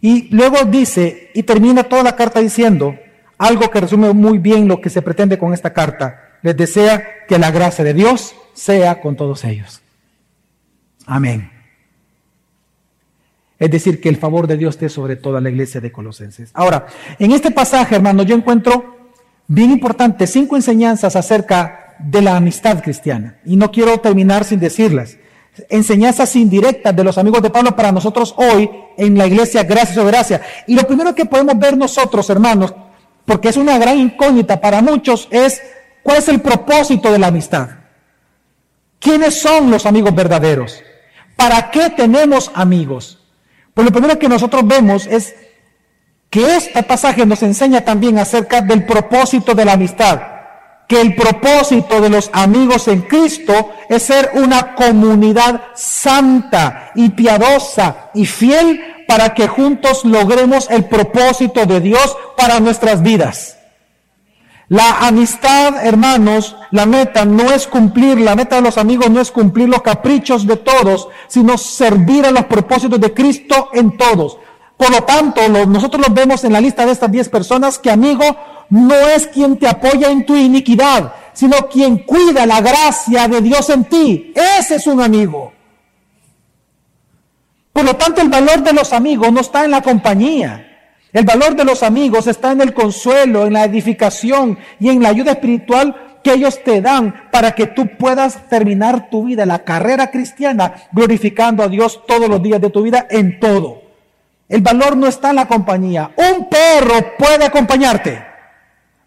Y 0.00 0.34
luego 0.34 0.64
dice, 0.64 1.30
y 1.34 1.44
termina 1.44 1.84
toda 1.84 2.02
la 2.02 2.16
carta 2.16 2.40
diciendo 2.40 2.96
algo 3.38 3.70
que 3.70 3.80
resume 3.80 4.12
muy 4.12 4.38
bien 4.38 4.66
lo 4.66 4.80
que 4.80 4.90
se 4.90 5.02
pretende 5.02 5.38
con 5.38 5.54
esta 5.54 5.72
carta. 5.72 6.38
Les 6.42 6.56
desea 6.56 7.24
que 7.28 7.38
la 7.38 7.52
gracia 7.52 7.84
de 7.84 7.94
Dios 7.94 8.34
sea 8.54 9.00
con 9.00 9.14
todos 9.14 9.44
ellos. 9.44 9.80
Amén. 11.06 11.48
Es 13.56 13.70
decir, 13.70 14.00
que 14.00 14.08
el 14.08 14.16
favor 14.16 14.48
de 14.48 14.56
Dios 14.56 14.74
esté 14.74 14.88
sobre 14.88 15.14
toda 15.14 15.40
la 15.40 15.48
iglesia 15.48 15.80
de 15.80 15.92
Colosenses. 15.92 16.50
Ahora, 16.54 16.86
en 17.20 17.30
este 17.30 17.52
pasaje, 17.52 17.94
hermano, 17.94 18.24
yo 18.24 18.34
encuentro 18.34 18.99
bien 19.50 19.72
importante 19.72 20.28
cinco 20.28 20.54
enseñanzas 20.54 21.16
acerca 21.16 21.96
de 21.98 22.22
la 22.22 22.36
amistad 22.36 22.80
cristiana. 22.80 23.38
Y 23.44 23.56
no 23.56 23.72
quiero 23.72 23.98
terminar 23.98 24.44
sin 24.44 24.60
decirlas. 24.60 25.16
Enseñanzas 25.68 26.36
indirectas 26.36 26.94
de 26.94 27.02
los 27.02 27.18
amigos 27.18 27.42
de 27.42 27.50
Pablo 27.50 27.74
para 27.74 27.90
nosotros 27.90 28.32
hoy 28.36 28.70
en 28.96 29.18
la 29.18 29.26
iglesia, 29.26 29.64
gracias 29.64 29.98
o 29.98 30.06
gracia. 30.06 30.40
Y 30.68 30.76
lo 30.76 30.84
primero 30.84 31.16
que 31.16 31.24
podemos 31.24 31.58
ver 31.58 31.76
nosotros, 31.76 32.30
hermanos, 32.30 32.72
porque 33.24 33.48
es 33.48 33.56
una 33.56 33.76
gran 33.76 33.98
incógnita 33.98 34.60
para 34.60 34.82
muchos, 34.82 35.26
es 35.32 35.60
cuál 36.04 36.18
es 36.18 36.28
el 36.28 36.40
propósito 36.40 37.10
de 37.10 37.18
la 37.18 37.26
amistad. 37.26 37.70
¿Quiénes 39.00 39.40
son 39.40 39.68
los 39.68 39.84
amigos 39.84 40.14
verdaderos? 40.14 40.80
¿Para 41.34 41.72
qué 41.72 41.90
tenemos 41.90 42.52
amigos? 42.54 43.18
Pues 43.74 43.84
lo 43.84 43.90
primero 43.90 44.16
que 44.16 44.28
nosotros 44.28 44.64
vemos 44.64 45.08
es 45.08 45.34
que 46.30 46.56
este 46.56 46.82
pasaje 46.84 47.26
nos 47.26 47.42
enseña 47.42 47.80
también 47.84 48.16
acerca 48.18 48.60
del 48.60 48.86
propósito 48.86 49.54
de 49.54 49.64
la 49.64 49.72
amistad, 49.72 50.22
que 50.86 51.00
el 51.00 51.16
propósito 51.16 52.00
de 52.00 52.08
los 52.08 52.30
amigos 52.32 52.86
en 52.88 53.02
Cristo 53.02 53.70
es 53.88 54.04
ser 54.04 54.30
una 54.34 54.74
comunidad 54.76 55.60
santa 55.74 56.92
y 56.94 57.10
piadosa 57.10 58.10
y 58.14 58.26
fiel 58.26 58.80
para 59.08 59.34
que 59.34 59.48
juntos 59.48 60.04
logremos 60.04 60.70
el 60.70 60.84
propósito 60.84 61.66
de 61.66 61.80
Dios 61.80 62.16
para 62.36 62.60
nuestras 62.60 63.02
vidas. 63.02 63.56
La 64.68 65.00
amistad, 65.00 65.84
hermanos, 65.84 66.54
la 66.70 66.86
meta 66.86 67.24
no 67.24 67.50
es 67.50 67.66
cumplir, 67.66 68.20
la 68.20 68.36
meta 68.36 68.54
de 68.54 68.62
los 68.62 68.78
amigos 68.78 69.10
no 69.10 69.20
es 69.20 69.32
cumplir 69.32 69.68
los 69.68 69.82
caprichos 69.82 70.46
de 70.46 70.56
todos, 70.56 71.08
sino 71.26 71.58
servir 71.58 72.24
a 72.24 72.30
los 72.30 72.44
propósitos 72.44 73.00
de 73.00 73.12
Cristo 73.12 73.70
en 73.72 73.96
todos. 73.96 74.38
Por 74.80 74.90
lo 74.90 75.02
tanto, 75.02 75.46
nosotros 75.66 76.06
los 76.06 76.14
vemos 76.14 76.42
en 76.42 76.54
la 76.54 76.60
lista 76.60 76.86
de 76.86 76.92
estas 76.92 77.12
10 77.12 77.28
personas 77.28 77.78
que 77.78 77.90
amigo 77.90 78.24
no 78.70 78.94
es 78.94 79.26
quien 79.26 79.58
te 79.58 79.68
apoya 79.68 80.10
en 80.10 80.24
tu 80.24 80.34
iniquidad, 80.34 81.12
sino 81.34 81.68
quien 81.68 81.98
cuida 81.98 82.46
la 82.46 82.62
gracia 82.62 83.28
de 83.28 83.42
Dios 83.42 83.68
en 83.68 83.84
ti. 83.84 84.32
Ese 84.34 84.76
es 84.76 84.86
un 84.86 85.02
amigo. 85.02 85.52
Por 87.74 87.84
lo 87.84 87.94
tanto, 87.96 88.22
el 88.22 88.30
valor 88.30 88.62
de 88.62 88.72
los 88.72 88.94
amigos 88.94 89.30
no 89.30 89.42
está 89.42 89.66
en 89.66 89.72
la 89.72 89.82
compañía. 89.82 90.66
El 91.12 91.26
valor 91.26 91.54
de 91.54 91.66
los 91.66 91.82
amigos 91.82 92.26
está 92.26 92.52
en 92.52 92.62
el 92.62 92.72
consuelo, 92.72 93.46
en 93.46 93.52
la 93.52 93.66
edificación 93.66 94.58
y 94.78 94.88
en 94.88 95.02
la 95.02 95.10
ayuda 95.10 95.32
espiritual 95.32 96.20
que 96.24 96.32
ellos 96.32 96.64
te 96.64 96.80
dan 96.80 97.28
para 97.30 97.54
que 97.54 97.66
tú 97.66 97.86
puedas 97.98 98.48
terminar 98.48 99.10
tu 99.10 99.26
vida, 99.26 99.44
la 99.44 99.58
carrera 99.58 100.10
cristiana, 100.10 100.72
glorificando 100.90 101.62
a 101.62 101.68
Dios 101.68 102.00
todos 102.06 102.30
los 102.30 102.42
días 102.42 102.62
de 102.62 102.70
tu 102.70 102.80
vida 102.80 103.06
en 103.10 103.38
todo. 103.38 103.89
El 104.50 104.62
valor 104.62 104.96
no 104.96 105.06
está 105.06 105.30
en 105.30 105.36
la 105.36 105.46
compañía. 105.46 106.10
Un 106.16 106.48
perro 106.48 107.16
puede 107.16 107.44
acompañarte. 107.44 108.26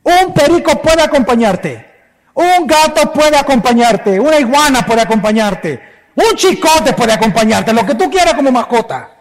Un 0.02 0.34
perico 0.34 0.82
puede 0.82 1.04
acompañarte. 1.04 1.86
Un 2.34 2.66
gato 2.66 3.12
puede 3.12 3.36
acompañarte. 3.38 4.22
Una 4.22 4.40
iguana 4.40 4.86
puede 4.86 5.02
acompañarte. 5.02 5.82
Un 6.16 6.38
chicote 6.38 6.94
puede 6.94 7.12
acompañarte. 7.12 7.74
Lo 7.74 7.86
que 7.86 7.94
tú 7.94 8.10
quieras 8.10 8.36
como 8.36 8.54
mascota. 8.54 9.18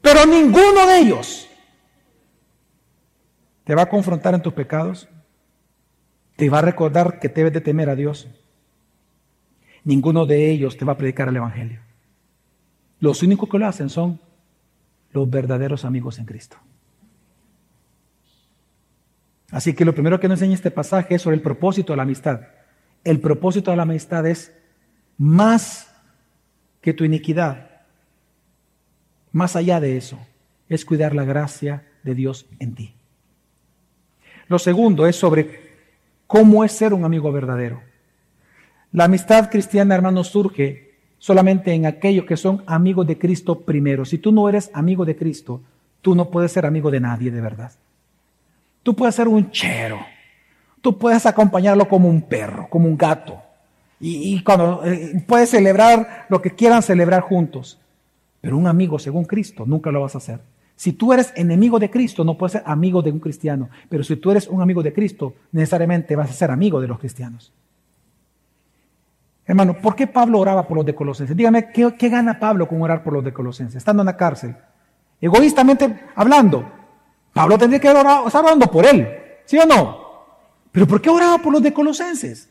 Pero 0.00 0.24
ninguno 0.24 0.86
de 0.86 0.98
ellos 0.98 1.46
te 3.64 3.74
va 3.74 3.82
a 3.82 3.90
confrontar 3.90 4.32
en 4.32 4.40
tus 4.40 4.54
pecados. 4.54 5.10
Te 6.36 6.48
va 6.48 6.60
a 6.60 6.62
recordar 6.62 7.18
que 7.18 7.28
debes 7.28 7.52
de 7.52 7.60
temer 7.60 7.90
a 7.90 7.94
Dios. 7.94 8.28
Ninguno 9.84 10.24
de 10.24 10.50
ellos 10.50 10.78
te 10.78 10.86
va 10.86 10.94
a 10.94 10.96
predicar 10.96 11.28
el 11.28 11.36
Evangelio. 11.36 11.82
Los 12.98 13.22
únicos 13.22 13.46
que 13.50 13.58
lo 13.58 13.66
hacen 13.66 13.90
son 13.90 14.18
los 15.12 15.28
verdaderos 15.28 15.84
amigos 15.84 16.18
en 16.18 16.26
Cristo. 16.26 16.56
Así 19.50 19.74
que 19.74 19.84
lo 19.84 19.94
primero 19.94 20.20
que 20.20 20.28
nos 20.28 20.38
enseña 20.40 20.54
este 20.54 20.70
pasaje 20.70 21.14
es 21.14 21.22
sobre 21.22 21.36
el 21.36 21.42
propósito 21.42 21.92
de 21.92 21.96
la 21.96 22.02
amistad. 22.02 22.40
El 23.04 23.20
propósito 23.20 23.70
de 23.70 23.78
la 23.78 23.84
amistad 23.84 24.26
es 24.26 24.52
más 25.16 25.94
que 26.82 26.92
tu 26.92 27.04
iniquidad. 27.04 27.82
Más 29.32 29.56
allá 29.56 29.80
de 29.80 29.96
eso, 29.96 30.18
es 30.68 30.84
cuidar 30.84 31.14
la 31.14 31.24
gracia 31.24 31.86
de 32.02 32.14
Dios 32.14 32.46
en 32.58 32.74
ti. 32.74 32.94
Lo 34.48 34.58
segundo 34.58 35.06
es 35.06 35.16
sobre 35.16 35.68
cómo 36.26 36.64
es 36.64 36.72
ser 36.72 36.92
un 36.94 37.04
amigo 37.04 37.32
verdadero. 37.32 37.82
La 38.92 39.04
amistad 39.04 39.50
cristiana, 39.50 39.94
hermanos, 39.94 40.28
surge 40.28 40.87
solamente 41.18 41.72
en 41.72 41.86
aquellos 41.86 42.24
que 42.24 42.36
son 42.36 42.62
amigos 42.66 43.06
de 43.06 43.18
Cristo 43.18 43.60
primero. 43.60 44.04
Si 44.04 44.18
tú 44.18 44.32
no 44.32 44.48
eres 44.48 44.70
amigo 44.72 45.04
de 45.04 45.16
Cristo, 45.16 45.60
tú 46.02 46.14
no 46.14 46.30
puedes 46.30 46.52
ser 46.52 46.66
amigo 46.66 46.90
de 46.90 47.00
nadie 47.00 47.30
de 47.30 47.40
verdad. 47.40 47.72
Tú 48.82 48.94
puedes 48.94 49.14
ser 49.14 49.28
un 49.28 49.50
chero, 49.50 49.98
tú 50.80 50.96
puedes 50.96 51.26
acompañarlo 51.26 51.88
como 51.88 52.08
un 52.08 52.22
perro, 52.22 52.68
como 52.70 52.88
un 52.88 52.96
gato, 52.96 53.42
y, 54.00 54.42
cuando 54.44 54.84
eh, 54.84 55.24
puedes 55.26 55.50
celebrar 55.50 56.26
lo 56.28 56.40
que 56.40 56.52
quieran 56.52 56.82
celebrar 56.82 57.22
juntos. 57.22 57.78
Pero 58.40 58.56
un 58.56 58.68
amigo 58.68 58.98
según 58.98 59.24
Cristo 59.24 59.64
nunca 59.66 59.90
lo 59.90 60.02
vas 60.02 60.14
a 60.14 60.18
hacer. 60.18 60.40
Si 60.76 60.92
tú 60.92 61.12
eres 61.12 61.32
enemigo 61.34 61.80
de 61.80 61.90
Cristo, 61.90 62.22
no 62.22 62.38
puedes 62.38 62.52
ser 62.52 62.62
amigo 62.64 63.02
de 63.02 63.10
un 63.10 63.18
cristiano. 63.18 63.68
Pero 63.88 64.04
si 64.04 64.14
tú 64.14 64.30
eres 64.30 64.46
un 64.46 64.62
amigo 64.62 64.84
de 64.84 64.92
Cristo, 64.92 65.34
necesariamente 65.50 66.14
vas 66.14 66.30
a 66.30 66.34
ser 66.34 66.52
amigo 66.52 66.80
de 66.80 66.86
los 66.86 67.00
cristianos. 67.00 67.52
Hermano, 69.48 69.78
¿por 69.80 69.96
qué 69.96 70.06
Pablo 70.06 70.40
oraba 70.40 70.68
por 70.68 70.76
los 70.76 70.84
de 70.84 70.94
Colosenses? 70.94 71.34
Dígame, 71.34 71.72
¿qué, 71.72 72.08
gana 72.10 72.38
Pablo 72.38 72.68
con 72.68 72.82
orar 72.82 73.02
por 73.02 73.14
los 73.14 73.24
de 73.24 73.32
Colosenses, 73.32 73.76
estando 73.76 74.02
en 74.02 74.06
la 74.06 74.16
cárcel? 74.16 74.54
Egoístamente 75.18 76.08
hablando, 76.14 76.70
Pablo 77.32 77.56
tendría 77.56 77.80
que 77.80 77.88
orar, 77.88 78.26
estar 78.26 78.44
orando 78.44 78.70
por 78.70 78.84
él, 78.84 79.08
¿sí 79.46 79.56
o 79.58 79.64
no? 79.64 80.06
Pero 80.70 80.86
¿por 80.86 81.00
qué 81.00 81.08
oraba 81.08 81.38
por 81.38 81.50
los 81.50 81.62
de 81.62 81.72
Colosenses? 81.72 82.50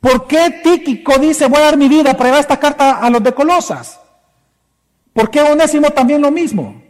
¿Por 0.00 0.26
qué 0.26 0.62
Tíquico 0.64 1.18
dice, 1.18 1.48
voy 1.48 1.58
a 1.58 1.64
dar 1.64 1.76
mi 1.76 1.86
vida 1.86 2.14
para 2.14 2.30
llevar 2.30 2.40
esta 2.40 2.58
carta 2.58 2.96
a 2.96 3.10
los 3.10 3.22
de 3.22 3.34
Colosas? 3.34 4.00
¿Por 5.12 5.30
qué 5.30 5.42
Onésimo 5.42 5.90
también 5.90 6.22
lo 6.22 6.30
mismo? 6.30 6.82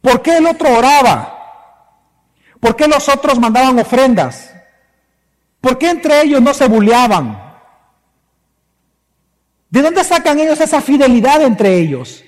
¿Por 0.00 0.22
qué 0.22 0.36
el 0.36 0.46
otro 0.46 0.72
oraba? 0.72 1.34
¿Por 2.60 2.76
qué 2.76 2.86
los 2.86 3.08
otros 3.08 3.40
mandaban 3.40 3.76
ofrendas? 3.76 4.54
¿Por 5.60 5.76
qué 5.78 5.90
entre 5.90 6.22
ellos 6.22 6.40
no 6.40 6.54
se 6.54 6.68
bulleaban? 6.68 7.47
¿De 9.70 9.82
dónde 9.82 10.02
sacan 10.04 10.38
ellos 10.38 10.60
esa 10.60 10.80
fidelidad 10.80 11.42
entre 11.42 11.78
ellos? 11.78 12.24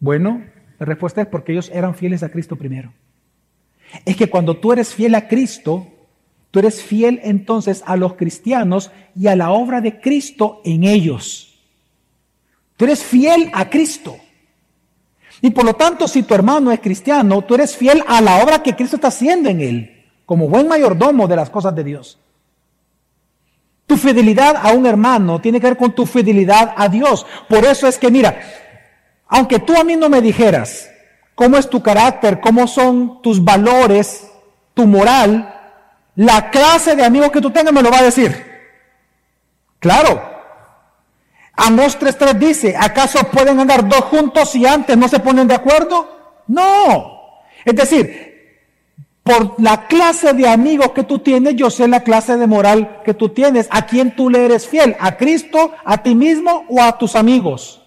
Bueno, 0.00 0.42
la 0.78 0.86
respuesta 0.86 1.22
es 1.22 1.28
porque 1.28 1.52
ellos 1.52 1.70
eran 1.72 1.94
fieles 1.94 2.22
a 2.22 2.28
Cristo 2.30 2.56
primero. 2.56 2.92
Es 4.04 4.16
que 4.16 4.28
cuando 4.28 4.56
tú 4.56 4.72
eres 4.72 4.94
fiel 4.94 5.14
a 5.14 5.28
Cristo, 5.28 5.86
tú 6.50 6.58
eres 6.58 6.82
fiel 6.82 7.20
entonces 7.22 7.82
a 7.86 7.96
los 7.96 8.14
cristianos 8.14 8.90
y 9.14 9.28
a 9.28 9.36
la 9.36 9.50
obra 9.50 9.80
de 9.80 10.00
Cristo 10.00 10.60
en 10.64 10.84
ellos. 10.84 11.54
Tú 12.76 12.84
eres 12.84 13.04
fiel 13.04 13.50
a 13.52 13.70
Cristo. 13.70 14.16
Y 15.40 15.50
por 15.50 15.64
lo 15.64 15.74
tanto, 15.74 16.08
si 16.08 16.22
tu 16.22 16.34
hermano 16.34 16.72
es 16.72 16.80
cristiano, 16.80 17.42
tú 17.42 17.54
eres 17.54 17.76
fiel 17.76 18.02
a 18.06 18.20
la 18.20 18.42
obra 18.42 18.62
que 18.62 18.74
Cristo 18.74 18.96
está 18.96 19.08
haciendo 19.08 19.48
en 19.48 19.60
él, 19.60 20.04
como 20.26 20.48
buen 20.48 20.66
mayordomo 20.66 21.28
de 21.28 21.36
las 21.36 21.50
cosas 21.50 21.74
de 21.74 21.84
Dios. 21.84 22.18
Tu 23.86 23.96
fidelidad 23.96 24.56
a 24.56 24.72
un 24.72 24.86
hermano 24.86 25.40
tiene 25.40 25.60
que 25.60 25.66
ver 25.66 25.76
con 25.76 25.92
tu 25.92 26.06
fidelidad 26.06 26.74
a 26.76 26.88
Dios. 26.88 27.26
Por 27.48 27.64
eso 27.64 27.86
es 27.86 27.98
que, 27.98 28.10
mira, 28.10 28.40
aunque 29.28 29.58
tú 29.58 29.76
a 29.76 29.84
mí 29.84 29.96
no 29.96 30.08
me 30.08 30.20
dijeras 30.20 30.90
cómo 31.34 31.56
es 31.56 31.68
tu 31.68 31.82
carácter, 31.82 32.40
cómo 32.40 32.66
son 32.66 33.20
tus 33.20 33.44
valores, 33.44 34.26
tu 34.72 34.86
moral, 34.86 35.54
la 36.16 36.50
clase 36.50 36.96
de 36.96 37.04
amigo 37.04 37.30
que 37.30 37.40
tú 37.40 37.50
tengas 37.50 37.74
me 37.74 37.82
lo 37.82 37.90
va 37.90 37.98
a 37.98 38.04
decir. 38.04 38.52
Claro. 39.80 40.32
Amos 41.56 41.98
3.3 41.98 42.34
dice, 42.34 42.74
¿acaso 42.76 43.30
pueden 43.30 43.60
andar 43.60 43.88
dos 43.88 44.00
juntos 44.02 44.50
si 44.50 44.66
antes 44.66 44.96
no 44.96 45.08
se 45.08 45.20
ponen 45.20 45.46
de 45.46 45.54
acuerdo? 45.54 46.42
No. 46.46 47.42
Es 47.64 47.76
decir, 47.76 48.33
por 49.24 49.58
la 49.58 49.86
clase 49.86 50.34
de 50.34 50.46
amigos 50.46 50.90
que 50.90 51.02
tú 51.02 51.18
tienes, 51.18 51.56
yo 51.56 51.70
sé 51.70 51.88
la 51.88 52.04
clase 52.04 52.36
de 52.36 52.46
moral 52.46 53.00
que 53.04 53.14
tú 53.14 53.30
tienes. 53.30 53.68
¿A 53.70 53.86
quién 53.86 54.14
tú 54.14 54.28
le 54.28 54.44
eres 54.44 54.68
fiel? 54.68 54.94
¿A 55.00 55.16
Cristo, 55.16 55.72
a 55.82 56.02
ti 56.02 56.14
mismo 56.14 56.66
o 56.68 56.82
a 56.82 56.98
tus 56.98 57.16
amigos? 57.16 57.80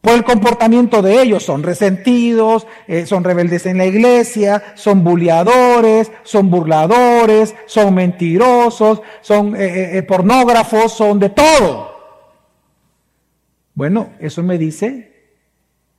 Por 0.00 0.14
el 0.14 0.24
comportamiento 0.24 1.02
de 1.02 1.20
ellos, 1.20 1.42
son 1.42 1.62
resentidos, 1.62 2.66
eh, 2.86 3.04
son 3.04 3.24
rebeldes 3.24 3.66
en 3.66 3.76
la 3.76 3.84
iglesia, 3.84 4.62
son 4.74 5.04
bulliadores, 5.04 6.10
son 6.22 6.50
burladores, 6.50 7.54
son 7.66 7.94
mentirosos, 7.94 9.02
son 9.20 9.54
eh, 9.54 9.98
eh, 9.98 10.02
pornógrafos, 10.02 10.92
son 10.92 11.18
de 11.18 11.28
todo. 11.28 11.94
Bueno, 13.74 14.14
eso 14.18 14.42
me 14.42 14.56
dice 14.56 15.12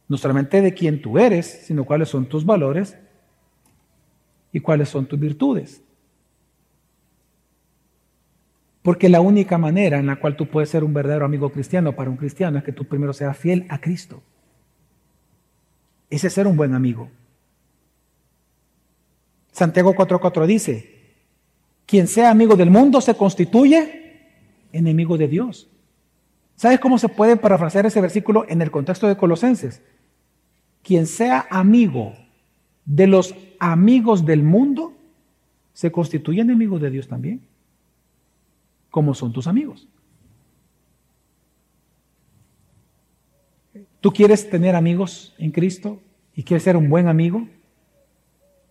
no 0.08 0.18
solamente 0.18 0.62
de 0.62 0.74
quién 0.74 1.04
tú 1.04 1.20
eres, 1.20 1.62
sino 1.66 1.84
cuáles 1.84 2.10
son 2.10 2.26
tus 2.26 2.46
valores 2.46 2.96
y 4.56 4.62
cuáles 4.62 4.88
son 4.88 5.06
tus 5.06 5.20
virtudes. 5.20 5.82
Porque 8.82 9.10
la 9.10 9.20
única 9.20 9.58
manera 9.58 10.00
en 10.00 10.06
la 10.06 10.16
cual 10.16 10.38
tú 10.38 10.48
puedes 10.48 10.70
ser 10.70 10.86
un 10.86 10.94
verdadero 10.94 11.26
amigo 11.26 11.50
cristiano 11.50 11.94
para 11.94 12.10
un 12.10 12.16
cristiano 12.16 12.58
es 12.58 12.64
que 12.64 12.72
tú 12.72 12.86
primero 12.86 13.12
seas 13.12 13.38
fiel 13.38 13.66
a 13.68 13.82
Cristo. 13.82 14.24
Ese 16.10 16.28
es 16.28 16.34
ser 16.34 16.48
un 16.48 16.56
buen 16.56 16.74
amigo. 16.74 17.10
Santiago 19.52 19.94
4:4 19.94 20.46
dice, 20.46 21.04
quien 21.86 22.08
sea 22.08 22.32
amigo 22.32 22.56
del 22.56 22.72
mundo 22.72 23.02
se 23.02 23.14
constituye 23.14 24.22
enemigo 24.72 25.18
de 25.18 25.28
Dios. 25.28 25.68
¿Sabes 26.56 26.80
cómo 26.80 26.98
se 26.98 27.10
puede 27.10 27.36
parafrasear 27.36 27.88
ese 27.88 28.00
versículo 28.00 28.46
en 28.48 28.62
el 28.62 28.72
contexto 28.72 29.06
de 29.06 29.18
Colosenses? 29.18 29.82
Quien 30.82 31.08
sea 31.08 31.46
amigo 31.50 32.25
de 32.86 33.08
los 33.08 33.36
amigos 33.60 34.26
del 34.26 34.44
mundo 34.44 34.94
se 35.74 35.92
constituyen 35.92 36.50
enemigos 36.50 36.82
de 36.82 36.90
Dios 36.90 37.08
también. 37.08 37.42
Como 38.90 39.14
son 39.14 39.34
tus 39.34 39.48
amigos. 39.48 39.88
¿Tú 44.00 44.12
quieres 44.14 44.50
tener 44.50 44.76
amigos 44.76 45.34
en 45.38 45.52
Cristo 45.52 46.00
y 46.36 46.44
quieres 46.44 46.64
ser 46.64 46.78
un 46.78 46.90
buen 46.90 47.08
amigo, 47.08 47.48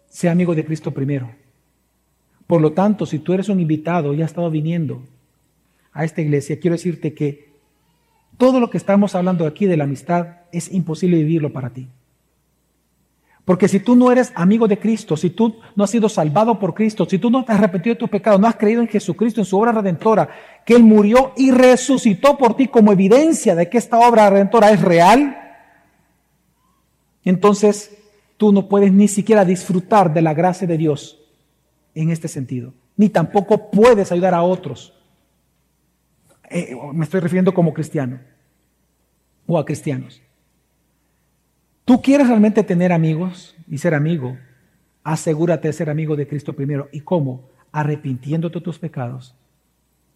sea 0.09 0.33
amigo 0.33 0.55
de 0.55 0.65
Cristo 0.65 0.93
primero. 0.93 1.31
Por 2.47 2.61
lo 2.61 2.73
tanto, 2.73 3.07
si 3.07 3.19
tú 3.19 3.33
eres 3.33 3.49
un 3.49 3.59
invitado 3.59 4.13
y 4.13 4.23
has 4.23 4.31
estado 4.31 4.51
viniendo 4.51 5.03
a 5.93 6.05
esta 6.05 6.21
iglesia, 6.21 6.61
quiero 6.61 6.77
decirte 6.77 7.15
que 7.15 7.53
todo 8.37 8.61
lo 8.61 8.69
que 8.69 8.77
estamos 8.77 9.15
hablando 9.15 9.47
aquí 9.47 9.67
de 9.67 9.77
la 9.77 9.85
amistad 9.85 10.43
es 10.53 10.71
imposible 10.73 11.17
vivirlo 11.17 11.53
para 11.53 11.71
ti. 11.71 11.89
Porque 13.45 13.69
si 13.69 13.81
tú 13.81 13.95
no 13.95 14.11
eres 14.11 14.33
amigo 14.35 14.67
de 14.67 14.79
Cristo, 14.79 15.17
si 15.17 15.31
tú 15.31 15.57
no 15.77 15.85
has 15.85 15.91
sido 15.91 16.09
salvado 16.09 16.59
por 16.59 16.73
Cristo, 16.73 17.05
si 17.05 17.19
tú 17.19 17.31
no 17.31 17.45
te 17.45 17.53
has 17.53 17.59
arrepentido 17.59 17.95
de 17.95 17.99
tus 17.99 18.09
pecados, 18.09 18.41
no 18.41 18.47
has 18.47 18.57
creído 18.57 18.81
en 18.81 18.89
Jesucristo, 18.89 19.41
en 19.41 19.45
su 19.45 19.59
obra 19.59 19.73
redentora, 19.73 20.31
que 20.65 20.75
Él 20.75 20.83
murió 20.83 21.33
y 21.37 21.51
resucitó 21.51 22.39
por 22.39 22.57
ti 22.57 22.69
como 22.69 22.91
evidencia 22.93 23.55
de 23.55 23.69
que 23.69 23.77
esta 23.77 23.99
obra 23.99 24.31
redentora 24.31 24.71
es 24.71 24.81
real, 24.81 25.37
entonces 27.23 27.99
tú 28.39 28.51
no 28.51 28.67
puedes 28.67 28.93
ni 28.93 29.09
siquiera 29.09 29.45
disfrutar 29.45 30.15
de 30.15 30.23
la 30.23 30.33
gracia 30.33 30.67
de 30.67 30.79
Dios 30.79 31.21
en 31.95 32.11
este 32.11 32.29
sentido, 32.29 32.73
ni 32.97 33.11
tampoco 33.11 33.71
puedes 33.71 34.11
ayudar 34.11 34.33
a 34.33 34.43
otros. 34.43 34.95
Eh, 36.49 36.75
me 36.95 37.05
estoy 37.05 37.21
refiriendo 37.21 37.53
como 37.53 37.75
cristiano 37.75 38.21
o 39.47 39.59
a 39.59 39.67
cristianos. 39.67 40.24
¿Tú 41.85 42.01
quieres 42.01 42.29
realmente 42.29 42.63
tener 42.63 42.93
amigos 42.93 43.55
y 43.69 43.79
ser 43.79 43.95
amigo? 43.95 44.39
Asegúrate 45.03 45.69
de 45.69 45.75
ser 45.75 45.91
amigo 45.91 46.17
de 46.17 46.27
Cristo 46.27 46.55
primero. 46.55 46.89
¿Y 46.93 47.01
cómo? 47.01 47.51
Arrepintiéndote 47.73 48.59
de 48.59 48.65
tus 48.65 48.79
pecados, 48.79 49.35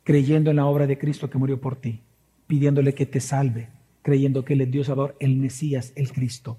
creyendo 0.02 0.50
en 0.50 0.56
la 0.56 0.66
obra 0.66 0.86
de 0.86 0.98
Cristo 0.98 1.28
que 1.28 1.36
murió 1.36 1.60
por 1.60 1.76
ti, 1.76 2.00
pidiéndole 2.46 2.94
que 2.94 3.04
te 3.04 3.20
salve, 3.20 3.68
creyendo 4.00 4.44
que 4.44 4.54
Él 4.54 4.62
es 4.62 4.70
Dios 4.70 4.86
Salvador, 4.86 5.16
el 5.20 5.36
Mesías, 5.36 5.92
el 5.94 6.10
Cristo, 6.10 6.56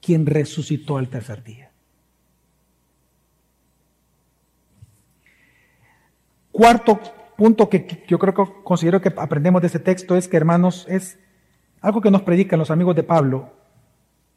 quien 0.00 0.26
resucitó 0.26 0.98
al 0.98 1.08
tercer 1.08 1.42
día. 1.42 1.72
Cuarto 6.52 7.00
punto 7.36 7.68
que 7.68 8.04
yo 8.06 8.18
creo 8.18 8.32
que 8.32 8.44
considero 8.62 9.00
que 9.00 9.12
aprendemos 9.16 9.60
de 9.60 9.66
este 9.66 9.80
texto 9.80 10.16
es 10.16 10.28
que, 10.28 10.36
hermanos, 10.36 10.86
es 10.88 11.18
algo 11.80 12.00
que 12.00 12.12
nos 12.12 12.22
predican 12.22 12.60
los 12.60 12.70
amigos 12.70 12.94
de 12.94 13.02
Pablo, 13.02 13.52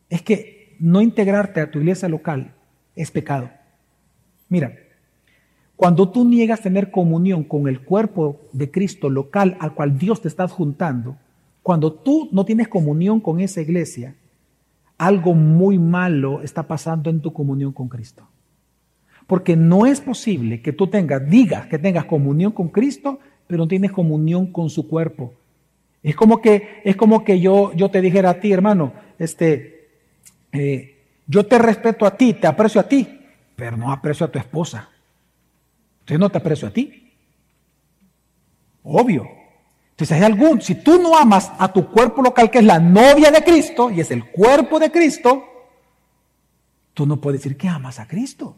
es 0.10 0.22
que 0.22 0.76
no 0.80 1.01
integrarte 1.01 1.62
a 1.62 1.70
tu 1.70 1.80
iglesia 1.80 2.10
local 2.10 2.53
es 2.95 3.12
pecado. 3.12 3.49
Mira, 4.47 4.74
cuando 5.76 6.10
tú 6.10 6.26
niegas 6.26 6.62
tener 6.62 6.91
comunión 6.91 7.43
con 7.43 7.68
el 7.68 7.82
cuerpo 7.82 8.41
de 8.51 8.70
Cristo 8.70 9.10
local 9.10 9.55
al 9.60 9.74
cual 9.74 9.97
Dios 9.97 10.22
te 10.22 10.28
está 10.28 10.47
juntando, 10.47 11.18
cuando 11.64 11.93
tú 11.93 12.30
no 12.32 12.43
tienes 12.45 12.68
comunión 12.68 13.22
con 13.22 13.39
esa 13.39 13.62
iglesia, 13.62 14.16
algo 14.97 15.34
muy 15.34 15.80
malo 15.80 16.41
está 16.41 16.64
pasando 16.68 17.10
en 17.10 17.22
tu 17.22 17.32
comunión 17.32 17.72
con 17.72 17.88
Cristo. 17.88 18.28
Porque 19.28 19.55
no 19.55 19.86
es 19.86 20.01
posible 20.01 20.62
que 20.62 20.74
tú 20.74 20.88
tengas, 20.88 21.30
digas 21.30 21.68
que 21.68 21.80
tengas 21.80 22.05
comunión 22.05 22.51
con 22.51 22.70
Cristo, 22.70 23.20
pero 23.47 23.60
no 23.60 23.68
tienes 23.68 23.91
comunión 23.91 24.51
con 24.51 24.70
su 24.70 24.88
cuerpo. 24.88 25.34
Es 26.03 26.16
como 26.16 26.41
que, 26.41 26.82
es 26.84 26.95
como 26.95 27.24
que 27.24 27.39
yo, 27.39 27.72
yo 27.74 27.89
te 27.89 28.01
dijera 28.01 28.32
a 28.32 28.39
ti, 28.39 28.51
hermano, 28.51 28.91
este, 29.18 29.78
eh, 30.52 31.06
yo 31.28 31.45
te 31.45 31.58
respeto 31.58 32.06
a 32.06 32.16
ti, 32.16 32.34
te 32.34 32.47
aprecio 32.47 32.82
a 32.82 32.88
ti, 32.88 33.08
pero 33.56 33.78
no 33.78 33.91
aprecio 33.91 34.26
a 34.26 34.32
tu 34.32 34.39
esposa. 34.39 34.89
Entonces 36.00 36.20
no 36.20 36.30
te 36.30 36.38
aprecio 36.38 36.68
a 36.68 36.72
ti. 36.72 37.14
Obvio. 38.84 39.28
Entonces 39.91 40.18
hay 40.18 40.24
algún, 40.24 40.62
si 40.62 40.76
tú 40.76 41.02
no 41.02 41.18
amas 41.18 41.52
a 41.60 41.72
tu 41.72 41.91
cuerpo 41.91 42.22
local, 42.22 42.50
que 42.50 42.60
es 42.60 42.64
la 42.64 42.80
novia 42.80 43.32
de 43.32 43.43
Cristo, 43.43 43.91
y 43.91 44.00
es 44.00 44.12
el 44.12 44.26
cuerpo 44.26 44.80
de 44.80 44.91
Cristo, 44.91 45.43
tú 46.93 47.06
no 47.06 47.20
puedes 47.20 47.41
decir 47.41 47.58
que 47.58 47.68
amas 47.68 48.00
a 48.00 48.08
Cristo. 48.08 48.58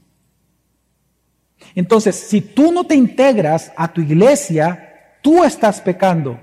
Entonces, 1.75 2.15
si 2.15 2.41
tú 2.41 2.71
no 2.71 2.85
te 2.85 2.95
integras 2.95 3.71
a 3.75 3.91
tu 3.91 4.01
iglesia, 4.01 5.17
tú 5.21 5.43
estás 5.43 5.81
pecando. 5.81 6.39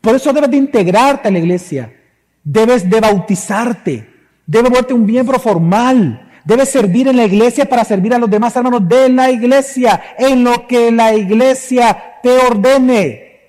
Por 0.00 0.14
eso 0.14 0.32
debes 0.32 0.50
de 0.50 0.56
integrarte 0.56 1.28
a 1.28 1.30
la 1.30 1.38
iglesia. 1.38 1.94
Debes 2.42 2.88
de 2.88 3.00
bautizarte. 3.00 4.13
Debe 4.46 4.68
volverte 4.68 4.94
un 4.94 5.06
miembro 5.06 5.38
formal. 5.38 6.32
Debe 6.44 6.66
servir 6.66 7.08
en 7.08 7.16
la 7.16 7.24
iglesia 7.24 7.64
para 7.64 7.84
servir 7.84 8.12
a 8.14 8.18
los 8.18 8.28
demás 8.28 8.54
hermanos 8.54 8.86
de 8.86 9.08
la 9.08 9.30
iglesia, 9.30 10.14
en 10.18 10.44
lo 10.44 10.66
que 10.66 10.92
la 10.92 11.14
iglesia 11.14 12.20
te 12.22 12.36
ordene. 12.36 13.40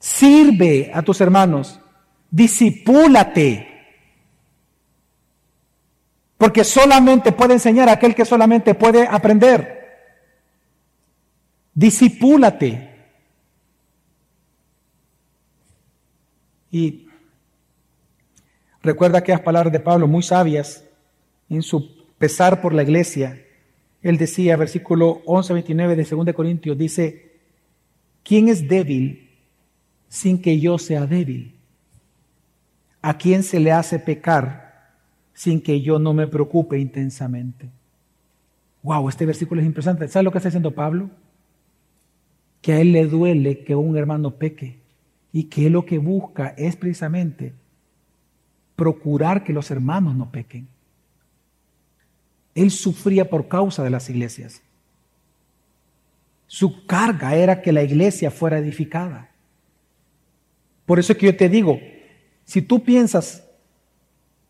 Sirve 0.00 0.90
a 0.92 1.02
tus 1.02 1.20
hermanos, 1.20 1.78
disipúlate. 2.30 3.68
Porque 6.36 6.64
solamente 6.64 7.32
puede 7.32 7.52
enseñar 7.52 7.88
a 7.88 7.92
aquel 7.92 8.14
que 8.14 8.24
solamente 8.24 8.74
puede 8.74 9.06
aprender. 9.06 9.78
Disipúlate. 11.74 12.90
Y 16.72 17.09
Recuerda 18.82 19.18
aquellas 19.18 19.42
palabras 19.42 19.72
de 19.72 19.80
Pablo 19.80 20.08
muy 20.08 20.22
sabias 20.22 20.84
en 21.48 21.62
su 21.62 22.06
pesar 22.16 22.60
por 22.60 22.72
la 22.72 22.82
iglesia. 22.82 23.44
Él 24.02 24.16
decía, 24.16 24.56
versículo 24.56 25.20
11, 25.26 25.52
29 25.52 25.96
de 25.96 26.04
2 26.04 26.34
Corintios, 26.34 26.78
dice, 26.78 27.32
¿quién 28.22 28.48
es 28.48 28.66
débil 28.66 29.28
sin 30.08 30.40
que 30.40 30.58
yo 30.58 30.78
sea 30.78 31.06
débil? 31.06 31.54
¿A 33.02 33.18
quién 33.18 33.42
se 33.42 33.60
le 33.60 33.72
hace 33.72 33.98
pecar 33.98 34.94
sin 35.34 35.60
que 35.60 35.80
yo 35.82 35.98
no 35.98 36.14
me 36.14 36.26
preocupe 36.26 36.78
intensamente? 36.78 37.68
Wow, 38.82 39.10
este 39.10 39.26
versículo 39.26 39.60
es 39.60 39.66
impresionante. 39.66 40.08
¿Sabes 40.08 40.24
lo 40.24 40.32
que 40.32 40.38
está 40.38 40.48
diciendo 40.48 40.74
Pablo? 40.74 41.10
Que 42.62 42.72
a 42.72 42.80
él 42.80 42.92
le 42.92 43.06
duele 43.06 43.62
que 43.62 43.74
un 43.74 43.96
hermano 43.96 44.36
peque 44.36 44.78
y 45.32 45.44
que 45.44 45.68
lo 45.68 45.84
que 45.84 45.98
busca 45.98 46.54
es 46.56 46.76
precisamente 46.76 47.52
procurar 48.80 49.44
que 49.44 49.52
los 49.52 49.70
hermanos 49.70 50.16
no 50.16 50.32
pequen. 50.32 50.66
Él 52.54 52.70
sufría 52.70 53.28
por 53.28 53.46
causa 53.46 53.84
de 53.84 53.90
las 53.90 54.08
iglesias. 54.08 54.62
Su 56.46 56.86
carga 56.86 57.34
era 57.34 57.60
que 57.60 57.72
la 57.72 57.82
iglesia 57.82 58.30
fuera 58.30 58.56
edificada. 58.56 59.28
Por 60.86 60.98
eso 60.98 61.12
es 61.12 61.18
que 61.18 61.26
yo 61.26 61.36
te 61.36 61.50
digo, 61.50 61.78
si 62.46 62.62
tú 62.62 62.82
piensas 62.82 63.44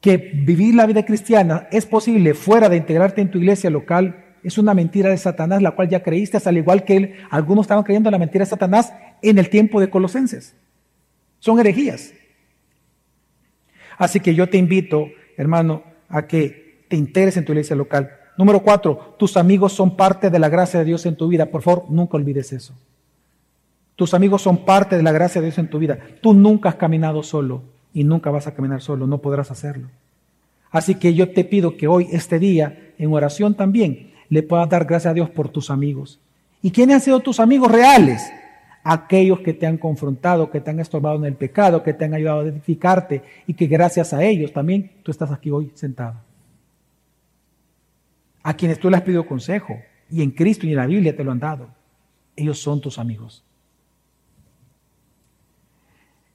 que 0.01 0.17
vivir 0.17 0.77
la 0.77 0.87
vida 0.87 1.05
cristiana 1.05 1.67
es 1.73 1.85
posible 1.85 2.35
fuera 2.35 2.69
de 2.69 2.77
integrarte 2.77 3.23
en 3.23 3.33
tu 3.33 3.39
iglesia 3.39 3.69
local, 3.69 4.27
es 4.45 4.59
una 4.59 4.75
mentira 4.75 5.11
de 5.11 5.19
Satanás, 5.19 5.61
la 5.61 5.73
cual 5.73 5.89
ya 5.89 6.05
creíste, 6.05 6.39
al 6.45 6.57
igual 6.57 6.85
que 6.85 6.97
él, 6.97 7.15
algunos 7.31 7.65
estaban 7.65 7.83
creyendo 7.83 8.11
en 8.11 8.13
la 8.13 8.19
mentira 8.21 8.45
de 8.45 8.51
Satanás 8.51 8.93
en 9.23 9.39
el 9.39 9.51
tiempo 9.51 9.81
de 9.81 9.91
Colosenses. 9.91 10.55
Son 11.41 11.59
herejías. 11.59 12.13
Así 14.01 14.19
que 14.19 14.35
yo 14.35 14.49
te 14.49 14.57
invito, 14.57 15.11
hermano, 15.37 15.83
a 16.09 16.27
que 16.27 16.85
te 16.89 16.97
integres 16.97 17.37
en 17.37 17.45
tu 17.45 17.53
iglesia 17.53 17.77
local. 17.77 18.11
Número 18.39 18.63
cuatro, 18.63 19.15
tus 19.19 19.37
amigos 19.37 19.75
son 19.75 19.95
parte 19.95 20.31
de 20.31 20.39
la 20.39 20.49
gracia 20.49 20.81
de 20.81 20.87
Dios 20.87 21.05
en 21.05 21.17
tu 21.17 21.29
vida. 21.29 21.51
Por 21.51 21.61
favor, 21.61 21.85
nunca 21.91 22.17
olvides 22.17 22.51
eso. 22.55 22.73
Tus 23.97 24.15
amigos 24.15 24.41
son 24.41 24.65
parte 24.65 24.97
de 24.97 25.03
la 25.03 25.13
gracia 25.13 25.43
de 25.43 25.49
Dios 25.49 25.59
en 25.59 25.69
tu 25.69 25.79
vida. 25.79 25.99
Tú 26.23 26.33
nunca 26.33 26.71
has 26.71 26.77
caminado 26.77 27.23
solo 27.23 27.61
y 27.93 28.03
nunca 28.05 28.31
vas 28.31 28.47
a 28.47 28.55
caminar 28.55 28.81
solo, 28.81 29.07
no 29.07 29.19
podrás 29.19 29.51
hacerlo. 29.51 29.89
Así 30.71 30.95
que 30.95 31.13
yo 31.13 31.35
te 31.35 31.45
pido 31.45 31.77
que 31.77 31.87
hoy, 31.87 32.09
este 32.11 32.39
día, 32.39 32.95
en 32.97 33.13
oración 33.13 33.55
también, 33.55 34.13
le 34.31 34.43
puedas 34.43 34.71
dar 34.71 34.87
gracias 34.87 35.11
a 35.11 35.15
Dios 35.15 35.29
por 35.29 35.51
tus 35.51 35.69
amigos. 35.69 36.19
¿Y 36.63 36.71
quiénes 36.71 36.95
han 36.95 37.01
sido 37.03 37.21
tus 37.21 37.39
amigos 37.39 37.71
reales? 37.71 38.23
Aquellos 38.83 39.41
que 39.41 39.53
te 39.53 39.67
han 39.67 39.77
confrontado, 39.77 40.51
que 40.51 40.61
te 40.61 40.71
han 40.71 40.81
estorbado 40.81 41.17
en 41.17 41.25
el 41.25 41.35
pecado, 41.35 41.83
que 41.83 41.93
te 41.93 42.05
han 42.05 42.15
ayudado 42.15 42.41
a 42.41 42.49
edificarte 42.49 43.23
y 43.47 43.55
que 43.55 43.67
gracias 43.67 44.13
a 44.13 44.23
ellos 44.25 44.53
también 44.53 44.93
tú 45.03 45.11
estás 45.11 45.31
aquí 45.31 45.51
hoy 45.51 45.71
sentado. 45.75 46.21
A 48.43 48.55
quienes 48.55 48.79
tú 48.79 48.89
le 48.89 48.97
has 48.97 49.03
pedido 49.03 49.27
consejo 49.27 49.79
y 50.11 50.23
en 50.23 50.31
Cristo 50.31 50.67
y 50.67 50.71
en 50.71 50.77
la 50.77 50.87
Biblia 50.87 51.15
te 51.15 51.25
lo 51.25 51.33
han 51.33 51.39
dado. 51.39 51.69
Ellos 52.37 52.59
son 52.59 52.81
tus 52.81 52.99
amigos. 52.99 53.45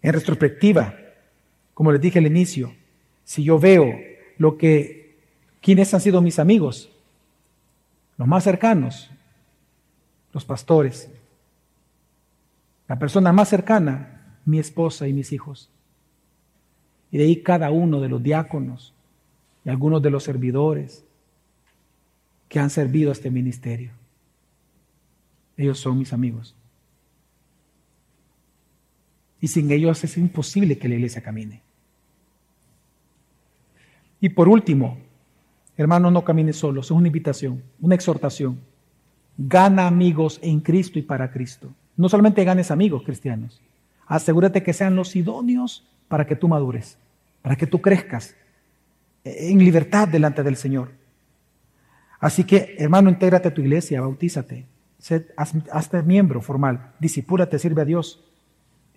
En 0.01 0.13
retrospectiva, 0.13 0.95
como 1.73 1.91
les 1.91 1.99
dije 1.99 2.19
al 2.19 2.27
inicio, 2.27 2.75
si 3.23 3.43
yo 3.43 3.57
veo 3.57 3.91
lo 4.37 4.57
que, 4.57 5.17
quienes 5.61 5.91
han 5.95 6.01
sido 6.01 6.21
mis 6.21 6.37
amigos, 6.37 6.91
los 8.17 8.27
más 8.27 8.43
cercanos, 8.43 9.09
los 10.31 10.45
pastores, 10.45 11.09
la 12.87 12.99
persona 12.99 13.33
más 13.33 13.49
cercana, 13.49 14.39
mi 14.45 14.59
esposa 14.59 15.07
y 15.07 15.13
mis 15.13 15.31
hijos. 15.31 15.69
Y 17.11 17.17
de 17.17 17.23
ahí 17.23 17.41
cada 17.41 17.71
uno 17.71 17.99
de 17.99 18.09
los 18.09 18.21
diáconos 18.21 18.93
y 19.63 19.69
algunos 19.69 20.01
de 20.01 20.11
los 20.11 20.23
servidores 20.23 21.03
que 22.47 22.59
han 22.59 22.69
servido 22.69 23.09
a 23.09 23.13
este 23.13 23.31
ministerio. 23.31 23.91
Ellos 25.57 25.79
son 25.79 25.97
mis 25.97 26.13
amigos. 26.13 26.55
Y 29.41 29.47
sin 29.47 29.71
ellos 29.71 30.03
es 30.03 30.17
imposible 30.17 30.77
que 30.77 30.87
la 30.87 30.95
iglesia 30.95 31.21
camine. 31.21 31.61
Y 34.19 34.29
por 34.29 34.47
último, 34.47 34.97
hermano, 35.77 36.09
no 36.11 36.23
camines 36.23 36.57
solo, 36.57 36.81
es 36.81 36.91
una 36.91 37.07
invitación, 37.07 37.63
una 37.79 37.95
exhortación. 37.95 38.59
Gana 39.37 39.87
amigos 39.87 40.39
en 40.41 40.61
Cristo 40.61 40.97
y 40.97 41.01
para 41.01 41.31
Cristo. 41.31 41.73
No 41.97 42.09
solamente 42.09 42.43
ganes 42.43 42.71
amigos 42.71 43.03
cristianos, 43.03 43.61
asegúrate 44.07 44.63
que 44.63 44.73
sean 44.73 44.95
los 44.95 45.15
idóneos 45.15 45.87
para 46.07 46.25
que 46.25 46.35
tú 46.35 46.47
madures, 46.47 46.97
para 47.41 47.55
que 47.55 47.67
tú 47.67 47.81
crezcas 47.81 48.35
en 49.23 49.59
libertad 49.59 50.07
delante 50.07 50.43
del 50.43 50.55
Señor. 50.55 50.91
Así 52.19 52.43
que, 52.43 52.75
hermano, 52.79 53.09
intégrate 53.09 53.49
a 53.49 53.53
tu 53.53 53.61
iglesia, 53.61 54.01
bautízate, 54.01 54.65
hazte 55.71 56.03
miembro 56.03 56.41
formal, 56.41 56.93
disipúlate, 56.99 57.59
sirve 57.59 57.81
a 57.81 57.85
Dios. 57.85 58.23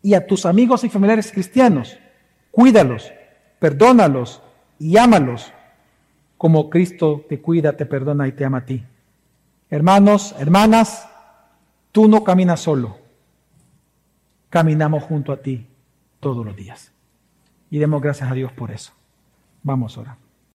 Y 0.01 0.15
a 0.15 0.27
tus 0.27 0.47
amigos 0.47 0.85
y 0.85 0.89
familiares 0.89 1.33
cristianos, 1.33 1.99
cuídalos, 2.51 3.13
perdónalos 3.59 4.43
y 4.79 4.97
ámalos 4.97 5.53
como 6.37 6.71
Cristo 6.71 7.25
te 7.29 7.41
cuida, 7.41 7.77
te 7.77 7.85
perdona 7.85 8.29
y 8.29 8.33
te 8.33 8.45
ama 8.45 8.59
a 8.59 8.65
ti. 8.65 8.85
Hermanos, 9.71 10.35
hermanas, 10.39 11.09
tú 11.99 12.07
no 12.07 12.23
caminas 12.23 12.61
solo, 12.61 12.97
caminamos 14.51 15.03
junto 15.03 15.33
a 15.33 15.39
ti 15.39 15.67
todos 16.21 16.47
los 16.47 16.55
días. 16.55 16.93
Y 17.71 17.79
demos 17.79 18.01
gracias 18.01 18.31
a 18.31 18.35
Dios 18.35 18.53
por 18.53 18.71
eso. 18.71 18.93
Vamos 19.65 19.99
ahora. 19.99 20.17